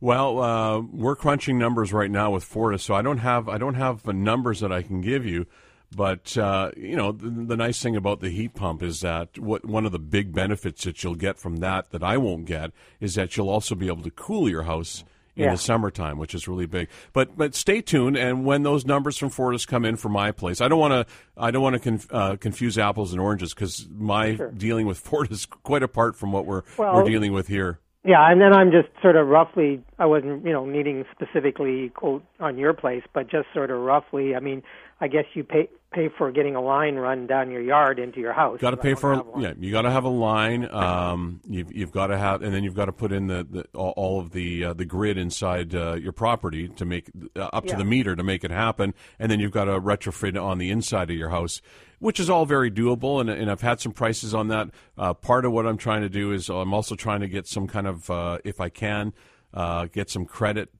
Well, 0.00 0.40
uh, 0.40 0.80
we're 0.80 1.16
crunching 1.16 1.58
numbers 1.58 1.92
right 1.92 2.10
now 2.10 2.30
with 2.30 2.44
Fortis, 2.44 2.84
so 2.84 2.94
I 2.94 3.02
don't 3.02 3.18
have 3.18 3.48
I 3.48 3.58
don't 3.58 3.74
have 3.74 4.04
the 4.04 4.12
numbers 4.12 4.60
that 4.60 4.70
I 4.70 4.82
can 4.82 5.00
give 5.00 5.26
you. 5.26 5.46
But 5.94 6.36
uh, 6.38 6.70
you 6.76 6.96
know, 6.96 7.12
the, 7.12 7.30
the, 7.30 7.56
nice 7.56 7.82
thing 7.82 7.96
about 7.96 8.20
the 8.20 8.28
heat 8.28 8.54
pump 8.54 8.82
is 8.82 9.00
that 9.00 9.38
what 9.38 9.64
one 9.64 9.86
of 9.86 9.92
the 9.92 9.98
big 9.98 10.32
benefits 10.32 10.84
that 10.84 11.02
you'll 11.02 11.14
get 11.14 11.38
from 11.38 11.56
that 11.56 11.90
that 11.90 12.02
I 12.02 12.18
won't 12.18 12.44
get 12.44 12.72
is 13.00 13.14
that 13.14 13.36
you'll 13.36 13.48
also 13.48 13.74
be 13.74 13.88
able 13.88 14.02
to 14.02 14.10
cool 14.10 14.48
your 14.48 14.64
house 14.64 15.02
in 15.38 15.44
yeah. 15.44 15.52
the 15.52 15.58
summertime, 15.58 16.18
which 16.18 16.34
is 16.34 16.48
really 16.48 16.66
big. 16.66 16.88
But 17.12 17.36
but 17.36 17.54
stay 17.54 17.80
tuned, 17.80 18.16
and 18.16 18.44
when 18.44 18.64
those 18.64 18.84
numbers 18.84 19.16
from 19.16 19.30
Fortis 19.30 19.64
come 19.64 19.84
in 19.84 19.96
for 19.96 20.08
my 20.08 20.32
place, 20.32 20.60
I 20.60 20.66
don't 20.66 20.80
want 20.80 20.92
to 20.92 21.14
I 21.36 21.52
don't 21.52 21.62
want 21.62 21.74
to 21.74 21.80
conf, 21.80 22.06
uh, 22.10 22.36
confuse 22.36 22.76
apples 22.76 23.12
and 23.12 23.20
oranges 23.20 23.54
because 23.54 23.88
my 23.96 24.34
sure. 24.34 24.50
dealing 24.50 24.86
with 24.86 24.98
Fortis 25.08 25.40
is 25.40 25.46
quite 25.46 25.84
apart 25.84 26.16
from 26.16 26.32
what 26.32 26.44
we're 26.44 26.62
well, 26.76 26.96
we're 26.96 27.04
dealing 27.04 27.32
with 27.32 27.46
here. 27.46 27.78
Yeah, 28.04 28.30
and 28.30 28.40
then 28.40 28.52
I'm 28.52 28.70
just 28.70 28.88
sort 29.00 29.16
of 29.16 29.28
roughly. 29.28 29.82
I 29.98 30.06
wasn't 30.06 30.44
you 30.44 30.52
know 30.52 30.66
needing 30.66 31.04
specifically 31.12 31.90
quote 31.90 32.24
on 32.40 32.58
your 32.58 32.74
place, 32.74 33.04
but 33.12 33.30
just 33.30 33.46
sort 33.54 33.70
of 33.70 33.78
roughly. 33.78 34.34
I 34.34 34.40
mean, 34.40 34.62
I 35.00 35.08
guess 35.08 35.24
you 35.34 35.44
pay 35.44 35.68
pay 35.92 36.08
for 36.18 36.30
getting 36.30 36.54
a 36.54 36.60
line 36.60 36.96
run 36.96 37.26
down 37.26 37.50
your 37.50 37.62
yard 37.62 37.98
into 37.98 38.20
your 38.20 38.32
house. 38.32 38.60
Got 38.60 38.72
to 38.72 38.76
pay 38.76 38.94
for 38.94 39.24
yeah. 39.38 39.54
You 39.58 39.70
got 39.70 39.82
to 39.82 39.90
have 39.90 40.04
a 40.04 40.10
line. 40.10 40.68
Um, 40.70 41.40
you've 41.48 41.72
you've 41.72 41.92
got 41.92 42.08
to 42.08 42.18
have, 42.18 42.42
and 42.42 42.52
then 42.52 42.64
you've 42.64 42.74
got 42.74 42.86
to 42.86 42.92
put 42.92 43.12
in 43.12 43.28
the, 43.28 43.46
the 43.48 43.64
all, 43.74 43.94
all 43.96 44.20
of 44.20 44.32
the 44.32 44.64
uh, 44.64 44.72
the 44.74 44.84
grid 44.84 45.16
inside 45.16 45.74
uh, 45.74 45.94
your 45.94 46.12
property 46.12 46.68
to 46.68 46.84
make 46.84 47.10
uh, 47.36 47.48
up 47.52 47.66
to 47.66 47.76
the 47.76 47.84
meter 47.84 48.16
to 48.16 48.24
make 48.24 48.44
it 48.44 48.50
happen, 48.50 48.92
and 49.18 49.30
then 49.30 49.40
you've 49.40 49.52
got 49.52 49.64
to 49.64 49.80
retrofit 49.80 50.40
on 50.40 50.58
the 50.58 50.70
inside 50.70 51.10
of 51.10 51.16
your 51.16 51.30
house. 51.30 51.62
Which 52.00 52.20
is 52.20 52.30
all 52.30 52.46
very 52.46 52.70
doable, 52.70 53.20
and, 53.20 53.28
and 53.28 53.50
I've 53.50 53.60
had 53.60 53.80
some 53.80 53.90
prices 53.90 54.32
on 54.32 54.48
that. 54.48 54.68
Uh, 54.96 55.14
part 55.14 55.44
of 55.44 55.50
what 55.50 55.66
I'm 55.66 55.78
trying 55.78 56.02
to 56.02 56.08
do 56.08 56.30
is 56.32 56.48
I'm 56.48 56.72
also 56.72 56.94
trying 56.94 57.20
to 57.22 57.28
get 57.28 57.48
some 57.48 57.66
kind 57.66 57.88
of, 57.88 58.08
uh, 58.08 58.38
if 58.44 58.60
I 58.60 58.68
can, 58.68 59.12
uh, 59.52 59.86
get 59.86 60.08
some 60.08 60.24
credit 60.24 60.77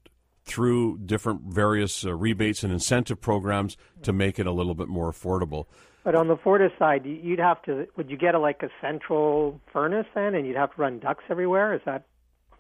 through 0.49 0.99
different 0.99 1.43
various 1.43 2.05
uh, 2.05 2.15
rebates 2.15 2.63
and 2.63 2.73
incentive 2.73 3.21
programs 3.21 3.77
to 4.03 4.13
make 4.13 4.39
it 4.39 4.47
a 4.47 4.53
little 4.53 4.75
bit 4.75 4.89
more 4.89 5.13
affordable. 5.13 5.67
But 6.05 6.15
on 6.15 6.29
the 6.29 6.37
Fortis 6.37 6.73
side, 6.79 7.05
you'd 7.05 7.39
have 7.39 7.61
to. 7.63 7.87
Would 7.97 8.11
you 8.11 8.17
get 8.17 8.35
a, 8.35 8.39
like 8.39 8.63
a 8.63 8.71
central 8.81 9.61
furnace 9.73 10.07
then, 10.15 10.35
and 10.35 10.47
you'd 10.47 10.57
have 10.57 10.75
to 10.75 10.81
run 10.81 11.01
ducts 11.01 11.25
everywhere? 11.29 11.75
Is 11.75 11.83
that 11.85 12.07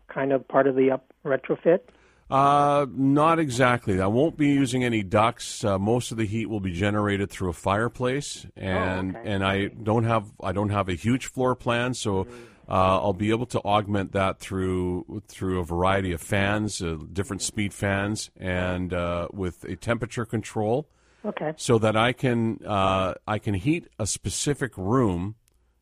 kind 0.08 0.32
of 0.32 0.46
part 0.46 0.66
of 0.66 0.76
the 0.76 0.90
up 0.90 1.12
retrofit? 1.24 1.80
Uh, 2.30 2.84
not 2.90 3.38
exactly. 3.38 4.02
I 4.02 4.06
won't 4.06 4.36
be 4.36 4.48
using 4.48 4.84
any 4.84 5.02
ducts. 5.02 5.64
Uh, 5.64 5.78
most 5.78 6.12
of 6.12 6.18
the 6.18 6.26
heat 6.26 6.50
will 6.50 6.60
be 6.60 6.72
generated 6.72 7.30
through 7.30 7.48
a 7.48 7.54
fireplace, 7.54 8.46
and 8.54 9.16
oh, 9.16 9.20
okay. 9.20 9.30
and 9.30 9.42
I 9.42 9.68
don't 9.68 10.04
have 10.04 10.26
I 10.42 10.52
don't 10.52 10.68
have 10.68 10.88
a 10.88 10.94
huge 10.94 11.26
floor 11.26 11.54
plan, 11.54 11.94
so. 11.94 12.24
Mm-hmm 12.24 12.44
uh, 12.68 13.00
I'll 13.02 13.14
be 13.14 13.30
able 13.30 13.46
to 13.46 13.60
augment 13.60 14.12
that 14.12 14.40
through 14.40 15.22
through 15.26 15.60
a 15.60 15.64
variety 15.64 16.12
of 16.12 16.20
fans, 16.20 16.82
uh, 16.82 16.98
different 17.12 17.42
speed 17.42 17.72
fans, 17.72 18.30
and 18.36 18.92
uh, 18.92 19.28
with 19.32 19.64
a 19.64 19.76
temperature 19.76 20.26
control. 20.26 20.88
Okay. 21.24 21.52
So 21.56 21.78
that 21.78 21.96
I 21.96 22.12
can 22.12 22.60
uh, 22.66 23.14
I 23.26 23.38
can 23.38 23.54
heat 23.54 23.88
a 23.98 24.06
specific 24.06 24.76
room 24.76 25.36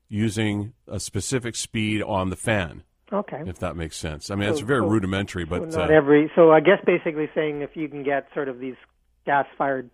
using 0.09 0.72
a 0.87 1.01
specific 1.01 1.57
speed 1.57 2.03
on 2.03 2.31
the 2.31 2.37
fan. 2.37 2.85
Okay. 3.12 3.42
If 3.46 3.59
that 3.61 3.77
makes 3.77 3.96
sense. 3.96 4.31
I 4.31 4.35
mean, 4.35 4.49
so, 4.49 4.53
it's 4.53 4.61
very 4.61 4.81
so, 4.81 4.88
rudimentary, 4.88 5.44
but 5.44 5.72
so 5.72 5.81
not 5.81 5.90
uh, 5.90 5.94
every. 5.94 6.31
So 6.35 6.53
I 6.53 6.61
guess 6.61 6.79
basically 6.85 7.29
saying 7.35 7.62
if 7.62 7.70
you 7.75 7.88
can 7.88 8.03
get 8.03 8.29
sort 8.35 8.49
of 8.49 8.59
these 8.59 8.77
gas 9.25 9.46
fired 9.59 9.90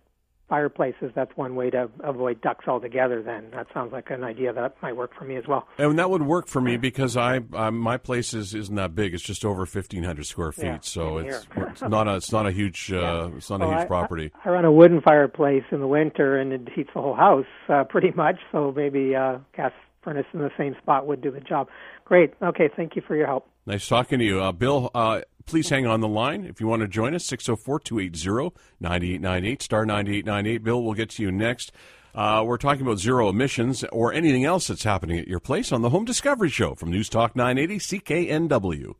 fireplaces, 0.49 1.11
that's 1.15 1.35
one 1.35 1.55
way 1.55 1.69
to 1.71 1.89
avoid 2.01 2.41
ducts 2.41 2.67
altogether. 2.67 3.21
Then 3.23 3.45
that 3.51 3.67
sounds 3.73 3.91
like 3.91 4.09
an 4.11 4.23
idea 4.23 4.53
that 4.53 4.75
might 4.81 4.95
work 4.95 5.11
for 5.17 5.25
me 5.25 5.35
as 5.37 5.47
well. 5.47 5.67
And 5.77 5.97
that 5.99 6.09
would 6.09 6.23
work 6.23 6.47
for 6.47 6.61
me 6.61 6.77
because 6.77 7.17
I 7.17 7.39
uh, 7.53 7.71
my 7.71 7.97
place 7.97 8.33
is 8.33 8.53
isn't 8.53 8.75
that 8.75 8.95
big. 8.95 9.13
It's 9.13 9.23
just 9.23 9.45
over 9.45 9.65
fifteen 9.65 10.03
hundred 10.03 10.25
square 10.25 10.51
feet, 10.51 10.63
Yeah, 10.65 10.77
so 10.81 11.17
it's, 11.17 11.47
it's 11.55 11.81
not 11.81 12.07
a 12.07 12.15
it's 12.15 12.31
not 12.31 12.45
a 12.45 12.51
huge 12.51 12.91
uh, 12.93 13.29
it's 13.35 13.49
not 13.49 13.59
Well, 13.61 13.69
a 13.69 13.73
I- 13.73 13.77
huge 13.79 13.87
property. 13.87 14.31
I, 14.43 14.49
I 14.49 14.51
run 14.51 14.65
a 14.65 14.71
wooden 14.71 15.01
fireplace 15.01 15.63
in 15.71 15.79
the 15.79 15.87
winter, 15.87 16.37
and 16.37 16.51
it 16.53 16.69
heats 16.73 16.89
the 16.93 17.01
whole 17.01 17.15
house 17.15 17.45
uh, 17.69 17.83
pretty 17.89 18.11
much. 18.11 18.37
So 18.51 18.73
maybe 18.75 19.15
uh, 19.15 19.37
gas 19.55 19.71
furnace 20.03 20.25
in 20.33 20.39
the 20.39 20.51
same 20.57 20.75
spot 20.81 21.07
would 21.07 21.21
do 21.21 21.31
the 21.31 21.39
job. 21.39 21.67
Great. 22.05 22.33
Okay. 22.41 22.69
Thank 22.75 22.95
you 22.95 23.01
for 23.07 23.15
your 23.15 23.27
help. 23.27 23.47
Nice 23.65 23.87
talking 23.87 24.19
to 24.19 24.25
you, 24.25 24.41
uh, 24.41 24.51
Bill. 24.51 24.91
Uh, 24.93 25.21
please 25.45 25.69
hang 25.69 25.87
on 25.87 26.01
the 26.01 26.07
line 26.07 26.43
if 26.43 26.59
you 26.59 26.67
want 26.67 26.81
to 26.81 26.87
join 26.87 27.15
us. 27.15 27.25
604-280-9898 27.27 29.61
star 29.61 29.85
ninety 29.85 30.17
eight 30.17 30.25
nine 30.25 30.45
eight. 30.45 30.63
Bill, 30.63 30.83
we'll 30.83 30.93
get 30.93 31.11
to 31.11 31.23
you 31.23 31.31
next. 31.31 31.71
Uh, 32.13 32.43
we're 32.45 32.57
talking 32.57 32.81
about 32.83 32.99
zero 32.99 33.29
emissions 33.29 33.83
or 33.85 34.13
anything 34.13 34.45
else 34.45 34.67
that's 34.67 34.83
happening 34.83 35.17
at 35.17 35.27
your 35.27 35.39
place 35.39 35.71
on 35.71 35.81
the 35.81 35.89
Home 35.89 36.05
Discovery 36.05 36.49
Show 36.49 36.75
from 36.75 36.91
News 36.91 37.09
Talk 37.09 37.35
980 37.35 37.99
CKNW. 37.99 38.93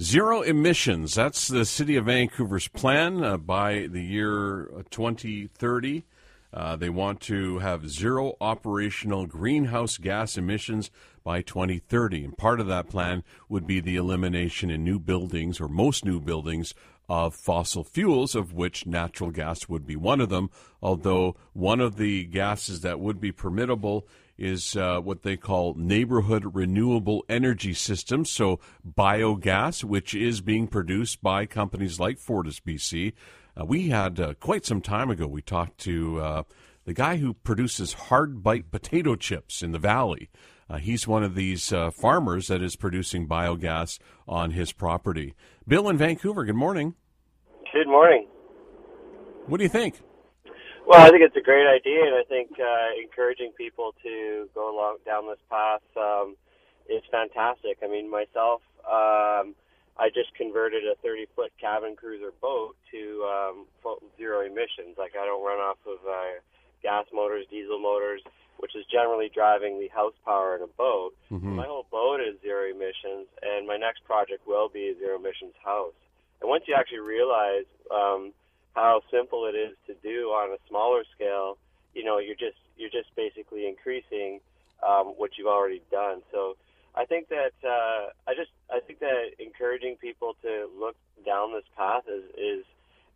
Zero 0.00 0.40
emissions. 0.40 1.14
That's 1.14 1.46
the 1.46 1.64
City 1.64 1.94
of 1.96 2.06
Vancouver's 2.06 2.66
plan 2.68 3.22
uh, 3.22 3.36
by 3.36 3.86
the 3.86 4.02
year 4.02 4.70
2030. 4.90 6.04
Uh, 6.52 6.74
they 6.74 6.90
want 6.90 7.20
to 7.20 7.60
have 7.60 7.88
zero 7.88 8.34
operational 8.40 9.26
greenhouse 9.26 9.98
gas 9.98 10.36
emissions 10.36 10.90
by 11.24 11.42
2030. 11.42 12.24
And 12.24 12.38
part 12.38 12.60
of 12.60 12.66
that 12.68 12.88
plan 12.88 13.22
would 13.48 13.66
be 13.66 13.80
the 13.80 13.96
elimination 13.96 14.70
in 14.70 14.84
new 14.84 14.98
buildings 14.98 15.60
or 15.60 15.68
most 15.68 16.04
new 16.04 16.20
buildings 16.20 16.74
of 17.08 17.34
fossil 17.34 17.82
fuels, 17.82 18.36
of 18.36 18.52
which 18.52 18.86
natural 18.86 19.30
gas 19.30 19.68
would 19.68 19.84
be 19.86 19.96
one 19.96 20.20
of 20.20 20.28
them. 20.28 20.48
Although 20.80 21.36
one 21.52 21.80
of 21.80 21.96
the 21.96 22.24
gases 22.24 22.82
that 22.82 23.00
would 23.00 23.20
be 23.20 23.32
permittable 23.32 24.04
is 24.38 24.74
uh, 24.74 25.00
what 25.00 25.22
they 25.22 25.36
call 25.36 25.74
neighborhood 25.74 26.54
renewable 26.54 27.24
energy 27.28 27.74
systems. 27.74 28.30
So, 28.30 28.58
biogas, 28.88 29.84
which 29.84 30.14
is 30.14 30.40
being 30.40 30.66
produced 30.66 31.22
by 31.22 31.46
companies 31.46 32.00
like 32.00 32.18
Fortis 32.18 32.60
BC. 32.60 33.12
Uh, 33.60 33.66
we 33.66 33.88
had 33.88 34.18
uh, 34.18 34.34
quite 34.34 34.64
some 34.64 34.80
time 34.80 35.10
ago, 35.10 35.26
we 35.26 35.42
talked 35.42 35.78
to 35.78 36.20
uh, 36.20 36.42
the 36.84 36.94
guy 36.94 37.16
who 37.16 37.34
produces 37.34 37.94
Hardbite 37.94 38.70
potato 38.70 39.14
chips 39.14 39.62
in 39.62 39.72
the 39.72 39.78
valley. 39.78 40.30
Uh, 40.70 40.76
he's 40.76 41.08
one 41.08 41.24
of 41.24 41.34
these 41.34 41.72
uh, 41.72 41.90
farmers 41.90 42.46
that 42.46 42.62
is 42.62 42.76
producing 42.76 43.26
biogas 43.26 43.98
on 44.28 44.52
his 44.52 44.70
property. 44.70 45.34
Bill 45.66 45.88
in 45.88 45.98
Vancouver, 45.98 46.44
good 46.44 46.54
morning. 46.54 46.94
Good 47.72 47.88
morning. 47.88 48.28
What 49.46 49.56
do 49.56 49.64
you 49.64 49.68
think? 49.68 50.00
Well, 50.86 51.00
I 51.00 51.10
think 51.10 51.22
it's 51.22 51.36
a 51.36 51.40
great 51.40 51.66
idea, 51.66 52.04
and 52.04 52.14
I 52.14 52.22
think 52.22 52.52
uh, 52.60 53.02
encouraging 53.02 53.50
people 53.58 53.94
to 54.04 54.48
go 54.54 54.72
along 54.72 54.98
down 55.04 55.26
this 55.26 55.42
path 55.50 55.82
um, 55.96 56.36
is 56.88 57.02
fantastic. 57.10 57.78
I 57.82 57.88
mean, 57.88 58.08
myself, 58.08 58.62
um, 58.86 59.56
I 59.98 60.08
just 60.14 60.32
converted 60.36 60.84
a 60.84 60.94
30 61.02 61.26
foot 61.34 61.50
cabin 61.60 61.96
cruiser 61.96 62.32
boat 62.40 62.76
to 62.92 63.26
um, 63.26 63.66
zero 64.16 64.46
emissions. 64.46 64.98
Like 64.98 65.12
I 65.20 65.26
don't 65.26 65.44
run 65.44 65.58
off 65.58 65.78
of 65.84 65.98
uh, 66.06 66.38
gas 66.82 67.06
motors, 67.12 67.46
diesel 67.50 67.80
motors, 67.80 68.22
which 68.60 68.76
is 68.76 68.84
generally 68.86 69.28
driving 69.28 69.80
the 69.80 69.88
house 69.88 70.14
power 70.24 70.54
in 70.56 70.62
a 70.62 70.66
boat. 70.66 71.14
Mhm. 71.30 71.42
My 71.56 71.66
whole 71.66 71.86
boat 71.90 72.20
is 72.20 72.40
zero 72.40 72.64
emissions, 72.70 73.26
and 73.42 73.66
my 73.66 73.76
next 73.76 74.04
project 74.04 74.46
will 74.46 74.68
be 74.68 74.88
a 74.90 74.94
zero 74.94 75.16
emissions 75.16 75.54
house. 75.64 75.94
And 76.40 76.48
once 76.48 76.64
you 76.68 76.74
actually 76.74 77.00
realize 77.00 77.66
um, 77.90 78.32
how 78.74 79.02
simple 79.10 79.46
it 79.46 79.54
is 79.54 79.76
to 79.86 79.94
do 79.94 80.30
on 80.30 80.52
a 80.52 80.58
smaller 80.68 81.04
scale, 81.14 81.58
you 81.94 82.04
know, 82.04 82.18
you're 82.18 82.36
just 82.36 82.58
you're 82.76 82.90
just 82.90 83.14
basically 83.14 83.66
increasing 83.66 84.40
um, 84.82 85.08
what 85.18 85.36
you've 85.36 85.48
already 85.48 85.82
done. 85.90 86.22
So 86.32 86.56
I 86.94 87.04
think 87.04 87.28
that 87.28 87.52
uh, 87.64 88.10
I 88.26 88.34
just 88.34 88.50
I 88.70 88.80
think 88.80 89.00
that 89.00 89.34
encouraging 89.38 89.96
people 89.96 90.34
to 90.42 90.70
look 90.78 90.96
down 91.26 91.52
this 91.52 91.64
path 91.76 92.04
is 92.08 92.24
is 92.36 92.64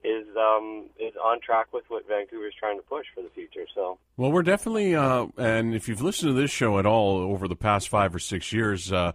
is 0.04 0.26
um, 0.36 0.90
is 0.98 1.14
on 1.22 1.40
track 1.40 1.72
with 1.72 1.84
what 1.88 2.06
Vancouver's 2.06 2.54
trying 2.58 2.78
to 2.78 2.84
push 2.84 3.06
for 3.14 3.22
the 3.22 3.30
future. 3.30 3.64
So 3.74 3.98
Well, 4.16 4.30
we're 4.30 4.42
definitely, 4.42 4.94
uh, 4.94 5.26
and 5.36 5.74
if 5.74 5.88
you've 5.88 6.02
listened 6.02 6.30
to 6.30 6.40
this 6.40 6.50
show 6.50 6.78
at 6.78 6.86
all 6.86 7.18
over 7.18 7.48
the 7.48 7.56
past 7.56 7.88
five 7.88 8.14
or 8.14 8.18
six 8.18 8.52
years, 8.52 8.92
uh, 8.92 9.12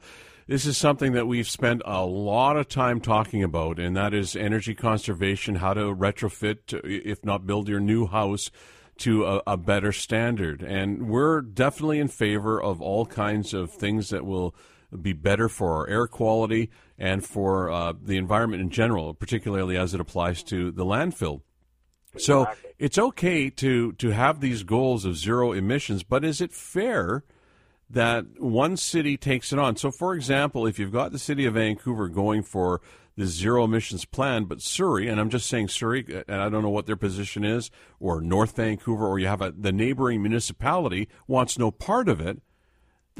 this 0.48 0.66
is 0.66 0.78
something 0.78 1.14
that 1.14 1.28
we've 1.28 1.48
spent 1.48 1.84
a 1.86 2.04
lot 2.04 2.58
of 2.58 2.68
time 2.68 3.00
talking 3.00 3.44
about, 3.44 3.78
and 3.80 3.96
that 3.96 4.16
is 4.16 4.36
energy 4.36 4.74
conservation, 4.74 5.56
how 5.56 5.76
to 5.76 5.94
retrofit, 5.94 6.74
if 6.84 7.24
not 7.24 7.46
build 7.46 7.70
your 7.70 7.80
new 7.80 8.08
house 8.08 8.50
to 8.98 9.26
a, 9.26 9.42
a 9.46 9.58
better 9.58 9.92
standard. 9.92 10.64
And 10.64 11.08
we're 11.08 11.42
definitely 11.42 12.00
in 12.00 12.08
favor 12.08 12.62
of 12.62 12.82
all 12.82 13.06
kinds 13.06 13.54
of 13.54 13.72
things 13.72 14.10
that 14.10 14.26
will 14.26 14.56
be 15.02 15.14
better 15.14 15.50
for 15.50 15.74
our 15.74 15.88
air 15.88 16.08
quality 16.08 16.70
and 16.98 17.26
for 17.26 17.70
uh, 17.70 17.94
the 18.02 18.18
environment 18.18 18.62
in 18.62 18.70
general, 18.70 19.14
particularly 19.14 19.78
as 19.78 19.94
it 19.94 20.02
applies 20.02 20.44
to 20.44 20.72
the 20.72 20.86
landfill. 20.86 21.42
So 22.18 22.42
Exactly. 22.42 22.72
it's 22.80 22.98
okay 22.98 23.50
to 23.52 23.94
to 23.94 24.10
have 24.10 24.40
these 24.40 24.64
goals 24.64 25.06
of 25.06 25.16
zero 25.16 25.52
emissions, 25.52 26.04
but 26.04 26.26
is 26.26 26.42
it 26.42 26.52
fair 26.52 27.24
that 27.90 28.26
one 28.40 28.78
city 28.78 29.16
takes 29.16 29.54
it 29.54 29.60
on? 29.60 29.76
So, 29.76 29.92
for 29.92 30.16
example, 30.16 30.66
if 30.66 30.80
you've 30.80 30.92
got 30.92 31.12
the 31.12 31.20
city 31.20 31.46
of 31.46 31.54
Vancouver 31.54 32.08
going 32.08 32.42
for 32.42 32.82
the 33.16 33.26
zero 33.28 33.66
emissions 33.66 34.06
plan, 34.06 34.46
but 34.46 34.62
Surrey, 34.62 35.08
and 35.08 35.20
I'm 35.20 35.30
just 35.30 35.50
saying 35.50 35.68
Surrey, 35.68 36.06
and 36.28 36.42
I 36.42 36.50
don't 36.50 36.64
know 36.64 36.70
what 36.70 36.86
their 36.86 36.96
position 36.96 37.44
is, 37.44 37.70
or 38.00 38.22
North 38.22 38.56
Vancouver, 38.56 39.06
or 39.06 39.20
you 39.20 39.28
have 39.28 39.42
a, 39.42 39.52
the 39.52 39.72
neighboring 39.74 40.22
municipality 40.22 41.10
wants 41.28 41.60
no 41.60 41.70
part 41.70 42.08
of 42.08 42.22
it, 42.22 42.42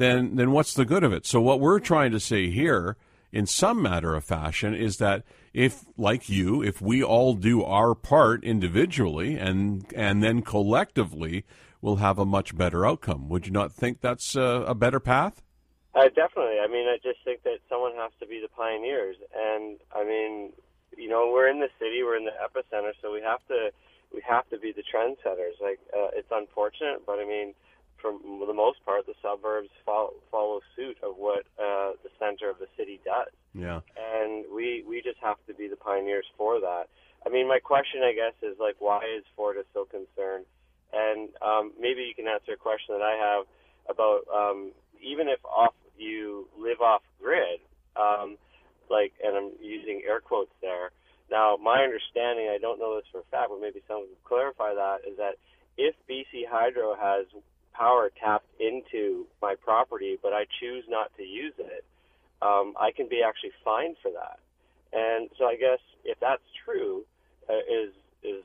then 0.00 0.36
then 0.36 0.50
what's 0.50 0.72
the 0.72 0.86
good 0.86 1.04
of 1.04 1.12
it? 1.12 1.26
So 1.26 1.40
what 1.40 1.60
we're 1.60 1.78
trying 1.78 2.10
to 2.12 2.20
say 2.20 2.50
here, 2.50 2.96
in 3.32 3.46
some 3.46 3.82
matter 3.82 4.14
of 4.14 4.24
fashion, 4.24 4.74
is 4.74 4.96
that 4.96 5.24
if, 5.52 5.84
like 5.98 6.28
you, 6.28 6.62
if 6.62 6.80
we 6.80 7.02
all 7.02 7.34
do 7.34 7.62
our 7.62 7.94
part 7.94 8.42
individually 8.42 9.36
and 9.36 9.84
and 9.94 10.22
then 10.22 10.40
collectively, 10.40 11.44
we'll 11.82 11.96
have 11.96 12.18
a 12.18 12.24
much 12.24 12.56
better 12.56 12.86
outcome. 12.86 13.28
Would 13.28 13.46
you 13.46 13.52
not 13.52 13.72
think 13.72 14.00
that's 14.00 14.34
a, 14.34 14.64
a 14.66 14.74
better 14.74 15.00
path? 15.00 15.42
Uh, 15.94 16.04
definitely. 16.04 16.58
I 16.64 16.68
mean, 16.68 16.86
I 16.88 16.96
just 17.02 17.18
think 17.24 17.42
that 17.42 17.58
someone 17.68 17.92
has 17.96 18.12
to 18.20 18.26
be 18.26 18.40
the 18.40 18.48
pioneers, 18.48 19.16
and 19.36 19.78
I 19.94 20.04
mean, 20.04 20.52
you 20.96 21.08
know, 21.08 21.30
we're 21.32 21.48
in 21.48 21.60
the 21.60 21.68
city, 21.78 22.02
we're 22.02 22.16
in 22.16 22.24
the 22.24 22.36
epicenter, 22.40 22.92
so 23.02 23.12
we 23.12 23.20
have 23.20 23.44
to 23.48 23.70
we 24.14 24.22
have 24.26 24.48
to 24.48 24.58
be 24.58 24.72
the 24.72 24.82
trendsetters. 24.82 25.60
Like, 25.60 25.78
uh, 25.92 26.08
it's 26.14 26.30
unfortunate, 26.32 27.04
but 27.06 27.18
I 27.18 27.26
mean, 27.26 27.54
for 28.00 28.12
the 28.46 28.54
most 28.54 28.84
part, 28.84 29.06
the 29.06 29.14
suburbs 29.22 29.68
follow, 29.84 30.14
follow 30.30 30.60
suit 30.76 30.96
of 31.02 31.16
what 31.16 31.44
uh, 31.58 31.92
the 32.02 32.10
center 32.18 32.50
of 32.50 32.58
the 32.58 32.66
city 32.76 33.00
does, 33.04 33.32
Yeah. 33.54 33.80
and 33.96 34.44
we 34.54 34.84
we 34.86 35.02
just 35.02 35.18
have 35.22 35.36
to 35.46 35.54
be 35.54 35.68
the 35.68 35.76
pioneers 35.76 36.26
for 36.36 36.60
that. 36.60 36.88
I 37.26 37.28
mean, 37.28 37.46
my 37.48 37.58
question, 37.58 38.02
I 38.02 38.12
guess, 38.12 38.32
is 38.42 38.58
like, 38.58 38.76
why 38.78 39.00
is 39.16 39.24
Fortis 39.36 39.66
so 39.74 39.84
concerned? 39.84 40.46
And 40.92 41.28
um, 41.42 41.72
maybe 41.78 42.02
you 42.02 42.14
can 42.14 42.26
answer 42.26 42.52
a 42.52 42.56
question 42.56 42.96
that 42.96 43.02
I 43.04 43.14
have 43.16 43.46
about 43.88 44.22
um, 44.32 44.72
even 45.02 45.28
if 45.28 45.44
off 45.44 45.74
you 45.98 46.48
live 46.58 46.80
off 46.80 47.02
grid, 47.20 47.60
um, 47.96 48.36
like, 48.88 49.12
and 49.22 49.36
I'm 49.36 49.50
using 49.60 50.02
air 50.08 50.20
quotes 50.20 50.52
there. 50.62 50.90
Now, 51.30 51.56
my 51.62 51.84
understanding, 51.84 52.48
I 52.50 52.58
don't 52.58 52.78
know 52.80 52.96
this 52.96 53.04
for 53.12 53.20
a 53.20 53.28
fact, 53.30 53.50
but 53.50 53.60
maybe 53.60 53.82
someone 53.86 54.08
could 54.08 54.24
clarify 54.24 54.74
that, 54.74 55.06
is 55.06 55.16
that 55.18 55.36
if 55.78 55.94
BC 56.10 56.48
Hydro 56.50 56.96
has 56.98 57.26
power 57.80 58.10
tapped 58.22 58.52
into 58.60 59.26
my 59.40 59.54
property, 59.54 60.18
but 60.22 60.32
I 60.34 60.44
choose 60.60 60.84
not 60.88 61.10
to 61.16 61.24
use 61.24 61.54
it, 61.58 61.84
um, 62.42 62.74
I 62.78 62.90
can 62.92 63.08
be 63.08 63.22
actually 63.26 63.52
fined 63.64 63.96
for 64.02 64.10
that. 64.12 64.38
And 64.92 65.30
so 65.38 65.46
I 65.46 65.56
guess 65.56 65.80
if 66.04 66.20
that's 66.20 66.42
true, 66.64 67.04
uh, 67.48 67.64
is 67.64 67.92
is 68.22 68.42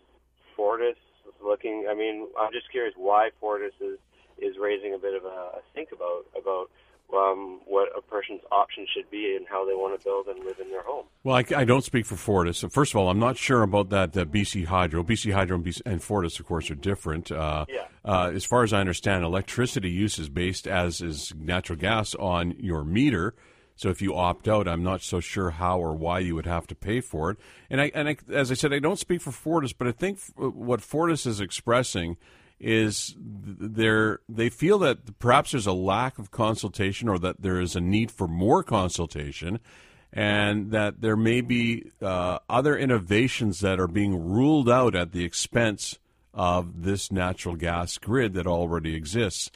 Fortis 0.55 0.95
looking? 1.43 1.87
I 1.89 1.93
mean, 1.93 2.27
I'm 2.39 2.53
just 2.53 2.71
curious 2.71 2.93
why 2.95 3.29
Fortis 3.41 3.73
is 3.81 3.99
is 4.37 4.55
raising 4.59 4.93
a 4.93 4.97
bit 4.97 5.15
of 5.15 5.25
a, 5.25 5.59
a 5.59 5.61
think 5.73 5.89
about 5.91 6.23
about 6.39 6.69
um, 7.13 7.61
what 7.65 7.89
a 7.97 8.01
person's 8.01 8.41
options 8.51 8.89
should 8.95 9.09
be 9.11 9.35
and 9.37 9.45
how 9.49 9.65
they 9.65 9.73
want 9.73 9.99
to 9.99 10.03
build 10.03 10.27
and 10.27 10.43
live 10.43 10.59
in 10.59 10.69
their 10.69 10.81
home. 10.83 11.05
Well, 11.23 11.35
I, 11.35 11.43
I 11.55 11.63
don't 11.65 11.83
speak 11.83 12.05
for 12.05 12.15
Fortis. 12.15 12.63
First 12.69 12.93
of 12.93 12.97
all, 12.97 13.09
I'm 13.09 13.19
not 13.19 13.37
sure 13.37 13.63
about 13.63 13.89
that 13.89 14.15
uh, 14.17 14.25
BC 14.25 14.65
Hydro. 14.65 15.03
BC 15.03 15.33
Hydro 15.33 15.57
and, 15.57 15.65
BC, 15.65 15.81
and 15.85 16.01
Fortis, 16.03 16.39
of 16.39 16.45
course, 16.45 16.69
are 16.71 16.75
different. 16.75 17.31
Uh, 17.31 17.65
Yeah. 17.69 17.85
uh, 18.03 18.31
as 18.33 18.43
far 18.45 18.63
as 18.63 18.73
I 18.73 18.79
understand, 18.79 19.23
electricity 19.23 19.89
use 19.89 20.19
is 20.19 20.29
based, 20.29 20.67
as 20.67 21.01
is 21.01 21.33
natural 21.37 21.77
gas, 21.79 22.15
on 22.15 22.55
your 22.59 22.83
meter. 22.83 23.33
So 23.77 23.89
if 23.89 24.01
you 24.01 24.15
opt 24.15 24.47
out, 24.47 24.67
I'm 24.69 24.83
not 24.83 25.01
so 25.01 25.19
sure 25.19 25.49
how 25.49 25.79
or 25.79 25.93
why 25.93 26.19
you 26.19 26.33
would 26.35 26.45
have 26.45 26.65
to 26.67 26.75
pay 26.75 27.01
for 27.01 27.29
it. 27.31 27.37
And 27.69 27.81
I, 27.81 27.91
and 27.93 28.07
I, 28.07 28.15
as 28.31 28.49
I 28.49 28.53
said, 28.53 28.71
I 28.73 28.79
don't 28.79 28.97
speak 28.99 29.21
for 29.21 29.31
Fortis, 29.31 29.73
but 29.73 29.85
I 29.87 29.91
think 29.91 30.17
f- 30.17 30.31
what 30.37 30.79
Fortis 30.81 31.25
is 31.25 31.41
expressing 31.41 32.15
is 32.59 33.15
they 33.17 34.15
they 34.29 34.49
feel 34.49 34.79
that 34.79 35.19
perhaps 35.19 35.51
there's 35.51 35.67
a 35.67 35.73
lack 35.73 36.17
of 36.17 36.31
consultation 36.31 37.09
or 37.09 37.19
that 37.19 37.41
there 37.41 37.59
is 37.59 37.75
a 37.75 37.81
need 37.81 38.11
for 38.11 38.27
more 38.27 38.63
consultation 38.63 39.59
and 40.13 40.71
that 40.71 41.01
there 41.01 41.17
may 41.17 41.41
be 41.41 41.91
uh, 42.01 42.39
other 42.49 42.77
innovations 42.77 43.59
that 43.59 43.79
are 43.79 43.87
being 43.87 44.15
ruled 44.15 44.69
out 44.69 44.95
at 44.95 45.11
the 45.11 45.25
expense 45.25 45.99
of 46.33 46.83
this 46.83 47.11
natural 47.11 47.55
gas 47.55 47.97
grid 47.97 48.33
that 48.33 48.47
already 48.47 48.95
exists. 48.95 49.51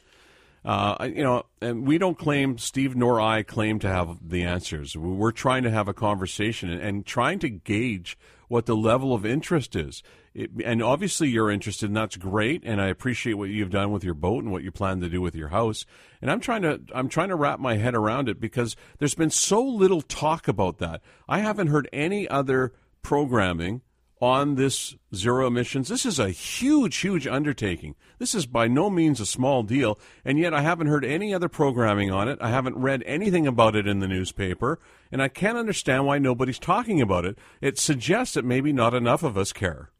Uh, 0.65 1.09
you 1.13 1.23
know, 1.23 1.45
and 1.61 1.87
we 1.87 1.97
don't 1.97 2.17
claim, 2.17 2.57
Steve 2.57 2.95
nor 2.95 3.21
I 3.21 3.43
claim 3.43 3.79
to 3.79 3.87
have 3.87 4.17
the 4.21 4.43
answers. 4.43 4.97
We're 4.97 5.31
trying 5.31 5.63
to 5.63 5.71
have 5.71 5.87
a 5.87 5.93
conversation 5.93 6.69
and, 6.69 6.81
and 6.81 7.05
trying 7.05 7.39
to 7.39 7.49
gauge 7.49 8.17
what 8.49 8.65
the 8.65 8.75
level 8.75 9.13
of 9.13 9.25
interest 9.25 9.75
is. 9.77 10.03
It, 10.39 10.51
and 10.63 10.81
obviously, 10.81 11.27
you're 11.27 11.51
interested, 11.51 11.89
and 11.89 11.97
that's 11.97 12.15
great. 12.15 12.63
And 12.63 12.79
I 12.81 12.87
appreciate 12.87 13.33
what 13.33 13.49
you've 13.49 13.71
done 13.71 13.91
with 13.91 14.05
your 14.05 14.13
boat 14.13 14.41
and 14.41 14.53
what 14.53 14.63
you 14.63 14.71
plan 14.71 15.01
to 15.01 15.09
do 15.09 15.19
with 15.19 15.35
your 15.35 15.49
house. 15.49 15.85
And 16.21 16.31
I'm 16.31 16.39
trying 16.39 16.61
to, 16.61 16.79
I'm 16.95 17.09
trying 17.09 17.27
to 17.27 17.35
wrap 17.35 17.59
my 17.59 17.75
head 17.75 17.93
around 17.93 18.29
it 18.29 18.39
because 18.39 18.77
there's 18.99 19.15
been 19.15 19.31
so 19.31 19.61
little 19.61 20.01
talk 20.01 20.47
about 20.47 20.77
that. 20.77 21.01
I 21.27 21.39
haven't 21.39 21.67
heard 21.67 21.89
any 21.91 22.25
other 22.29 22.71
programming 23.01 23.81
on 24.21 24.55
this 24.55 24.95
zero 25.13 25.47
emissions. 25.47 25.89
This 25.89 26.05
is 26.05 26.19
a 26.19 26.29
huge, 26.29 26.95
huge 26.95 27.27
undertaking. 27.27 27.95
This 28.17 28.33
is 28.33 28.45
by 28.45 28.69
no 28.69 28.89
means 28.89 29.19
a 29.19 29.25
small 29.25 29.63
deal, 29.63 29.99
and 30.23 30.39
yet 30.39 30.53
I 30.53 30.61
haven't 30.61 30.87
heard 30.87 31.03
any 31.03 31.33
other 31.33 31.49
programming 31.49 32.11
on 32.11 32.29
it. 32.29 32.39
I 32.41 32.49
haven't 32.49 32.77
read 32.77 33.03
anything 33.05 33.45
about 33.45 33.75
it 33.75 33.87
in 33.87 33.99
the 33.99 34.07
newspaper, 34.07 34.79
and 35.11 35.21
I 35.21 35.27
can't 35.27 35.57
understand 35.57 36.05
why 36.05 36.17
nobody's 36.17 36.59
talking 36.59 37.01
about 37.01 37.25
it. 37.25 37.37
It 37.59 37.77
suggests 37.77 38.35
that 38.35 38.45
maybe 38.45 38.71
not 38.71 38.93
enough 38.93 39.23
of 39.23 39.37
us 39.37 39.51
care. 39.51 39.91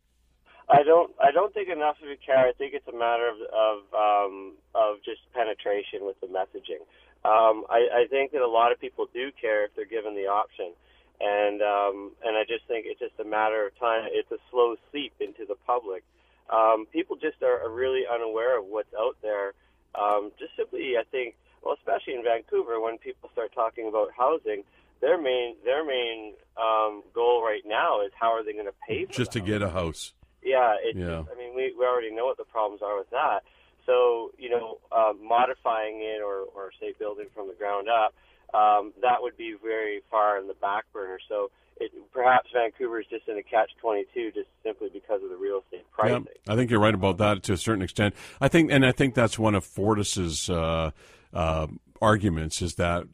I 0.70 0.84
don't. 0.84 1.12
I 1.20 1.32
don't 1.32 1.54
think 1.54 1.70
enough 1.70 1.98
of 2.04 2.10
it 2.10 2.20
care. 2.24 2.48
I 2.48 2.54
think 2.54 2.74
it's 2.74 2.88
a 2.88 2.98
matter 2.98 3.28
of 3.28 3.38
of 3.50 3.78
um, 3.94 4.54
of 4.76 4.98
just 5.04 5.22
penetration 5.34 6.06
with 6.06 6.20
the 6.22 6.28
messaging. 6.28 6.86
Um, 7.26 7.66
I, 7.70 8.06
I 8.06 8.08
think 8.10 8.32
that 8.32 8.42
a 8.42 8.48
lot 8.48 8.72
of 8.72 8.80
people 8.80 9.08
do 9.14 9.32
care 9.42 9.66
if 9.66 9.76
they're 9.76 9.86
given 9.86 10.16
the 10.16 10.28
option 10.28 10.72
and 11.20 11.62
um, 11.62 12.12
and 12.24 12.38
I 12.38 12.44
just 12.48 12.66
think 12.68 12.86
it's 12.88 13.00
just 13.00 13.20
a 13.20 13.28
matter 13.28 13.68
of 13.68 13.78
time. 13.78 14.08
It's 14.12 14.32
a 14.32 14.38
slow 14.52 14.76
seep 14.92 15.14
into 15.20 15.46
the 15.46 15.56
public. 15.68 16.04
Um, 16.50 16.88
people 16.92 17.16
just 17.16 17.42
are, 17.44 17.62
are 17.66 17.72
really 17.72 18.04
unaware 18.12 18.58
of 18.58 18.66
what's 18.66 18.94
out 18.98 19.18
there. 19.22 19.54
Um, 19.94 20.32
just 20.40 20.56
simply, 20.56 20.96
I 20.98 21.04
think, 21.12 21.36
well, 21.64 21.76
especially 21.76 22.16
in 22.16 22.24
Vancouver, 22.24 22.80
when 22.80 22.98
people 22.98 23.30
start 23.34 23.52
talking 23.54 23.88
about 23.88 24.10
housing, 24.18 24.64
their 25.02 25.22
main 25.22 25.56
their 25.66 25.86
main 25.86 26.34
um, 26.58 27.04
goal 27.14 27.44
right 27.44 27.64
now 27.66 28.02
is 28.02 28.12
how 28.20 28.32
are 28.34 28.44
they 28.44 28.54
going 28.54 28.66
to 28.66 28.80
pay 28.88 29.06
for 29.06 29.14
just 29.14 29.34
to 29.34 29.42
get 29.42 29.62
a 29.62 29.70
house. 29.70 30.14
Yeah, 30.44 30.76
it's 30.84 30.98
yeah. 30.98 31.24
I 31.32 31.38
mean, 31.38 31.56
we 31.56 31.74
we 31.78 31.86
already 31.86 32.12
know 32.12 32.26
what 32.26 32.38
the 32.38 32.46
problems 32.46 32.82
are 32.82 32.98
with 32.98 33.10
that. 33.12 33.42
So 33.86 34.32
you 34.38 34.50
know, 34.50 34.80
uh, 34.92 35.14
modifying 35.22 36.02
it 36.02 36.22
or 36.22 36.46
or 36.56 36.72
say 36.80 36.94
building 36.98 37.28
from 37.34 37.48
the 37.48 37.56
ground 37.56 37.88
up 37.90 38.14
um, 38.54 38.94
that 39.02 39.22
would 39.22 39.38
be 39.38 39.56
very 39.62 40.02
far 40.10 40.40
in 40.40 40.48
the 40.48 40.54
back 40.56 40.86
burner. 40.92 41.20
So 41.28 41.52
it, 41.80 41.92
perhaps 42.12 42.50
Vancouver 42.54 43.00
is 43.00 43.06
just 43.10 43.28
in 43.28 43.38
a 43.38 43.44
catch 43.44 43.70
twenty 43.80 44.06
two, 44.14 44.32
just 44.32 44.50
simply 44.64 44.90
because 44.92 45.22
of 45.24 45.30
the 45.30 45.38
real 45.38 45.62
estate 45.64 45.86
pricing. 45.92 46.28
Yeah, 46.46 46.54
I 46.54 46.56
think 46.56 46.72
you're 46.72 46.80
right 46.80 46.94
about 46.94 47.18
that 47.18 47.44
to 47.44 47.54
a 47.54 47.58
certain 47.58 47.82
extent. 47.82 48.16
I 48.42 48.48
think, 48.48 48.72
and 48.72 48.86
I 48.86 48.92
think 48.92 49.14
that's 49.14 49.38
one 49.38 49.56
of 49.56 49.64
Fortis's 49.64 50.50
uh, 50.50 50.92
uh, 51.34 51.68
arguments 52.02 52.62
is 52.62 52.76
that. 52.76 53.06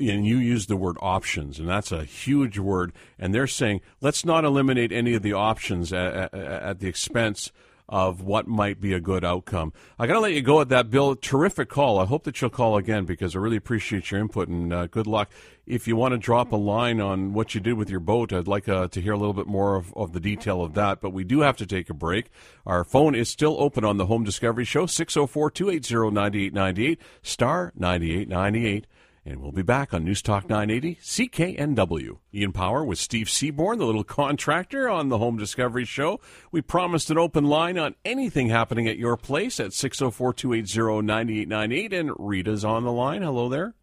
And 0.00 0.26
you 0.26 0.38
use 0.38 0.66
the 0.66 0.76
word 0.76 0.96
options, 1.00 1.58
and 1.58 1.68
that's 1.68 1.92
a 1.92 2.04
huge 2.04 2.58
word. 2.58 2.92
And 3.18 3.34
they're 3.34 3.46
saying, 3.46 3.82
let's 4.00 4.24
not 4.24 4.44
eliminate 4.44 4.92
any 4.92 5.14
of 5.14 5.22
the 5.22 5.34
options 5.34 5.92
at, 5.92 6.14
at, 6.14 6.34
at 6.34 6.78
the 6.80 6.88
expense 6.88 7.52
of 7.90 8.22
what 8.22 8.46
might 8.46 8.80
be 8.80 8.92
a 8.92 9.00
good 9.00 9.24
outcome. 9.24 9.72
I 9.98 10.06
got 10.06 10.14
to 10.14 10.20
let 10.20 10.32
you 10.32 10.42
go 10.42 10.60
at 10.60 10.68
that, 10.68 10.90
Bill. 10.90 11.16
Terrific 11.16 11.68
call. 11.68 11.98
I 11.98 12.06
hope 12.06 12.22
that 12.22 12.40
you'll 12.40 12.48
call 12.48 12.76
again 12.76 13.04
because 13.04 13.34
I 13.34 13.40
really 13.40 13.56
appreciate 13.56 14.12
your 14.12 14.20
input 14.20 14.48
and 14.48 14.72
uh, 14.72 14.86
good 14.86 15.08
luck. 15.08 15.28
If 15.66 15.88
you 15.88 15.96
want 15.96 16.12
to 16.12 16.18
drop 16.18 16.52
a 16.52 16.56
line 16.56 17.00
on 17.00 17.32
what 17.32 17.54
you 17.54 17.60
did 17.60 17.74
with 17.74 17.90
your 17.90 18.00
boat, 18.00 18.32
I'd 18.32 18.46
like 18.46 18.68
uh, 18.68 18.86
to 18.88 19.00
hear 19.00 19.12
a 19.12 19.18
little 19.18 19.34
bit 19.34 19.48
more 19.48 19.74
of, 19.74 19.92
of 19.96 20.12
the 20.12 20.20
detail 20.20 20.62
of 20.62 20.74
that. 20.74 21.00
But 21.00 21.10
we 21.10 21.24
do 21.24 21.40
have 21.40 21.56
to 21.58 21.66
take 21.66 21.90
a 21.90 21.94
break. 21.94 22.30
Our 22.64 22.84
phone 22.84 23.16
is 23.16 23.28
still 23.28 23.56
open 23.58 23.84
on 23.84 23.96
the 23.96 24.06
Home 24.06 24.22
Discovery 24.22 24.64
Show, 24.64 24.86
604 24.86 25.50
280 25.50 26.14
9898, 26.14 27.00
star 27.22 27.72
9898. 27.74 28.86
And 29.24 29.42
we'll 29.42 29.52
be 29.52 29.62
back 29.62 29.92
on 29.92 30.04
News 30.04 30.22
Talk 30.22 30.48
980 30.48 30.98
CKNW. 31.02 32.18
Ian 32.32 32.52
Power 32.52 32.82
with 32.82 32.98
Steve 32.98 33.28
Seaborn, 33.28 33.78
the 33.78 33.84
little 33.84 34.02
contractor 34.02 34.88
on 34.88 35.10
the 35.10 35.18
Home 35.18 35.36
Discovery 35.36 35.84
Show. 35.84 36.20
We 36.50 36.62
promised 36.62 37.10
an 37.10 37.18
open 37.18 37.44
line 37.44 37.78
on 37.78 37.96
anything 38.02 38.48
happening 38.48 38.88
at 38.88 38.96
your 38.96 39.18
place 39.18 39.60
at 39.60 39.74
604 39.74 40.32
280 40.32 41.02
9898. 41.02 41.92
And 41.92 42.10
Rita's 42.18 42.64
on 42.64 42.84
the 42.84 42.92
line. 42.92 43.20
Hello 43.20 43.50
there. 43.50 43.74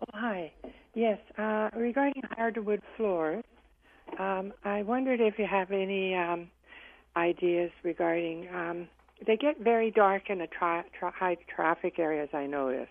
Oh, 0.00 0.06
hi. 0.14 0.52
Yes, 0.94 1.18
uh, 1.36 1.68
regarding 1.76 2.22
hardwood 2.30 2.80
floors, 2.96 3.44
um, 4.18 4.52
I 4.64 4.82
wondered 4.82 5.20
if 5.20 5.38
you 5.38 5.46
have 5.46 5.72
any 5.72 6.14
um, 6.14 6.48
ideas 7.16 7.70
regarding. 7.82 8.48
Um, 8.54 8.88
they 9.26 9.36
get 9.36 9.60
very 9.60 9.90
dark 9.90 10.30
in 10.30 10.38
the 10.38 10.46
tra- 10.46 10.84
tra- 10.98 11.10
high 11.10 11.36
traffic 11.54 11.98
areas, 11.98 12.30
I 12.32 12.46
notice 12.46 12.88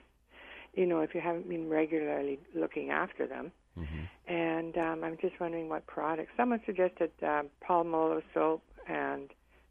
you 0.73 0.85
know, 0.85 1.01
if 1.01 1.13
you 1.13 1.21
haven't 1.21 1.47
been 1.47 1.69
regularly 1.69 2.39
looking 2.55 2.89
after 2.89 3.27
them. 3.27 3.51
Mm-hmm. 3.77 4.33
And 4.33 4.77
um, 4.77 5.03
I'm 5.03 5.17
just 5.21 5.39
wondering 5.39 5.69
what 5.69 5.85
products. 5.87 6.31
Someone 6.37 6.61
suggested 6.65 7.11
uh, 7.21 7.43
Palmolive 7.67 8.23
soap 8.33 8.63
and 8.87 9.29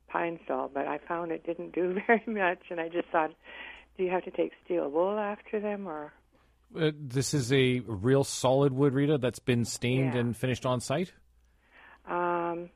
pine 0.08 0.38
sol, 0.46 0.70
but 0.72 0.86
I 0.86 0.98
found 0.98 1.32
it 1.32 1.44
didn't 1.44 1.74
do 1.74 1.96
very 2.06 2.22
much. 2.26 2.58
And 2.70 2.80
I 2.80 2.88
just 2.88 3.08
thought, 3.08 3.30
do 3.96 4.04
you 4.04 4.10
have 4.10 4.24
to 4.24 4.30
take 4.30 4.52
steel 4.64 4.90
wool 4.90 5.18
after 5.18 5.60
them, 5.60 5.86
or? 5.86 6.12
Uh, 6.78 6.90
this 6.98 7.34
is 7.34 7.52
a 7.52 7.80
real 7.80 8.24
solid 8.24 8.72
wood, 8.72 8.94
Rita, 8.94 9.18
that's 9.18 9.38
been 9.38 9.64
stained 9.64 10.14
yeah. 10.14 10.20
and 10.20 10.36
finished 10.36 10.64
on 10.64 10.80
site. 10.80 11.12
Um, 12.08 12.70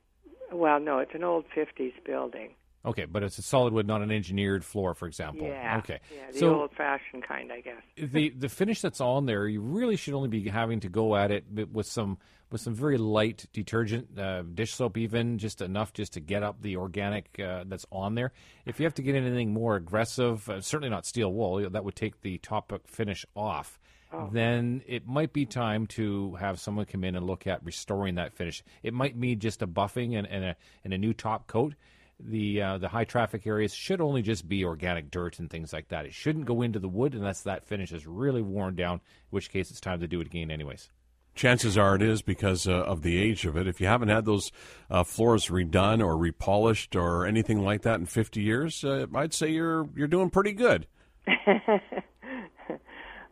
well, 0.53 0.79
no, 0.81 0.99
it's 0.99 1.15
an 1.15 1.25
old 1.25 1.47
'50s 1.57 1.93
building. 2.05 2.51
Okay, 2.87 3.05
but 3.05 3.25
it's 3.25 3.37
a 3.39 3.43
solid 3.43 3.73
wood, 3.73 3.87
not 3.87 4.01
an 4.01 4.13
engineered 4.13 4.65
floor, 4.65 4.95
for 4.95 5.09
example. 5.09 5.47
Yeah. 5.49 5.79
Okay. 5.79 5.99
Yeah, 6.15 6.31
the 6.33 6.39
so 6.39 6.61
old-fashioned 6.61 7.25
kind, 7.25 7.51
I 7.53 7.61
guess. 7.61 7.83
the 8.13 8.31
the 8.31 8.49
finish 8.49 8.81
that's 8.81 9.01
on 9.01 9.27
there, 9.27 9.49
you 9.49 9.61
really 9.61 9.97
should 9.97 10.15
only 10.15 10.29
be 10.29 10.49
having 10.49 10.81
to 10.81 10.89
go 10.89 11.17
at 11.17 11.33
it 11.33 11.45
with 11.73 11.87
some 11.87 12.19
with 12.51 12.61
some 12.61 12.75
very 12.75 12.97
light 12.97 13.47
detergent, 13.53 14.17
uh, 14.17 14.43
dish 14.43 14.73
soap, 14.73 14.97
even 14.97 15.37
just 15.39 15.61
enough 15.61 15.93
just 15.93 16.13
to 16.13 16.21
get 16.21 16.45
up 16.45 16.63
the 16.63 16.77
organic 16.77 17.41
uh, 17.41 17.65
that's 17.67 17.85
on 17.91 18.15
there. 18.15 18.33
If 18.65 18.79
you 18.79 18.85
have 18.85 18.95
to 18.95 19.03
get 19.03 19.17
anything 19.17 19.53
more 19.53 19.75
aggressive, 19.75 20.49
uh, 20.49 20.61
certainly 20.61 20.91
not 20.91 21.07
steel 21.07 21.33
wool, 21.33 21.69
that 21.69 21.85
would 21.85 21.97
take 21.97 22.21
the 22.21 22.39
top 22.39 22.73
finish 22.87 23.27
off. 23.35 23.81
Oh. 24.13 24.31
Then 24.33 24.83
it 24.87 25.09
might 25.09 25.33
be 25.33 25.45
time 25.45 25.89
to 25.89 26.37
have 26.37 26.61
someone 26.61 26.87
come 26.87 27.03
in 27.03 27.17
and 27.17 27.27
look 27.27 27.49
at 27.49 27.65
restoring 27.65 28.15
that 28.15 28.35
finish. 28.35 28.63
It 28.85 28.95
might 28.95 29.17
need 29.17 29.41
just 29.41 29.63
a 29.63 29.67
buffing 29.67 30.17
and, 30.17 30.27
and 30.29 30.45
a 30.45 30.57
and 30.85 30.95
a 30.95 30.99
new 30.99 31.13
top 31.13 31.49
coat 31.49 31.75
the 32.19 32.63
uh, 32.63 32.79
the 32.79 32.89
high 32.89 33.05
traffic 33.05 33.47
areas 33.47 33.75
should 33.75 34.01
only 34.01 34.23
just 34.23 34.49
be 34.49 34.65
organic 34.65 35.11
dirt 35.11 35.39
and 35.39 35.51
things 35.51 35.73
like 35.73 35.89
that. 35.89 36.07
It 36.07 36.15
shouldn't 36.15 36.47
go 36.47 36.63
into 36.63 36.79
the 36.79 36.89
wood 36.89 37.15
unless 37.15 37.43
that 37.43 37.67
finish 37.67 37.93
is 37.93 38.07
really 38.07 38.43
worn 38.43 38.75
down, 38.75 38.95
in 38.95 39.01
which 39.31 39.51
case 39.51 39.71
it's 39.71 39.81
time 39.81 40.01
to 40.01 40.09
do 40.09 40.21
it 40.21 40.27
again 40.27 40.51
anyways. 40.51 40.91
Chances 41.35 41.77
are 41.77 41.95
it 41.95 42.03
is 42.03 42.23
because 42.23 42.67
uh, 42.67 42.73
of 42.73 43.03
the 43.03 43.19
age 43.19 43.45
of 43.45 43.59
it. 43.59 43.69
If 43.69 43.79
you 43.79 43.87
haven't 43.87 44.09
had 44.09 44.25
those 44.25 44.51
uh, 44.91 45.05
floors 45.05 45.49
redone 45.49 46.03
or 46.03 46.17
repolished 46.17 46.97
or 46.97 47.27
anything 47.27 47.63
like 47.63 47.83
that 47.83 48.01
in 48.01 48.07
50 48.07 48.41
years, 48.41 48.83
uh, 48.83 49.07
I'd 49.15 49.35
say 49.35 49.51
you're 49.51 49.87
you're 49.95 50.09
doing 50.09 50.31
pretty 50.31 50.53
good. 50.53 50.87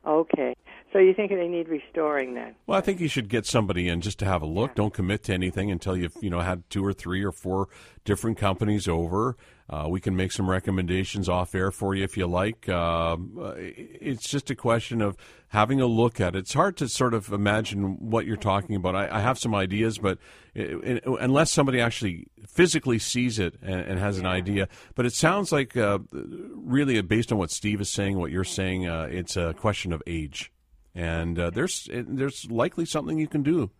okay. 0.06 0.54
So 0.94 1.00
you 1.00 1.12
think 1.12 1.32
they 1.32 1.48
need 1.48 1.68
restoring 1.68 2.34
then? 2.34 2.54
Well, 2.68 2.78
I 2.78 2.80
think 2.80 3.00
you 3.00 3.08
should 3.08 3.28
get 3.28 3.46
somebody 3.46 3.88
in 3.88 4.00
just 4.00 4.20
to 4.20 4.26
have 4.26 4.42
a 4.42 4.46
look. 4.46 4.70
Yeah. 4.70 4.74
Don't 4.76 4.94
commit 4.94 5.24
to 5.24 5.34
anything 5.34 5.72
until 5.72 5.96
you've 5.96 6.16
you 6.20 6.30
know 6.30 6.38
had 6.38 6.70
two 6.70 6.86
or 6.86 6.92
three 6.92 7.24
or 7.24 7.32
four 7.32 7.68
different 8.04 8.38
companies 8.38 8.86
over. 8.86 9.36
Uh, 9.68 9.86
we 9.88 10.00
can 10.00 10.14
make 10.14 10.30
some 10.30 10.48
recommendations 10.48 11.28
off 11.28 11.52
air 11.52 11.72
for 11.72 11.96
you 11.96 12.04
if 12.04 12.16
you 12.16 12.28
like. 12.28 12.68
Uh, 12.68 13.16
it's 13.56 14.28
just 14.28 14.50
a 14.50 14.54
question 14.54 15.02
of 15.02 15.16
having 15.48 15.80
a 15.80 15.86
look 15.86 16.20
at 16.20 16.36
it. 16.36 16.40
It's 16.40 16.54
hard 16.54 16.76
to 16.76 16.88
sort 16.88 17.12
of 17.12 17.32
imagine 17.32 18.10
what 18.10 18.24
you're 18.24 18.36
talking 18.36 18.76
about. 18.76 18.94
I, 18.94 19.08
I 19.10 19.18
have 19.18 19.36
some 19.36 19.52
ideas, 19.52 19.98
but 19.98 20.18
it, 20.54 20.70
it, 20.84 21.04
unless 21.06 21.50
somebody 21.50 21.80
actually 21.80 22.28
physically 22.46 23.00
sees 23.00 23.40
it 23.40 23.56
and, 23.62 23.80
and 23.80 23.98
has 23.98 24.18
an 24.18 24.26
idea, 24.26 24.68
but 24.94 25.06
it 25.06 25.12
sounds 25.12 25.50
like 25.50 25.76
uh, 25.76 25.98
really 26.12 27.02
based 27.02 27.32
on 27.32 27.38
what 27.38 27.50
Steve 27.50 27.80
is 27.80 27.90
saying, 27.90 28.16
what 28.16 28.30
you're 28.30 28.44
saying, 28.44 28.86
uh, 28.86 29.08
it's 29.10 29.36
a 29.36 29.54
question 29.54 29.92
of 29.92 30.00
age 30.06 30.52
and 30.94 31.38
uh, 31.38 31.50
there's 31.50 31.88
there's 31.92 32.50
likely 32.50 32.84
something 32.84 33.18
you 33.18 33.28
can 33.28 33.42
do. 33.42 33.70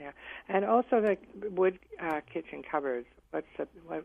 Yeah, 0.00 0.12
and 0.48 0.64
also 0.64 1.00
the 1.00 1.16
wood 1.50 1.78
uh, 2.00 2.20
kitchen 2.32 2.62
cupboards. 2.68 3.06
What's 3.30 3.46
the 3.56 3.68
what 3.86 4.04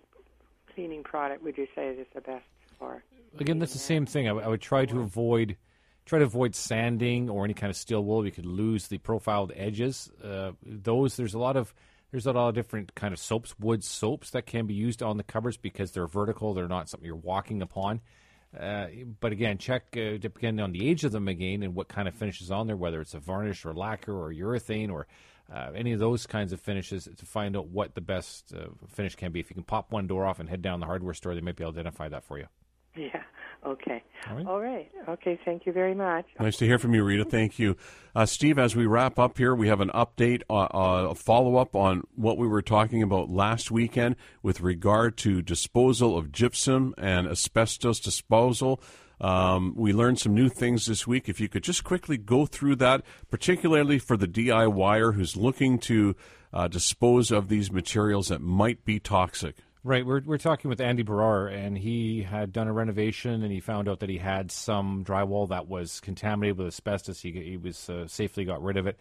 cleaning 0.73 1.03
product 1.03 1.43
would 1.43 1.57
you 1.57 1.67
say 1.75 1.89
is 1.89 2.07
the 2.13 2.21
best 2.21 2.45
for? 2.79 3.03
Again, 3.39 3.59
that's 3.59 3.73
the 3.73 3.79
same 3.79 4.05
thing. 4.05 4.27
I, 4.27 4.29
w- 4.29 4.45
I 4.45 4.49
would 4.49 4.61
try 4.61 4.85
to 4.85 4.99
avoid 4.99 5.57
try 6.05 6.19
to 6.19 6.25
avoid 6.25 6.55
sanding 6.55 7.29
or 7.29 7.45
any 7.45 7.53
kind 7.53 7.69
of 7.69 7.77
steel 7.77 8.03
wool. 8.03 8.25
You 8.25 8.31
could 8.31 8.45
lose 8.45 8.87
the 8.87 8.97
profiled 8.97 9.51
edges. 9.55 10.09
Uh, 10.23 10.51
those 10.65 11.15
there's 11.15 11.33
a 11.33 11.39
lot 11.39 11.55
of 11.55 11.73
there's 12.11 12.25
a 12.25 12.33
lot 12.33 12.49
of 12.49 12.55
different 12.55 12.93
kind 12.93 13.13
of 13.13 13.19
soaps, 13.19 13.55
wood 13.57 13.83
soaps 13.83 14.31
that 14.31 14.45
can 14.45 14.65
be 14.67 14.73
used 14.73 15.01
on 15.01 15.17
the 15.17 15.23
covers 15.23 15.57
because 15.57 15.91
they're 15.91 16.07
vertical. 16.07 16.53
They're 16.53 16.67
not 16.67 16.89
something 16.89 17.05
you're 17.05 17.15
walking 17.15 17.61
upon. 17.61 18.01
Uh, 18.57 18.87
but 19.19 19.31
again, 19.31 19.57
check 19.57 19.95
uh, 19.95 20.17
depending 20.17 20.63
on 20.63 20.71
the 20.71 20.89
age 20.89 21.03
of 21.03 21.11
them 21.11 21.27
again 21.27 21.63
and 21.63 21.73
what 21.73 21.87
kind 21.87 22.07
of 22.07 22.13
finishes 22.13 22.51
on 22.51 22.67
there, 22.67 22.75
whether 22.75 22.99
it's 22.99 23.13
a 23.13 23.19
varnish 23.19 23.65
or 23.65 23.73
lacquer 23.73 24.13
or 24.13 24.33
urethane 24.33 24.91
or 24.91 25.07
uh, 25.53 25.71
any 25.75 25.93
of 25.93 25.99
those 25.99 26.25
kinds 26.25 26.53
of 26.53 26.59
finishes 26.59 27.07
to 27.17 27.25
find 27.25 27.55
out 27.55 27.67
what 27.67 27.95
the 27.95 28.01
best 28.01 28.53
uh, 28.53 28.67
finish 28.89 29.15
can 29.15 29.31
be. 29.31 29.39
If 29.39 29.49
you 29.49 29.53
can 29.53 29.63
pop 29.63 29.91
one 29.91 30.07
door 30.07 30.25
off 30.25 30.39
and 30.39 30.49
head 30.49 30.61
down 30.61 30.79
the 30.79 30.85
hardware 30.85 31.13
store, 31.13 31.33
they 31.33 31.41
might 31.41 31.55
be 31.55 31.63
able 31.63 31.73
to 31.73 31.79
identify 31.79 32.09
that 32.09 32.23
for 32.23 32.37
you. 32.37 32.47
Yeah. 32.95 33.23
Okay. 33.65 34.03
All 34.27 34.35
right. 34.35 34.45
All 34.47 34.59
right. 34.59 34.91
Okay. 35.07 35.39
Thank 35.45 35.65
you 35.65 35.71
very 35.71 35.93
much. 35.93 36.25
Nice 36.39 36.57
to 36.57 36.65
hear 36.65 36.79
from 36.79 36.95
you, 36.95 37.03
Rita. 37.03 37.25
Thank 37.25 37.59
you. 37.59 37.77
Uh, 38.15 38.25
Steve, 38.25 38.57
as 38.57 38.75
we 38.75 38.85
wrap 38.87 39.19
up 39.19 39.37
here, 39.37 39.53
we 39.53 39.67
have 39.67 39.81
an 39.81 39.89
update, 39.89 40.41
uh, 40.49 40.67
uh, 40.73 41.07
a 41.11 41.15
follow 41.15 41.57
up 41.57 41.75
on 41.75 42.03
what 42.15 42.37
we 42.37 42.47
were 42.47 42.63
talking 42.63 43.03
about 43.03 43.29
last 43.29 43.69
weekend 43.69 44.15
with 44.41 44.61
regard 44.61 45.15
to 45.17 45.41
disposal 45.41 46.17
of 46.17 46.31
gypsum 46.31 46.95
and 46.97 47.27
asbestos 47.27 47.99
disposal. 47.99 48.81
Um, 49.19 49.75
we 49.77 49.93
learned 49.93 50.19
some 50.19 50.33
new 50.33 50.49
things 50.49 50.87
this 50.87 51.05
week. 51.05 51.29
If 51.29 51.39
you 51.39 51.47
could 51.47 51.63
just 51.63 51.83
quickly 51.83 52.17
go 52.17 52.47
through 52.47 52.77
that, 52.77 53.03
particularly 53.29 53.99
for 53.99 54.17
the 54.17 54.27
DIYer 54.27 55.13
who's 55.13 55.37
looking 55.37 55.77
to 55.79 56.15
uh, 56.51 56.67
dispose 56.67 57.31
of 57.31 57.47
these 57.47 57.71
materials 57.71 58.29
that 58.29 58.41
might 58.41 58.83
be 58.83 58.99
toxic. 58.99 59.57
Right, 59.83 60.05
we're 60.05 60.21
we're 60.23 60.37
talking 60.37 60.69
with 60.69 60.79
Andy 60.79 61.03
Barrar, 61.03 61.47
and 61.51 61.75
he 61.75 62.21
had 62.21 62.53
done 62.53 62.67
a 62.67 62.73
renovation, 62.73 63.41
and 63.41 63.51
he 63.51 63.59
found 63.59 63.89
out 63.89 64.01
that 64.01 64.09
he 64.09 64.19
had 64.19 64.51
some 64.51 65.03
drywall 65.03 65.49
that 65.49 65.67
was 65.67 65.99
contaminated 66.01 66.59
with 66.59 66.67
asbestos. 66.67 67.19
He 67.19 67.31
he 67.31 67.57
was 67.57 67.89
uh, 67.89 68.07
safely 68.07 68.45
got 68.45 68.61
rid 68.61 68.77
of 68.77 68.85
it. 68.85 68.99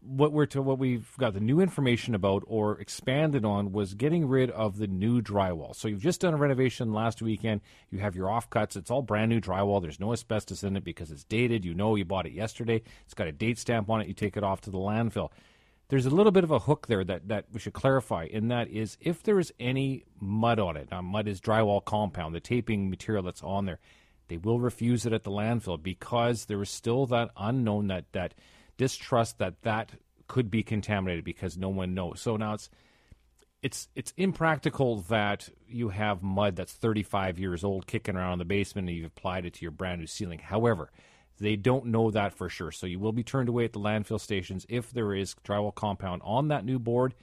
What 0.00 0.30
we're 0.32 0.46
to 0.46 0.62
what 0.62 0.78
we've 0.78 1.10
got 1.18 1.34
the 1.34 1.40
new 1.40 1.58
information 1.60 2.14
about 2.14 2.44
or 2.46 2.78
expanded 2.78 3.44
on 3.44 3.72
was 3.72 3.94
getting 3.94 4.28
rid 4.28 4.52
of 4.52 4.78
the 4.78 4.86
new 4.86 5.20
drywall. 5.20 5.74
So 5.74 5.88
you've 5.88 6.00
just 6.00 6.20
done 6.20 6.32
a 6.32 6.36
renovation 6.36 6.92
last 6.92 7.20
weekend. 7.20 7.60
You 7.90 7.98
have 7.98 8.14
your 8.14 8.28
offcuts. 8.28 8.76
It's 8.76 8.88
all 8.88 9.02
brand 9.02 9.30
new 9.30 9.40
drywall. 9.40 9.82
There's 9.82 9.98
no 9.98 10.12
asbestos 10.12 10.62
in 10.62 10.76
it 10.76 10.84
because 10.84 11.10
it's 11.10 11.24
dated. 11.24 11.64
You 11.64 11.74
know 11.74 11.96
you 11.96 12.04
bought 12.04 12.26
it 12.26 12.32
yesterday. 12.34 12.82
It's 13.04 13.14
got 13.14 13.26
a 13.26 13.32
date 13.32 13.58
stamp 13.58 13.90
on 13.90 14.00
it. 14.00 14.06
You 14.06 14.14
take 14.14 14.36
it 14.36 14.44
off 14.44 14.60
to 14.60 14.70
the 14.70 14.78
landfill 14.78 15.30
there's 15.90 16.06
a 16.06 16.10
little 16.10 16.32
bit 16.32 16.44
of 16.44 16.52
a 16.52 16.60
hook 16.60 16.86
there 16.86 17.04
that, 17.04 17.28
that 17.28 17.46
we 17.52 17.58
should 17.58 17.72
clarify, 17.72 18.28
and 18.32 18.50
that 18.50 18.68
is 18.68 18.96
if 19.00 19.22
there 19.22 19.38
is 19.38 19.52
any 19.58 20.04
mud 20.20 20.58
on 20.58 20.76
it, 20.76 20.88
now 20.90 21.02
mud 21.02 21.28
is 21.28 21.40
drywall 21.40 21.84
compound, 21.84 22.34
the 22.34 22.40
taping 22.40 22.88
material 22.88 23.24
that's 23.24 23.42
on 23.42 23.66
there, 23.66 23.80
they 24.28 24.36
will 24.36 24.60
refuse 24.60 25.04
it 25.04 25.12
at 25.12 25.24
the 25.24 25.30
landfill 25.30 25.82
because 25.82 26.44
there 26.44 26.62
is 26.62 26.70
still 26.70 27.06
that 27.06 27.30
unknown, 27.36 27.88
that, 27.88 28.04
that 28.12 28.34
distrust 28.76 29.38
that 29.38 29.60
that 29.62 29.90
could 30.28 30.48
be 30.50 30.62
contaminated 30.62 31.24
because 31.24 31.58
no 31.58 31.68
one 31.68 31.92
knows. 31.92 32.20
So 32.20 32.36
now 32.36 32.54
it's 32.54 32.70
it's 33.62 33.88
it's 33.94 34.14
impractical 34.16 35.00
that 35.08 35.48
you 35.68 35.90
have 35.90 36.22
mud 36.22 36.56
that's 36.56 36.72
35 36.72 37.38
years 37.38 37.64
old 37.64 37.86
kicking 37.86 38.16
around 38.16 38.34
in 38.34 38.38
the 38.38 38.44
basement 38.44 38.88
and 38.88 38.96
you've 38.96 39.06
applied 39.06 39.44
it 39.44 39.54
to 39.54 39.62
your 39.62 39.72
brand 39.72 40.00
new 40.00 40.06
ceiling. 40.06 40.38
However, 40.38 40.90
they 41.40 41.56
don't 41.56 41.86
know 41.86 42.10
that 42.10 42.34
for 42.34 42.48
sure. 42.48 42.70
So 42.70 42.86
you 42.86 42.98
will 42.98 43.12
be 43.12 43.24
turned 43.24 43.48
away 43.48 43.64
at 43.64 43.72
the 43.72 43.80
landfill 43.80 44.20
stations 44.20 44.66
if 44.68 44.92
there 44.92 45.14
is 45.14 45.34
drywall 45.44 45.74
compound 45.74 46.22
on 46.24 46.48
that 46.48 46.64
new 46.64 46.78
board 46.78 47.14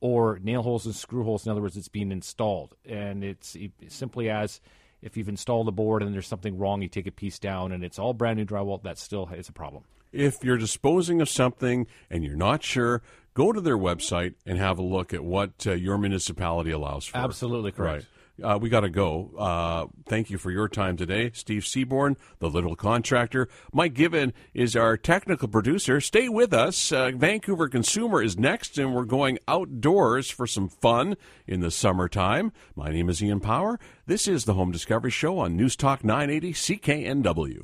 or 0.00 0.38
nail 0.42 0.62
holes 0.62 0.84
and 0.84 0.94
screw 0.94 1.24
holes. 1.24 1.46
In 1.46 1.52
other 1.52 1.62
words, 1.62 1.76
it's 1.76 1.88
being 1.88 2.12
installed. 2.12 2.76
And 2.84 3.24
it's 3.24 3.56
simply 3.88 4.28
as 4.28 4.60
if 5.00 5.16
you've 5.16 5.30
installed 5.30 5.66
a 5.68 5.72
board 5.72 6.02
and 6.02 6.14
there's 6.14 6.26
something 6.26 6.58
wrong, 6.58 6.82
you 6.82 6.88
take 6.88 7.06
a 7.06 7.12
piece 7.12 7.38
down 7.38 7.72
and 7.72 7.82
it's 7.82 7.98
all 7.98 8.12
brand 8.12 8.38
new 8.38 8.44
drywall, 8.44 8.82
that 8.82 8.98
still 8.98 9.28
is 9.34 9.48
a 9.48 9.52
problem. 9.52 9.84
If 10.12 10.44
you're 10.44 10.58
disposing 10.58 11.20
of 11.20 11.28
something 11.28 11.86
and 12.10 12.22
you're 12.22 12.36
not 12.36 12.62
sure, 12.62 13.02
go 13.32 13.50
to 13.52 13.60
their 13.60 13.78
website 13.78 14.34
and 14.46 14.58
have 14.58 14.78
a 14.78 14.82
look 14.82 15.12
at 15.12 15.24
what 15.24 15.66
uh, 15.66 15.72
your 15.72 15.98
municipality 15.98 16.70
allows 16.70 17.06
for. 17.06 17.16
Absolutely 17.18 17.72
correct. 17.72 18.04
Right. 18.04 18.13
Uh, 18.42 18.58
we 18.60 18.68
got 18.68 18.80
to 18.80 18.90
go. 18.90 19.30
Uh, 19.38 19.86
thank 20.06 20.28
you 20.28 20.38
for 20.38 20.50
your 20.50 20.68
time 20.68 20.96
today. 20.96 21.30
Steve 21.34 21.64
Seaborn, 21.64 22.16
the 22.40 22.50
little 22.50 22.74
contractor. 22.74 23.48
Mike 23.72 23.94
Given 23.94 24.32
is 24.52 24.74
our 24.74 24.96
technical 24.96 25.46
producer. 25.46 26.00
Stay 26.00 26.28
with 26.28 26.52
us. 26.52 26.90
Uh, 26.90 27.12
Vancouver 27.14 27.68
Consumer 27.68 28.22
is 28.22 28.36
next, 28.36 28.76
and 28.76 28.94
we're 28.94 29.04
going 29.04 29.38
outdoors 29.46 30.30
for 30.30 30.46
some 30.46 30.68
fun 30.68 31.16
in 31.46 31.60
the 31.60 31.70
summertime. 31.70 32.52
My 32.74 32.90
name 32.90 33.08
is 33.08 33.22
Ian 33.22 33.40
Power. 33.40 33.78
This 34.06 34.26
is 34.26 34.44
the 34.44 34.54
Home 34.54 34.72
Discovery 34.72 35.10
Show 35.10 35.38
on 35.38 35.56
News 35.56 35.76
Talk 35.76 36.02
980 36.02 36.52
CKNW. 36.52 37.62